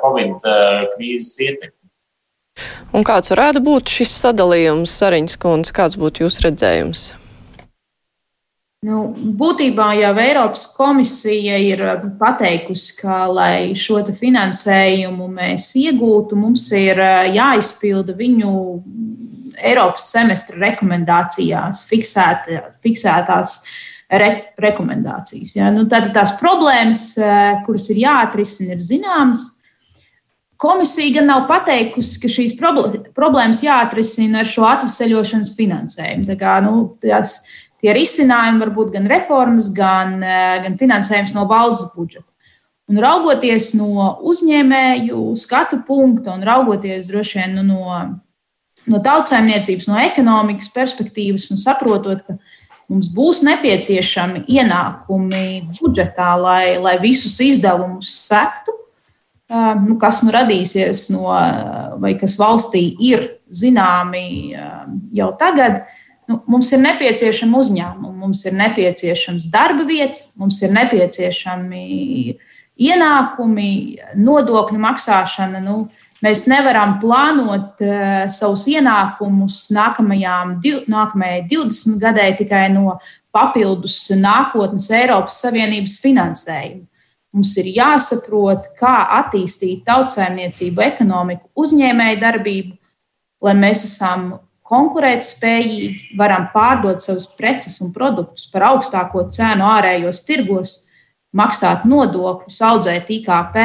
Covid 0.01 0.47
krīzes 0.95 1.35
ietekmi. 1.45 1.75
Un 2.97 3.05
kāds 3.05 3.29
varētu 3.31 3.61
būt 3.63 3.91
šis 3.99 4.15
sadalījums, 4.25 4.91
Sariņas 4.97 5.37
kundze, 5.39 5.73
kāds 5.77 5.97
būtu 6.01 6.25
jūsu 6.25 6.47
redzējums? 6.47 7.03
Nu, 8.87 9.09
būtībā 9.11 9.89
jau 9.99 10.13
Eiropas 10.23 10.61
komisija 10.71 11.57
ir 11.59 11.81
pateikusi, 12.19 12.93
ka, 13.01 13.25
lai 13.27 13.75
šo 13.75 13.99
finansējumu 14.07 15.27
mēs 15.33 15.73
iegūtu, 15.75 16.37
mums 16.39 16.69
ir 16.79 17.01
jāizpilda 17.35 18.15
viņu 18.15 18.53
Eiropas 19.59 20.09
semestra 20.13 20.57
rekomendācijās 20.61 21.83
fiksēt, 21.89 22.49
fiksētās 22.83 23.59
re, 24.09 24.29
rekomendācijas. 24.61 25.55
Ja? 25.57 25.69
Nu, 25.73 25.85
tad 25.89 26.09
tās 26.15 26.35
problēmas, 26.39 27.11
eh, 27.17 27.61
kuras 27.65 27.89
ir 27.93 28.03
jāatrisina, 28.05 28.75
ir 28.75 28.83
zināmas. 28.83 29.45
Komisija 30.59 31.19
gan 31.19 31.29
nav 31.31 31.45
pateikusi, 31.47 32.19
ka 32.19 32.27
šīs 32.27 32.57
problēmas 32.59 33.61
jāatrisina 33.63 34.41
ar 34.41 34.49
šo 34.49 34.65
atvesaļošanas 34.67 35.53
finansējumu. 35.55 36.27
Tā 36.27 36.35
kā, 36.39 36.57
nu, 36.65 36.97
tās, 36.99 37.45
tie 37.79 37.93
risinājumi 37.95 38.59
var 38.59 38.73
būt 38.75 38.91
gan 38.97 39.07
reformas, 39.07 39.69
gan, 39.71 40.21
eh, 40.23 40.59
gan 40.65 40.75
finansējums 40.77 41.33
no 41.33 41.45
valsts 41.47 41.95
budžeta. 41.95 42.27
Un 42.89 42.97
raugoties 42.97 43.75
no 43.77 44.17
uzņēmēju 44.25 45.37
skatu 45.37 45.77
punkta 45.85 46.33
un 46.33 46.41
raugoties 46.41 47.07
droši 47.07 47.37
vien 47.37 47.55
nu, 47.59 47.63
no 47.63 48.19
no 48.87 49.01
tautsājumniecības, 49.03 49.89
no 49.89 49.99
ekonomikas 50.01 50.71
perspektīvas 50.73 51.49
un 51.53 51.59
saprotot, 51.59 52.23
ka 52.25 52.37
mums 52.89 53.09
būs 53.13 53.43
nepieciešami 53.45 54.45
ienākumi 54.49 55.45
budžetā, 55.77 56.33
lai, 56.39 56.77
lai 56.81 56.97
visus 57.01 57.37
izdevumus 57.43 58.11
sektu, 58.25 58.75
nu, 59.85 59.97
kas 60.01 60.23
nu 60.25 60.33
radīsies 60.33 61.07
no, 61.13 61.29
vai 62.01 62.15
kas 62.19 62.37
valstī 62.39 62.83
ir 63.01 63.25
zināmi 63.49 64.53
jau 65.15 65.31
tagad. 65.39 65.83
Nu, 66.29 66.43
mums 66.45 66.69
ir 66.75 66.83
nepieciešama 66.83 67.57
uzņēmuma, 67.57 68.13
mums 68.21 68.43
ir 68.45 68.53
nepieciešams 68.57 69.47
darba 69.49 69.87
vietas, 69.89 70.35
mums 70.37 70.59
ir 70.61 70.69
nepieciešami 70.75 71.85
ienākumi, 72.79 73.71
nodokļu 74.21 74.77
maksāšana. 74.83 75.63
Nu, 75.65 75.87
Mēs 76.25 76.43
nevaram 76.51 76.97
plānot 76.99 77.79
uh, 77.85 78.25
savus 78.33 78.65
ienākumus 78.67 79.69
div, 80.63 80.81
nākamajai 80.91 81.45
20 81.47 82.01
gadē 82.01 82.27
tikai 82.41 82.67
no 82.73 82.97
papildus 83.31 84.09
nākotnes 84.17 84.89
Eiropas 84.91 85.39
Savienības 85.45 85.99
finansējuma. 86.03 86.85
Mums 87.29 87.53
ir 87.61 87.69
jāsaprot, 87.75 88.71
kā 88.79 88.95
attīstīt 89.19 89.83
tautsājumniecību, 89.85 90.81
ekonomiku, 90.81 91.45
uzņēmēju 91.61 92.21
darbību, 92.23 92.71
lai 93.45 93.53
mēs 93.53 93.85
esam 93.85 94.31
konkurētspējīgi, 94.69 96.17
varam 96.17 96.47
pārdot 96.53 97.01
savus 97.03 97.27
preces 97.37 97.77
un 97.85 97.93
produktus 97.93 98.49
par 98.49 98.67
augstāko 98.71 99.27
cenu 99.33 99.67
ārējos 99.69 100.23
tirgos, 100.25 100.73
maksāt 101.37 101.85
nodokļus, 101.89 102.59
audzēt 102.65 103.13
IKP 103.13 103.57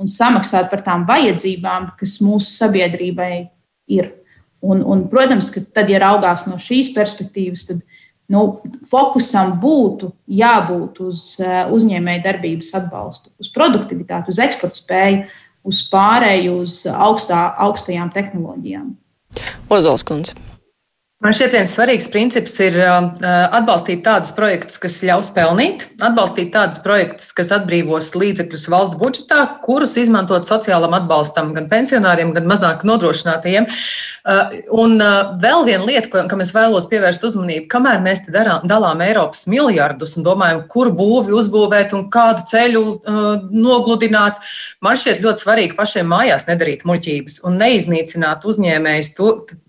un 0.00 0.08
samaksāt 0.10 0.70
par 0.70 0.82
tām 0.84 1.06
vajadzībām, 1.08 1.92
kas 1.98 2.18
mūsu 2.24 2.50
sabiedrībai 2.54 3.34
ir. 3.92 4.12
Un, 4.62 4.82
un, 4.86 5.06
protams, 5.10 5.50
ka 5.50 5.62
tad, 5.74 5.90
ja 5.90 5.98
raugās 6.02 6.46
no 6.46 6.58
šīs 6.62 6.92
perspektīvas, 6.94 7.66
tad 7.66 7.82
nu, 8.30 8.44
fokusam 8.90 9.56
būtu 9.62 10.12
jābūt 10.30 11.02
uz 11.02 11.24
eh, 11.42 11.64
uzņēmēju 11.74 12.24
darbības 12.26 12.70
atbalstu, 12.78 13.32
uz 13.42 13.50
produktivitāti, 13.54 14.30
uz 14.30 14.38
eksporta 14.42 14.78
spēju, 14.78 15.26
uz 15.66 15.82
pārēju 15.90 16.56
uz 16.62 16.78
augstā, 16.90 17.44
augstajām 17.66 18.14
tehnoloģijām. 18.14 18.94
Ozols 19.72 20.06
kundze. 20.06 20.38
Man 21.22 21.30
šķiet, 21.38 21.52
viens 21.54 21.72
svarīgs 21.76 22.08
princips 22.10 22.56
ir 22.64 22.74
uh, 22.82 23.04
atbalstīt 23.54 24.00
tādus 24.02 24.32
projektus, 24.34 24.80
kas 24.82 24.96
ļaus 25.06 25.28
pelnīt, 25.36 25.84
atbalstīt 26.02 26.48
tādus 26.50 26.80
projektus, 26.82 27.28
kas 27.36 27.52
atbrīvos 27.54 28.08
līdzekļus 28.18 28.64
valsts 28.72 28.98
budžetā, 28.98 29.44
kurus 29.62 29.94
izmantot 30.02 30.50
sociālam 30.50 30.96
atbalstam 30.98 31.52
gan 31.54 31.68
pensionāriem, 31.70 32.34
gan 32.34 32.50
mazāk 32.50 32.82
nodrošinātajiem. 32.90 33.70
Uh, 33.70 34.58
un 34.74 34.98
uh, 34.98 35.36
vēl 35.38 35.62
viena 35.70 35.86
lieta, 35.86 36.26
kam 36.26 36.42
es 36.42 36.50
vēlos 36.56 36.90
pievērst 36.90 37.28
uzmanību, 37.30 37.68
kamēr 37.70 38.02
mēs 38.02 38.26
darām, 38.26 38.66
dalām 38.66 39.06
Eiropas 39.06 39.46
miljardus 39.46 40.18
un 40.18 40.26
domājam, 40.26 40.66
kur 40.74 40.90
būvi 40.90 41.38
uzbūvēt 41.38 41.94
un 41.94 42.08
kādu 42.10 42.48
ceļu 42.50 42.84
nogludināt, 43.54 44.42
man 44.82 44.98
šķiet 44.98 45.22
ļoti 45.22 45.46
svarīgi 45.46 45.78
pašiem 45.78 46.10
mājās 46.10 46.50
nedarīt 46.50 46.82
muļķības 46.88 47.44
un 47.46 47.62
neiznīcināt 47.62 48.46
uzņēmējus 48.50 49.14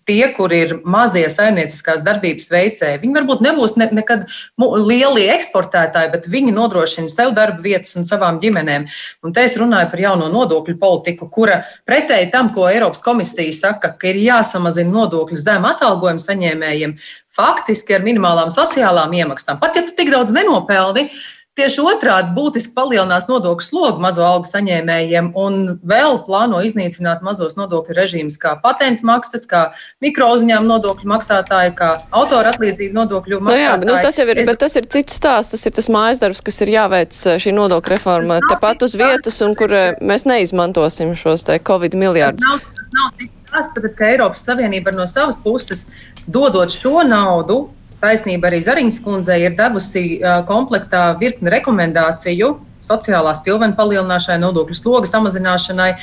tie, 0.07 0.27
kur 0.35 0.53
ir 0.55 0.75
mazie 0.85 1.25
saimnieciskās 1.31 2.03
darbības 2.05 2.49
veicēji, 2.51 3.01
viņi 3.01 3.17
varbūt 3.17 3.43
nebūs 3.45 3.75
ne, 3.79 3.87
nekad 3.99 4.25
lielie 4.59 5.29
eksportētāji, 5.35 6.11
bet 6.13 6.29
viņi 6.31 6.53
nodrošina 6.55 7.11
sev 7.11 7.33
darba 7.37 7.63
vietas 7.63 7.95
un 7.99 8.07
savām 8.07 8.39
ģimenēm. 8.43 8.87
Un 9.23 9.35
te 9.35 9.45
es 9.47 9.57
runāju 9.59 9.91
par 9.91 10.03
jauno 10.03 10.29
nodokļu 10.33 10.77
politiku, 10.81 11.29
kura 11.31 11.61
pretēji 11.89 12.31
tam, 12.33 12.51
ko 12.55 12.67
Eiropas 12.71 13.03
komisija 13.05 13.53
saka, 13.55 13.93
ka 13.97 14.11
ir 14.11 14.21
jāsamazina 14.23 14.91
nodokļu 14.93 15.39
zem 15.39 15.67
atalgojuma 15.69 16.23
saņēmējiem, 16.23 16.97
faktiski 17.33 17.95
ar 17.97 18.03
minimālām 18.05 18.51
sociālām 18.53 19.13
iemaksām. 19.17 19.57
Pat 19.61 19.79
ja 19.79 19.85
tu 19.87 19.95
tik 19.97 20.11
daudz 20.13 20.33
nenopelni, 20.35 21.07
Tieši 21.53 21.83
otrādi 21.85 22.31
būtiski 22.33 22.71
palielinās 22.73 23.27
nodokļu 23.29 23.61
slogu 23.61 24.01
mazo 24.01 24.23
algu 24.25 24.47
saņēmējiem 24.49 25.27
un 25.37 25.57
vēl 25.85 26.15
plāno 26.25 26.63
iznīcināt 26.65 27.21
mazos 27.21 27.53
nodokļu 27.59 27.93
režīmus, 27.93 28.39
kā 28.41 28.55
patentu 28.63 29.05
maksas, 29.05 29.45
kā 29.51 29.61
mikro 30.01 30.31
uzņēmuma 30.33 30.71
nodokļu 30.71 31.11
maksātāji, 31.11 31.75
kā 31.77 31.91
autora 32.09 32.55
atlīdzību 32.55 32.97
nodokļu 32.97 33.37
maksātāji. 33.45 33.85
Nu 33.85 33.93
jā, 33.93 33.99
nu 33.99 33.99
tas 34.01 34.17
jau 34.17 34.25
ir, 34.33 34.41
es... 34.41 34.49
bet 34.49 34.59
tas 34.65 34.79
ir 34.81 34.89
cits 34.97 35.19
stāsts, 35.21 35.53
tas 35.53 35.69
ir 35.69 35.75
tas 35.77 35.91
mājas 35.93 36.23
darbs, 36.23 36.41
kas 36.41 36.57
ir 36.65 36.73
jāveic 36.73 37.13
eh, 37.21 37.37
šī 37.45 37.53
nodokļu 37.59 37.93
reforma 37.93 38.39
tepat 38.49 38.87
uz 38.89 38.97
vietas 38.97 39.37
un 39.45 39.53
kur 39.59 39.77
eh, 39.77 39.93
mēs 40.01 40.25
neizmantosim 40.25 41.13
šos 41.21 41.45
te 41.45 41.59
Covid 41.61 41.93
miljārdus. 41.93 42.49
Tas 42.49 42.65
nav, 42.65 42.65
tas 42.81 42.91
nav 42.97 43.13
tik 43.21 43.29
tāds, 43.53 43.71
tāpēc 43.77 44.01
ka 44.01 44.09
Eiropas 44.09 44.49
Savienība 44.49 44.97
no 44.97 45.05
savas 45.05 45.37
puses 45.45 45.85
dodot 46.25 46.73
šo 46.73 47.05
naudu 47.05 47.67
taisnība 48.03 48.51
arī 48.51 48.59
Zariņas 48.65 48.99
kundzei 49.05 49.39
ir 49.45 49.55
devusi 49.57 50.19
komplektā 50.49 51.13
virkni 51.21 51.53
rekomendāciju 51.53 52.53
sociālās 52.83 53.43
pilvena 53.45 53.75
palielināšanai, 53.77 54.41
nodokļu 54.43 54.75
sloga 54.77 55.09
samazināšanai, 55.09 55.93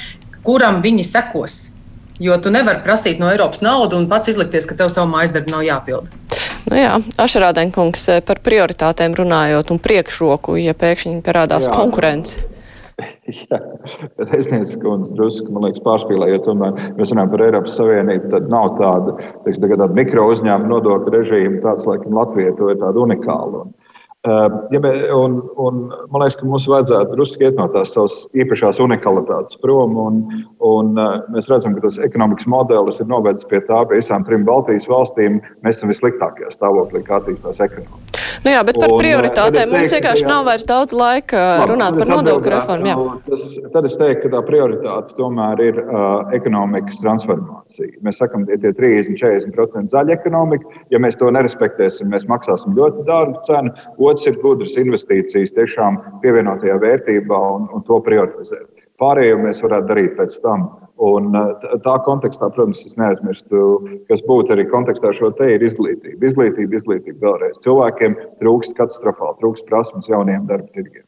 kuram 0.46 0.80
viņi 0.84 1.05
sekos. 1.05 1.61
Jo 2.20 2.36
tu 2.40 2.53
nevari 2.53 2.82
prasīt 2.84 3.20
no 3.20 3.30
Eiropas 3.32 3.62
naudu 3.64 3.96
un 3.96 4.09
pats 4.09 4.28
izlikties, 4.32 4.68
ka 4.68 4.76
tev 4.76 4.90
savu 4.92 5.09
mājas 5.12 5.32
darbu 5.32 5.55
nav 5.55 5.64
jāpilda. 5.64 6.12
Nu 6.68 6.76
jā, 6.76 6.92
Ašarādenkungs 7.20 8.05
par 8.28 8.40
prioritātēm 8.44 9.16
runājot 9.16 9.72
un 9.72 9.80
priekšroku, 9.80 10.59
ja 10.61 10.76
pēkšņi 10.76 11.22
parādās 11.24 11.68
jā. 11.68 11.72
konkurence. 11.74 12.44
Jā, 13.40 13.61
Reiznieks 14.30 14.76
kundze 14.82 15.14
drusku, 15.18 15.48
man 15.55 15.68
liekas, 15.68 15.84
pārspīlēja, 15.86 16.38
jo 16.38 16.46
tomēr 16.48 16.80
mēs 16.98 17.12
runājam 17.14 17.34
par 17.34 17.44
Eiropas 17.46 17.76
Savienību, 17.80 18.32
tad 18.34 18.48
nav 18.53 18.74
tāda, 18.80 19.16
teiksim, 19.44 19.68
tāda 19.72 19.90
mikro 19.96 20.30
uzņēmuma 20.34 20.74
nodokļu 20.74 21.14
režīma, 21.16 21.62
tāds, 21.66 21.86
laikam, 21.88 22.16
Latvija 22.18 22.57
to 22.59 22.72
ir 22.72 22.82
tāda 22.82 23.05
unikāla. 23.07 23.64
Un, 23.64 23.74
Ehm, 24.28 24.57
ja 24.70 25.16
un, 25.16 25.38
un, 25.57 25.76
man 26.12 26.20
liekas, 26.20 26.36
ka 26.36 26.44
mums 26.44 26.66
vajadzētu 26.68 27.14
drusku 27.16 27.46
iet 27.46 27.57
no 27.57 27.64
tās 27.72 27.94
savas 27.94 28.18
īpašās 28.36 28.80
unikalitātes 28.84 29.57
prom. 29.64 29.96
Un, 29.96 30.18
un, 30.61 30.92
eh, 31.01 31.14
mēs 31.32 31.48
redzam, 31.48 31.72
ka 31.76 31.86
tas 31.86 31.96
ekonomikas 32.05 32.51
modelis 32.53 33.01
ir 33.01 33.09
novedis 33.09 33.48
pie 33.48 33.62
tā, 33.64 33.80
ka 33.80 33.96
visām 33.96 34.26
trim 34.28 34.44
Baltijas 34.44 34.90
valstīm 34.92 35.40
mēs 35.64 35.80
esam 35.80 35.94
vissliktākajā 35.94 36.53
stāvoklī, 36.53 37.07
kā 37.07 37.22
attīstās 37.22 37.64
ekonomika. 37.64 38.09
Nu 38.41 38.53
jā, 38.55 38.61
bet 38.64 38.78
par 38.80 38.95
un, 38.95 39.01
prioritātēm 39.03 39.72
mums 39.74 39.93
vienkārši 39.93 40.24
nav 40.24 40.47
vairs 40.49 40.64
daudz 40.68 40.95
laika 40.97 41.41
labi, 41.61 41.66
runāt 41.74 41.99
par 42.01 42.09
nodokļu 42.09 42.53
reformu. 42.55 42.88
Jā. 42.88 42.97
Tas, 43.26 43.43
tad 43.74 43.88
es 43.91 43.97
teiktu, 44.01 44.22
ka 44.22 44.32
tā 44.32 44.41
prioritāte 44.47 45.16
tomēr 45.18 45.61
ir 45.66 45.80
uh, 45.82 46.32
ekonomikas 46.36 47.03
transformācija. 47.03 47.91
Mēs 48.07 48.22
sakām, 48.22 48.47
ka 48.49 48.57
tie 48.62 48.72
30-40% 48.78 49.93
zaļa 49.93 50.16
ekonomika, 50.16 50.72
ja 50.95 51.03
mēs 51.05 51.20
to 51.20 51.28
nerespektēsim, 51.36 52.09
mēs 52.14 52.24
maksāsim 52.32 52.72
ļoti 52.80 53.05
dārgu 53.11 53.45
cenu. 53.45 53.74
Otrs 54.01 54.30
ir 54.30 54.41
gudras 54.41 54.78
investīcijas 54.80 55.53
tiešām 55.59 56.01
pievienotajā 56.24 56.80
vērtībā 56.80 57.43
un, 57.59 57.68
un 57.76 57.84
to 57.84 58.01
prioritizēt. 58.09 58.70
Pārējo 59.01 59.36
mēs 59.45 59.61
varētu 59.64 59.93
darīt 59.93 60.16
pēc 60.16 60.41
tam. 60.45 60.70
Un 61.01 61.30
tā 61.80 61.94
kontekstā, 62.05 62.51
protams, 62.53 62.82
es 62.84 62.98
neaizmirstu, 63.01 63.61
kas 64.11 64.20
būtu 64.26 64.53
arī 64.53 64.66
kontekstā 64.68 65.14
šo 65.16 65.30
te 65.38 65.48
ir 65.55 65.64
izglītība. 65.64 66.20
Izglītība, 66.28 66.76
izglītība 66.76 67.24
vēlreiz. 67.24 67.62
Cilvēkiem 67.64 68.18
trūkst 68.42 68.76
katastrofāli, 68.76 69.38
trūkst 69.40 69.64
prasmes 69.70 70.11
jauniem 70.12 70.44
darba 70.51 70.68
tirgiem. 70.76 71.07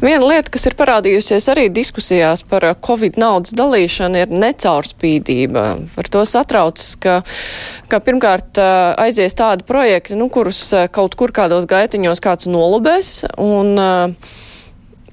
Viena 0.00 0.22
lieta, 0.22 0.52
kas 0.52 0.68
ir 0.68 0.76
parādījusies 0.78 1.48
arī 1.50 1.64
diskusijās 1.74 2.44
par 2.46 2.64
Covid 2.84 3.16
naudas 3.20 3.54
dalīšanu, 3.56 4.20
ir 4.22 4.36
necaurspīdība. 4.36 5.64
Ar 5.98 6.10
to 6.12 6.22
satraucas, 6.28 6.92
ka, 7.00 7.16
ka 7.90 8.00
pirmkārt 8.04 8.60
aizies 8.60 9.34
tādi 9.36 9.66
projekti, 9.68 10.16
nu, 10.20 10.28
kurus 10.32 10.62
kaut 10.94 11.16
kur 11.18 11.34
kādos 11.34 11.66
gaitiņos 11.70 12.22
kāds 12.22 12.48
nolubēs. 12.52 13.16
Un, 13.40 13.74
uh, 13.80 14.39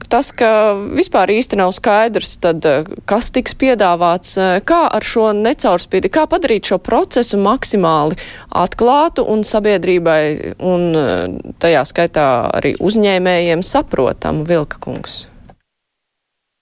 tas, 0.09 0.31
ka 0.35 0.49
vispār 0.97 1.31
īsti 1.35 1.59
nav 1.59 1.73
skaidrs, 1.75 2.35
tad, 2.43 2.65
eh, 2.65 2.87
kas 3.09 3.31
tiks 3.35 3.55
piedāvāts, 3.55 4.37
eh, 4.37 4.59
kā 4.61 4.87
ar 4.91 5.01
šo 5.01 5.31
necaurspīdi, 5.35 6.09
kā 6.09 6.27
padarīt 6.27 6.71
šo 6.71 6.79
procesu 6.79 7.37
maksimāli 7.37 8.17
atklātu 8.51 9.27
un 9.27 9.43
sabiedrībai 9.43 10.55
un 10.59 10.95
eh, 10.95 11.27
tajā 11.59 11.85
skaitā 11.85 12.27
arī 12.53 12.75
uzņēmējiem 12.77 13.63
saprotamu 13.63 14.45
Vilka 14.47 14.77
kungs. 14.79 15.27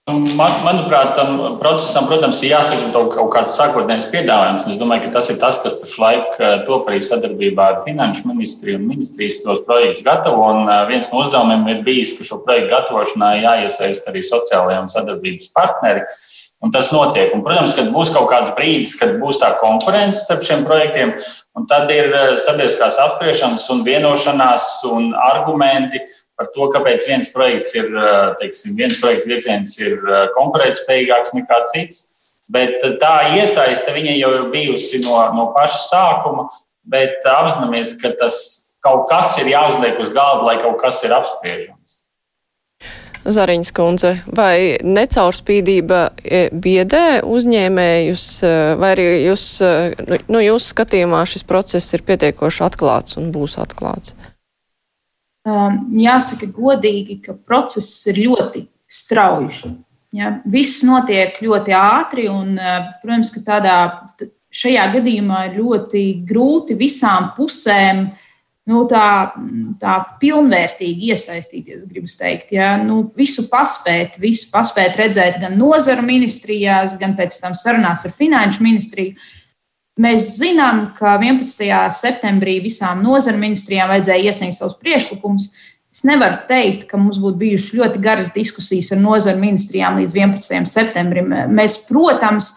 Nu, 0.05 0.19
man, 0.37 0.51
manuprāt, 0.61 1.15
tam 1.17 1.55
procesam, 1.57 2.05
protams, 2.05 2.37
ir 2.45 2.51
jāsaka 2.51 2.91
kaut 2.93 3.31
kāds 3.33 3.55
sākotnējs 3.57 4.05
piedāvājums. 4.11 4.67
Es 4.69 4.77
domāju, 4.77 5.07
ka 5.07 5.15
tas 5.15 5.31
ir 5.33 5.39
tas, 5.41 5.57
kas 5.63 5.79
pašlaik 5.79 6.35
eh, 6.37 6.51
top 6.67 6.91
arī 6.91 6.99
sadarbībā 7.01 7.65
ar 7.71 7.79
Finanšu 7.87 8.27
ministriju 8.29 8.77
un 8.77 8.83
ministrijas 8.85 9.39
tos 9.41 9.63
projektus 9.65 10.03
gatavo. 10.05 10.43
Un 10.45 10.69
eh, 10.69 10.83
viens 10.91 11.09
no 11.09 11.23
uzdevumiem 11.23 11.65
ir 11.73 11.81
bijis, 11.87 12.13
ka 12.19 12.27
šo 12.27 12.37
projektu 12.45 12.69
gatavošanā 12.75 13.31
jāiesaist 13.47 14.05
arī 14.11 14.21
sociālajie 14.27 14.83
un 14.83 14.91
sadarbības 14.93 15.49
partneri. 15.57 16.05
Un 16.61 16.69
tas 16.75 16.91
notiek. 16.93 17.33
Un, 17.33 17.41
protams, 17.45 17.73
kad 17.73 17.89
būs 17.93 18.13
kaut 18.13 18.29
kāds 18.29 18.53
brīdis, 18.53 18.93
kad 19.01 19.17
būs 19.17 19.41
tā 19.41 19.55
konkurence 19.57 20.21
starp 20.21 20.45
šiem 20.45 20.67
projektiem, 20.69 21.15
tad 21.71 21.89
ir 21.89 22.13
eh, 22.13 22.35
sabiedriskās 22.45 23.01
apspriešanas 23.07 23.65
un 23.73 23.81
vienošanās 23.89 24.69
un 24.91 25.15
argumenti 25.31 26.05
par 26.39 26.49
to, 26.55 26.67
kāpēc 26.73 27.07
viens 27.07 27.29
projekts 27.33 27.75
ir, 27.77 27.88
teiksim, 28.41 28.75
viens 28.79 28.99
projekta 29.01 29.29
virziens 29.31 29.77
ir 29.79 29.97
konkurētspējīgāks 30.36 31.36
nekā 31.38 31.61
cits. 31.71 32.03
Bet 32.51 32.83
tā 33.01 33.13
iesaiste 33.39 33.93
viņa 33.95 34.19
jau 34.19 34.33
ir 34.38 34.43
bijusi 34.53 35.01
no, 35.01 35.17
no 35.33 35.47
paša 35.55 35.79
sākuma, 35.88 36.45
bet 36.86 37.25
apzināmies, 37.25 37.95
ka 38.01 38.13
tas 38.19 38.38
kaut 38.86 39.07
kas 39.09 39.33
ir 39.41 39.49
jāuzliek 39.49 39.97
uz 40.03 40.11
galda, 40.13 40.45
lai 40.45 40.59
kaut 40.61 40.77
kas 40.83 41.01
ir 41.07 41.15
apspriežams. 41.15 41.81
Zariņas 43.25 43.71
kundze, 43.73 44.11
vai 44.38 44.77
necaurspīdība 44.86 46.01
biedē 46.61 47.23
uzņēmējus, 47.25 48.27
vai 48.77 48.91
arī 48.93 49.07
jūs, 49.23 49.47
nu, 50.05 50.21
nu 50.36 50.45
jūs 50.45 50.69
skatījumā 50.75 51.23
šis 51.25 51.47
process 51.49 51.97
ir 51.97 52.05
pietiekoši 52.05 52.65
atklāts 52.67 53.17
un 53.17 53.33
būs 53.33 53.57
atklāts? 53.63 54.13
um, 54.13 54.34
jāsaka 55.45 56.49
godīgi, 56.53 57.19
ka 57.25 57.35
process 57.37 58.05
ir 58.09 58.23
ļoti 58.25 58.65
strauji. 58.89 59.75
Ja, 60.15 60.37
viss 60.47 60.83
notiek 60.87 61.35
ļoti 61.43 61.73
ātri, 61.75 62.29
un, 62.31 62.55
uh, 62.55 62.91
protams, 63.01 63.33
ka 63.35 63.41
tādā, 63.43 63.77
šajā 64.55 64.85
gadījumā 64.93 65.41
ir 65.49 65.57
ļoti 65.59 66.03
grūti 66.27 66.77
visām 66.79 67.33
pusēm 67.35 68.05
nu, 68.69 68.83
tā, 68.89 69.35
tā 69.81 69.95
pilnvērtīgi 70.21 71.11
iesaistīties, 71.11 71.85
gribu 71.89 72.09
teikt. 72.09 72.53
Ja? 72.55 72.75
Nu, 72.81 73.03
visu 73.17 73.45
paspēt, 73.51 74.17
visu 74.21 74.49
paspēt 74.53 74.97
redzēt 75.01 75.41
gan 75.43 75.57
nozaru 75.59 76.05
ministrijās, 76.07 76.97
gan 77.01 77.17
pēc 77.19 77.37
tam 77.43 77.57
sarunās 77.57 78.07
ar 78.07 78.15
finanšu 78.15 78.65
ministriju. 78.65 79.19
Mēs 79.95 80.33
zinām, 80.35 80.89
ka 80.97 81.13
11. 81.21 81.69
septembrī 81.95 82.57
visām 82.63 82.99
nozaru 83.03 83.39
ministrijām 83.39 83.93
vajadzēja 83.93 84.27
iesniegt 84.27 84.57
savus 84.57 84.75
priekšlikumus. 84.81 85.53
Es 85.95 86.01
nevaru 86.03 86.41
teikt, 86.49 86.89
ka 86.89 86.99
mums 86.99 87.21
būtu 87.23 87.39
bijušas 87.39 87.77
ļoti 87.77 88.01
garas 88.03 88.27
diskusijas 88.35 88.91
ar 88.91 88.99
nozaru 88.99 89.39
ministrijām 89.39 90.01
līdz 90.01 90.17
11. 90.17 90.67
septembrim. 90.67 91.31
Mēs, 91.55 91.77
protams, 91.87 92.51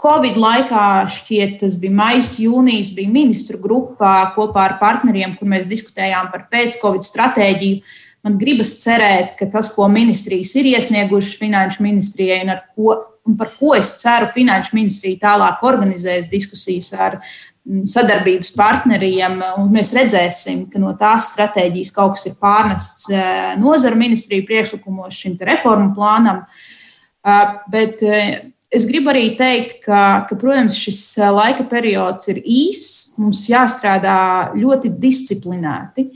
Covid 0.00 0.38
laikā 0.40 0.84
šķiet, 1.12 1.58
tas 1.64 1.74
bija 1.80 1.92
maijs, 1.98 2.36
jūnijas, 2.40 2.94
bija 2.94 3.10
ministru 3.10 3.58
grupā 3.60 4.30
kopā 4.36 4.68
ar 4.70 4.78
partneriem, 4.80 5.34
kur 5.36 5.50
mēs 5.50 5.66
diskutējām 5.68 6.30
par 6.30 6.46
pēc-Covid 6.54 7.04
stratēģiju. 7.04 7.82
Man 8.24 8.38
gribas 8.40 8.76
cerēt, 8.84 9.34
ka 9.36 9.50
tas, 9.50 9.72
ko 9.74 9.90
ministrijas 9.90 10.54
ir 10.60 10.70
iesniegušas 10.76 11.36
finanšu 11.40 11.82
ministrijai 11.82 12.44
un 12.44 12.54
ar 12.54 12.62
ko 12.76 12.94
un 13.26 13.36
par 13.36 13.52
ko 13.58 13.74
es 13.76 13.94
ceru, 14.00 14.30
Finanšu 14.34 14.76
ministrija 14.76 15.20
tālāk 15.26 15.64
organizēs 15.66 16.28
diskusijas 16.30 16.90
ar 16.96 17.18
mm, 17.20 17.84
sadarbības 17.90 18.52
partneriem. 18.56 19.40
Mēs 19.72 19.94
redzēsim, 19.96 20.66
ka 20.72 20.80
no 20.82 20.94
tās 21.00 21.32
stratēģijas 21.34 21.92
kaut 21.96 22.16
kas 22.16 22.30
ir 22.30 22.38
pārnests 22.40 23.10
eh, 23.12 23.52
nozara 23.60 23.98
ministriju 23.98 24.46
priekšlikumos 24.48 25.20
šim 25.22 25.36
reformu 25.50 25.92
plānam. 25.96 26.46
Eh, 27.26 27.44
bet 27.72 28.02
eh, 28.06 28.32
es 28.72 28.88
gribu 28.88 29.12
arī 29.12 29.34
teikt, 29.38 29.80
ka, 29.84 30.24
ka, 30.30 30.40
protams, 30.40 30.80
šis 30.80 31.04
laika 31.36 31.68
periods 31.68 32.30
ir 32.32 32.40
īss. 32.40 33.20
Mums 33.20 33.46
jāstrādā 33.52 34.18
ļoti 34.56 34.92
disciplinēti. 34.96 36.10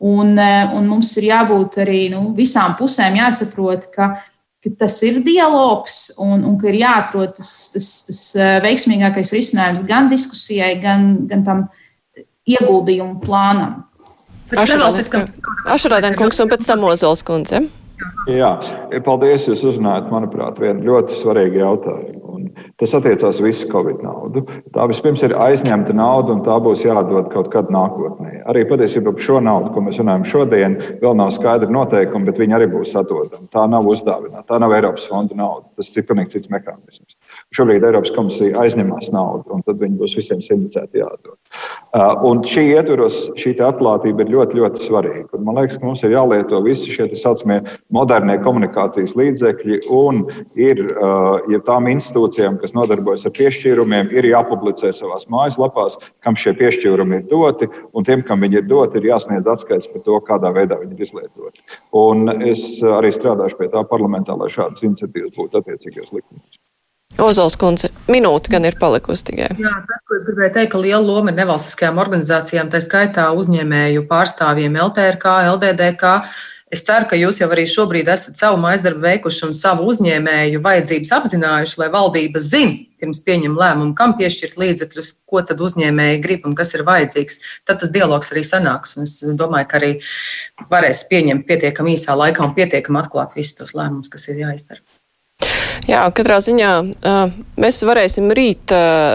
Un, 0.00 0.30
un 0.32 0.86
mums 0.88 1.10
ir 1.20 1.26
jābūt 1.26 1.74
arī 1.82 2.06
nu, 2.08 2.30
visām 2.32 2.72
pusēm 2.78 3.18
jāsaprot, 3.18 3.90
ka 3.92 4.06
ka 4.60 4.72
tas 4.82 4.98
ir 5.06 5.20
dialogs 5.24 6.10
un, 6.20 6.44
un 6.44 6.56
ka 6.60 6.68
ir 6.68 6.80
jāatrod 6.82 7.34
tas, 7.38 7.52
tas, 7.74 7.90
tas 8.08 8.22
veiksmīgākais 8.64 9.32
risinājums 9.36 9.84
gan 9.88 10.10
diskusijai, 10.12 10.74
gan, 10.82 11.12
gan 11.30 11.44
tam 11.46 11.66
ieguldījumu 12.50 13.20
plānam. 13.24 13.84
Ašarādēn 14.50 16.16
kungs 16.18 16.40
un 16.42 16.50
pēc 16.50 16.66
tam 16.66 16.84
Ozols 16.88 17.22
kundze. 17.26 17.62
Jā, 18.30 18.54
paldies. 19.04 19.46
Jūs 19.48 19.62
uzrunājat, 19.64 20.08
manuprāt, 20.12 20.58
vienu 20.60 20.88
ļoti 20.88 21.18
svarīgu 21.20 21.60
jautājumu. 21.60 22.29
Tas 22.80 22.94
attiecās 22.96 23.42
visu 23.44 23.68
Covid 23.68 23.98
naudu. 24.00 24.40
Tā 24.72 24.86
vispirms 24.88 25.20
ir 25.26 25.34
aizņemta 25.36 25.92
nauda, 25.96 26.32
un 26.32 26.44
tā 26.46 26.54
būs 26.64 26.80
jādod 26.86 27.28
kaut 27.34 27.50
kad 27.52 27.68
nākotnē. 27.72 28.38
Arī 28.48 28.62
patiesībā 28.70 29.12
par 29.12 29.26
šo 29.26 29.40
naudu, 29.44 29.74
ko 29.74 29.82
mēs 29.84 30.00
runājam 30.00 30.24
šodien, 30.30 30.78
vēl 31.02 31.18
nav 31.20 31.34
skaidra 31.36 31.68
noteikuma, 31.68 32.30
bet 32.30 32.40
viņi 32.40 32.56
arī 32.56 32.70
būs 32.72 32.96
atdodami. 32.96 33.50
Tā 33.52 33.66
nav 33.68 33.88
uzdāvināta, 33.92 34.46
tā 34.48 34.60
nav 34.64 34.72
Eiropas 34.78 35.04
fonda 35.12 35.36
nauda. 35.36 35.68
Tas 35.76 35.92
ir 35.92 36.08
pilnīgi 36.08 36.38
cits 36.38 36.52
mehānisms. 36.54 37.18
Šobrīd 37.50 37.82
Eiropas 37.82 38.12
komisija 38.14 38.60
aizņemās 38.62 39.08
naudu, 39.10 39.56
un 39.56 39.64
tad 39.66 39.80
viņi 39.82 39.96
būs 39.98 40.12
visiem 40.14 40.38
simtcēti 40.44 41.00
jādod. 41.00 41.34
Uh, 41.90 42.12
un 42.28 42.44
šī 42.46 42.62
ietvaros 42.76 43.16
šī 43.42 43.56
atklātība 43.66 44.22
ir 44.22 44.30
ļoti, 44.30 44.60
ļoti 44.60 44.84
svarīga. 44.84 45.26
Un 45.34 45.48
man 45.48 45.58
liekas, 45.58 45.80
ka 45.80 45.88
mums 45.88 46.04
ir 46.06 46.14
jālieto 46.14 46.60
visi 46.62 46.94
šie 46.94 47.08
tā 47.10 47.18
saucamie 47.18 47.58
modernie 47.90 48.36
komunikācijas 48.44 49.16
līdzekļi, 49.18 49.80
un 49.90 50.22
ir 50.54 50.84
uh, 50.92 51.42
ja 51.50 51.58
tām 51.66 51.90
institūcijām, 51.90 52.60
kas 52.62 52.76
nodarbojas 52.78 53.26
ar 53.26 53.34
piešķīrumiem, 53.40 54.14
ir 54.14 54.30
jāpublicē 54.30 54.94
savās 54.94 55.26
mājaslapās, 55.34 55.98
kam 56.22 56.38
šie 56.38 56.54
piešķīrumi 56.62 57.18
ir 57.18 57.28
doti, 57.34 57.66
un 57.90 58.06
tiem, 58.06 58.22
kam 58.30 58.46
viņi 58.46 58.62
ir 58.62 58.70
doti, 58.70 59.02
ir 59.02 59.10
jāsniedz 59.10 59.50
atskaits 59.50 59.90
par 59.90 60.06
to, 60.06 60.22
kādā 60.30 60.54
veidā 60.54 60.78
viņi 60.78 60.94
ir 60.94 61.06
izlietoti. 61.10 61.66
Un 61.98 62.30
es 62.46 62.62
arī 62.86 63.10
strādāšu 63.10 63.58
pie 63.58 63.72
tā 63.74 63.82
parlamentā, 63.90 64.38
lai 64.38 64.52
šādas 64.54 64.86
iniciatīvas 64.86 65.34
būtu 65.34 65.64
attiecīgajos 65.64 66.14
likumos. 66.14 66.60
Ozols 67.20 67.56
kundze, 67.60 67.90
minūte 68.10 68.52
gan 68.52 68.64
ir 68.68 68.78
palikusi 68.80 69.26
tikai. 69.30 69.50
Jā, 69.60 69.74
tas, 69.88 70.04
ko 70.08 70.16
es 70.16 70.24
gribēju 70.28 70.54
teikt, 70.56 70.72
ka 70.72 70.80
liela 70.80 71.02
loma 71.04 71.32
ir 71.32 71.40
nevalstiskajām 71.40 72.00
organizācijām, 72.00 72.70
tā 72.72 72.80
skaitā 72.84 73.28
uzņēmēju 73.36 74.06
pārstāvjiem 74.08 74.78
LTRK, 74.88 75.36
LDDK 75.56 76.14
Es 76.70 76.84
ceru, 76.86 77.08
ka 77.10 77.16
jūs 77.18 77.40
jau 77.40 77.48
arī 77.50 77.64
šobrīd 77.66 78.06
esat 78.12 78.38
savu 78.38 78.58
maizdarbu 78.62 79.02
veikuši 79.02 79.40
un 79.48 79.54
savu 79.58 79.88
uzņēmēju 79.90 80.60
vajadzības 80.62 81.10
apzinājuši, 81.16 81.78
lai 81.80 81.88
valdība 81.90 82.42
zina, 82.46 82.76
pirms 83.02 83.24
pieņem 83.26 83.56
lēmumu, 83.58 83.96
kam 83.98 84.14
piešķirt 84.20 84.54
līdzekļus, 84.60 85.10
ko 85.26 85.42
tad 85.48 85.64
uzņēmēji 85.66 86.20
grib 86.22 86.46
un 86.46 86.54
kas 86.54 86.70
ir 86.78 86.86
vajadzīgs. 86.86 87.42
Tad 87.66 87.82
tas 87.82 87.90
dialogs 87.90 88.30
arī 88.30 88.44
sanāks. 88.46 88.94
Es 89.02 89.18
domāju, 89.40 89.66
ka 89.72 89.80
arī 89.80 89.90
varēs 90.70 91.02
pieņemt 91.10 91.48
pietiekami 91.50 91.96
īsā 91.98 92.14
laikā 92.22 92.46
un 92.46 92.54
pietiekami 92.54 93.02
atklāt 93.02 93.34
visus 93.34 93.58
tos 93.58 93.74
lēmumus, 93.74 94.12
kas 94.14 94.30
ir 94.30 94.38
jāizdara. 94.44 94.84
Jā, 95.88 96.02
katrā 96.12 96.36
ziņā 96.44 96.70
mēs 97.60 97.78
varēsim 97.88 98.28
rīt 98.36 98.72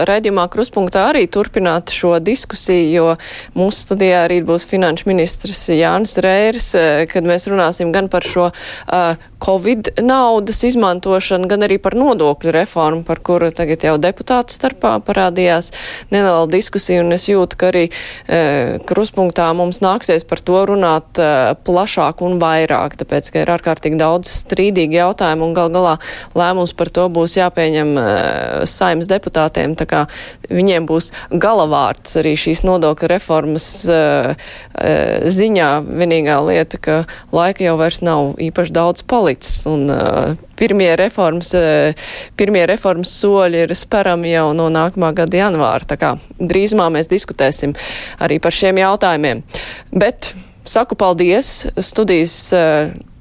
raidījumā 0.08 0.48
kruspunktā 0.50 1.04
arī 1.12 1.26
turpināt 1.30 1.92
šo 1.94 2.16
diskusiju, 2.18 2.88
jo 2.90 3.14
mūsu 3.58 3.84
studijā 3.86 4.24
arī 4.26 4.40
būs 4.46 4.66
finanšu 4.70 5.06
ministrs 5.10 5.68
Jānis 5.70 6.16
Rērs, 6.22 6.72
kad 7.12 7.28
mēs 7.28 7.46
runāsim 7.50 7.92
gan 7.94 8.10
par 8.10 8.26
šo 8.26 8.50
Covid 9.42 9.92
naudas 10.00 10.62
izmantošanu, 10.64 11.46
gan 11.50 11.66
arī 11.66 11.76
par 11.82 11.94
nodokļu 11.98 12.54
reformu, 12.56 13.02
par 13.06 13.20
kuru 13.22 13.50
tagad 13.54 13.84
jau 13.84 13.94
deputātu 14.00 14.56
starpā 14.56 14.94
parādījās 15.04 15.70
neliela 16.10 16.48
diskusija, 16.50 17.02
un 17.04 17.12
es 17.14 17.28
jūtu, 17.28 17.58
ka 17.60 17.68
arī 17.68 17.84
kruspunktā 18.88 19.50
mums 19.54 19.82
nāksies 19.84 20.24
par 20.26 20.40
to 20.40 20.64
runāt 20.72 21.20
plašāk 21.68 22.24
un 22.26 22.40
vairāk, 22.42 22.96
tāpēc, 23.02 23.30
ka 23.30 23.44
ir 23.44 23.54
ārkārtīgi 23.58 24.00
daudz 24.00 24.32
strīdīgi 24.40 24.98
jautājumi, 25.02 25.46
un 25.46 25.56
gal 25.56 25.70
galā 25.74 25.96
lēmums 26.56 26.72
par 26.76 26.88
to 26.90 27.06
būs 27.12 27.36
jāpieņem 27.36 27.96
e, 28.00 28.04
saimas 28.66 29.08
deputātiem, 29.10 29.76
tā 29.76 29.86
kā 29.86 30.06
viņiem 30.48 30.86
būs 30.88 31.12
galavārds 31.30 32.16
arī 32.16 32.36
šīs 32.36 32.64
nodokļu 32.64 33.08
reformas 33.12 33.84
e, 33.84 34.36
e, 34.74 34.94
ziņā. 35.28 35.70
Vienīgā 35.86 36.38
lieta, 36.46 36.78
ka 36.80 36.96
laika 37.32 37.64
jau 37.64 37.76
vairs 37.76 38.00
nav 38.02 38.36
īpaši 38.40 38.72
daudz 38.72 39.04
palicis. 39.06 39.66
Un, 39.68 39.90
pirmie, 40.56 40.88
reformas, 40.96 41.52
pirmie 42.36 42.64
reformas 42.66 43.12
soļi 43.20 43.66
ir 43.66 43.74
sperami 43.76 44.32
jau 44.32 44.52
no 44.56 44.70
nākamā 44.72 45.12
gada 45.16 45.42
janvāra. 45.42 45.84
Tā 45.84 45.98
kā 46.00 46.14
drīzumā 46.40 46.88
mēs 46.94 47.10
diskutēsim 47.12 47.76
arī 48.22 48.40
par 48.40 48.56
šiem 48.56 48.80
jautājumiem. 48.80 49.44
Bet 49.92 50.32
saku 50.64 50.96
paldies 50.96 51.66
studijas. 51.76 52.38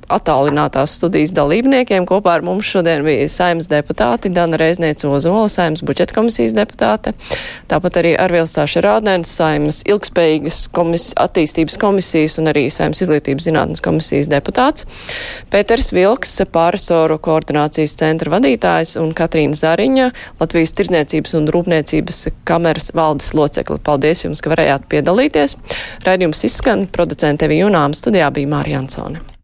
Attālinātās 0.06 0.94
studijas 1.00 1.34
dalībniekiem. 1.34 2.06
Kopā 2.06 2.36
ar 2.38 2.44
mums 2.46 2.68
šodien 2.70 3.02
bija 3.06 3.26
saimnes 3.32 3.70
deputāti 3.72 4.30
Dana 4.34 4.60
Reizniece 4.62 5.08
Ozola, 5.10 5.48
saimnes 5.50 5.82
budžeta 5.86 6.14
komisijas 6.14 6.54
deputāte, 6.58 7.16
tāpat 7.72 8.00
arī 8.02 8.14
Arvilstāša 8.22 8.84
Rādnēns, 8.86 9.34
saimnes 9.34 9.82
ilgspējīgas 9.90 10.60
komis, 10.76 11.10
attīstības 11.18 11.80
komisijas 11.82 12.38
un 12.42 12.52
arī 12.54 12.68
saimnes 12.74 13.02
izglītības 13.02 13.50
zinātnes 13.50 13.84
komisijas 13.86 14.30
deputāts, 14.30 14.86
Pēters 15.54 15.92
Vilks, 15.96 16.38
pāresoru 16.54 17.18
koordinācijas 17.26 17.98
centra 17.98 18.36
vadītājs 18.38 18.96
un 19.02 19.14
Katrīna 19.18 19.58
Zariņa, 19.58 20.10
Latvijas 20.42 20.76
tirdzniecības 20.78 21.38
un 21.40 21.50
rūpniecības 21.54 22.26
kameras 22.48 22.92
valdes 22.98 23.34
locekli. 23.38 23.82
Paldies 23.86 24.26
jums, 24.28 24.44
ka 24.44 24.54
varējāt 24.54 24.90
piedalīties. 24.92 25.58
Raidījums 26.06 26.46
izskan, 26.46 26.86
producente 26.92 27.50
Vijunām 27.50 27.98
studijā 27.98 28.30
bija 28.36 28.54
Mārija 28.58 28.84
Ansone. 28.86 29.35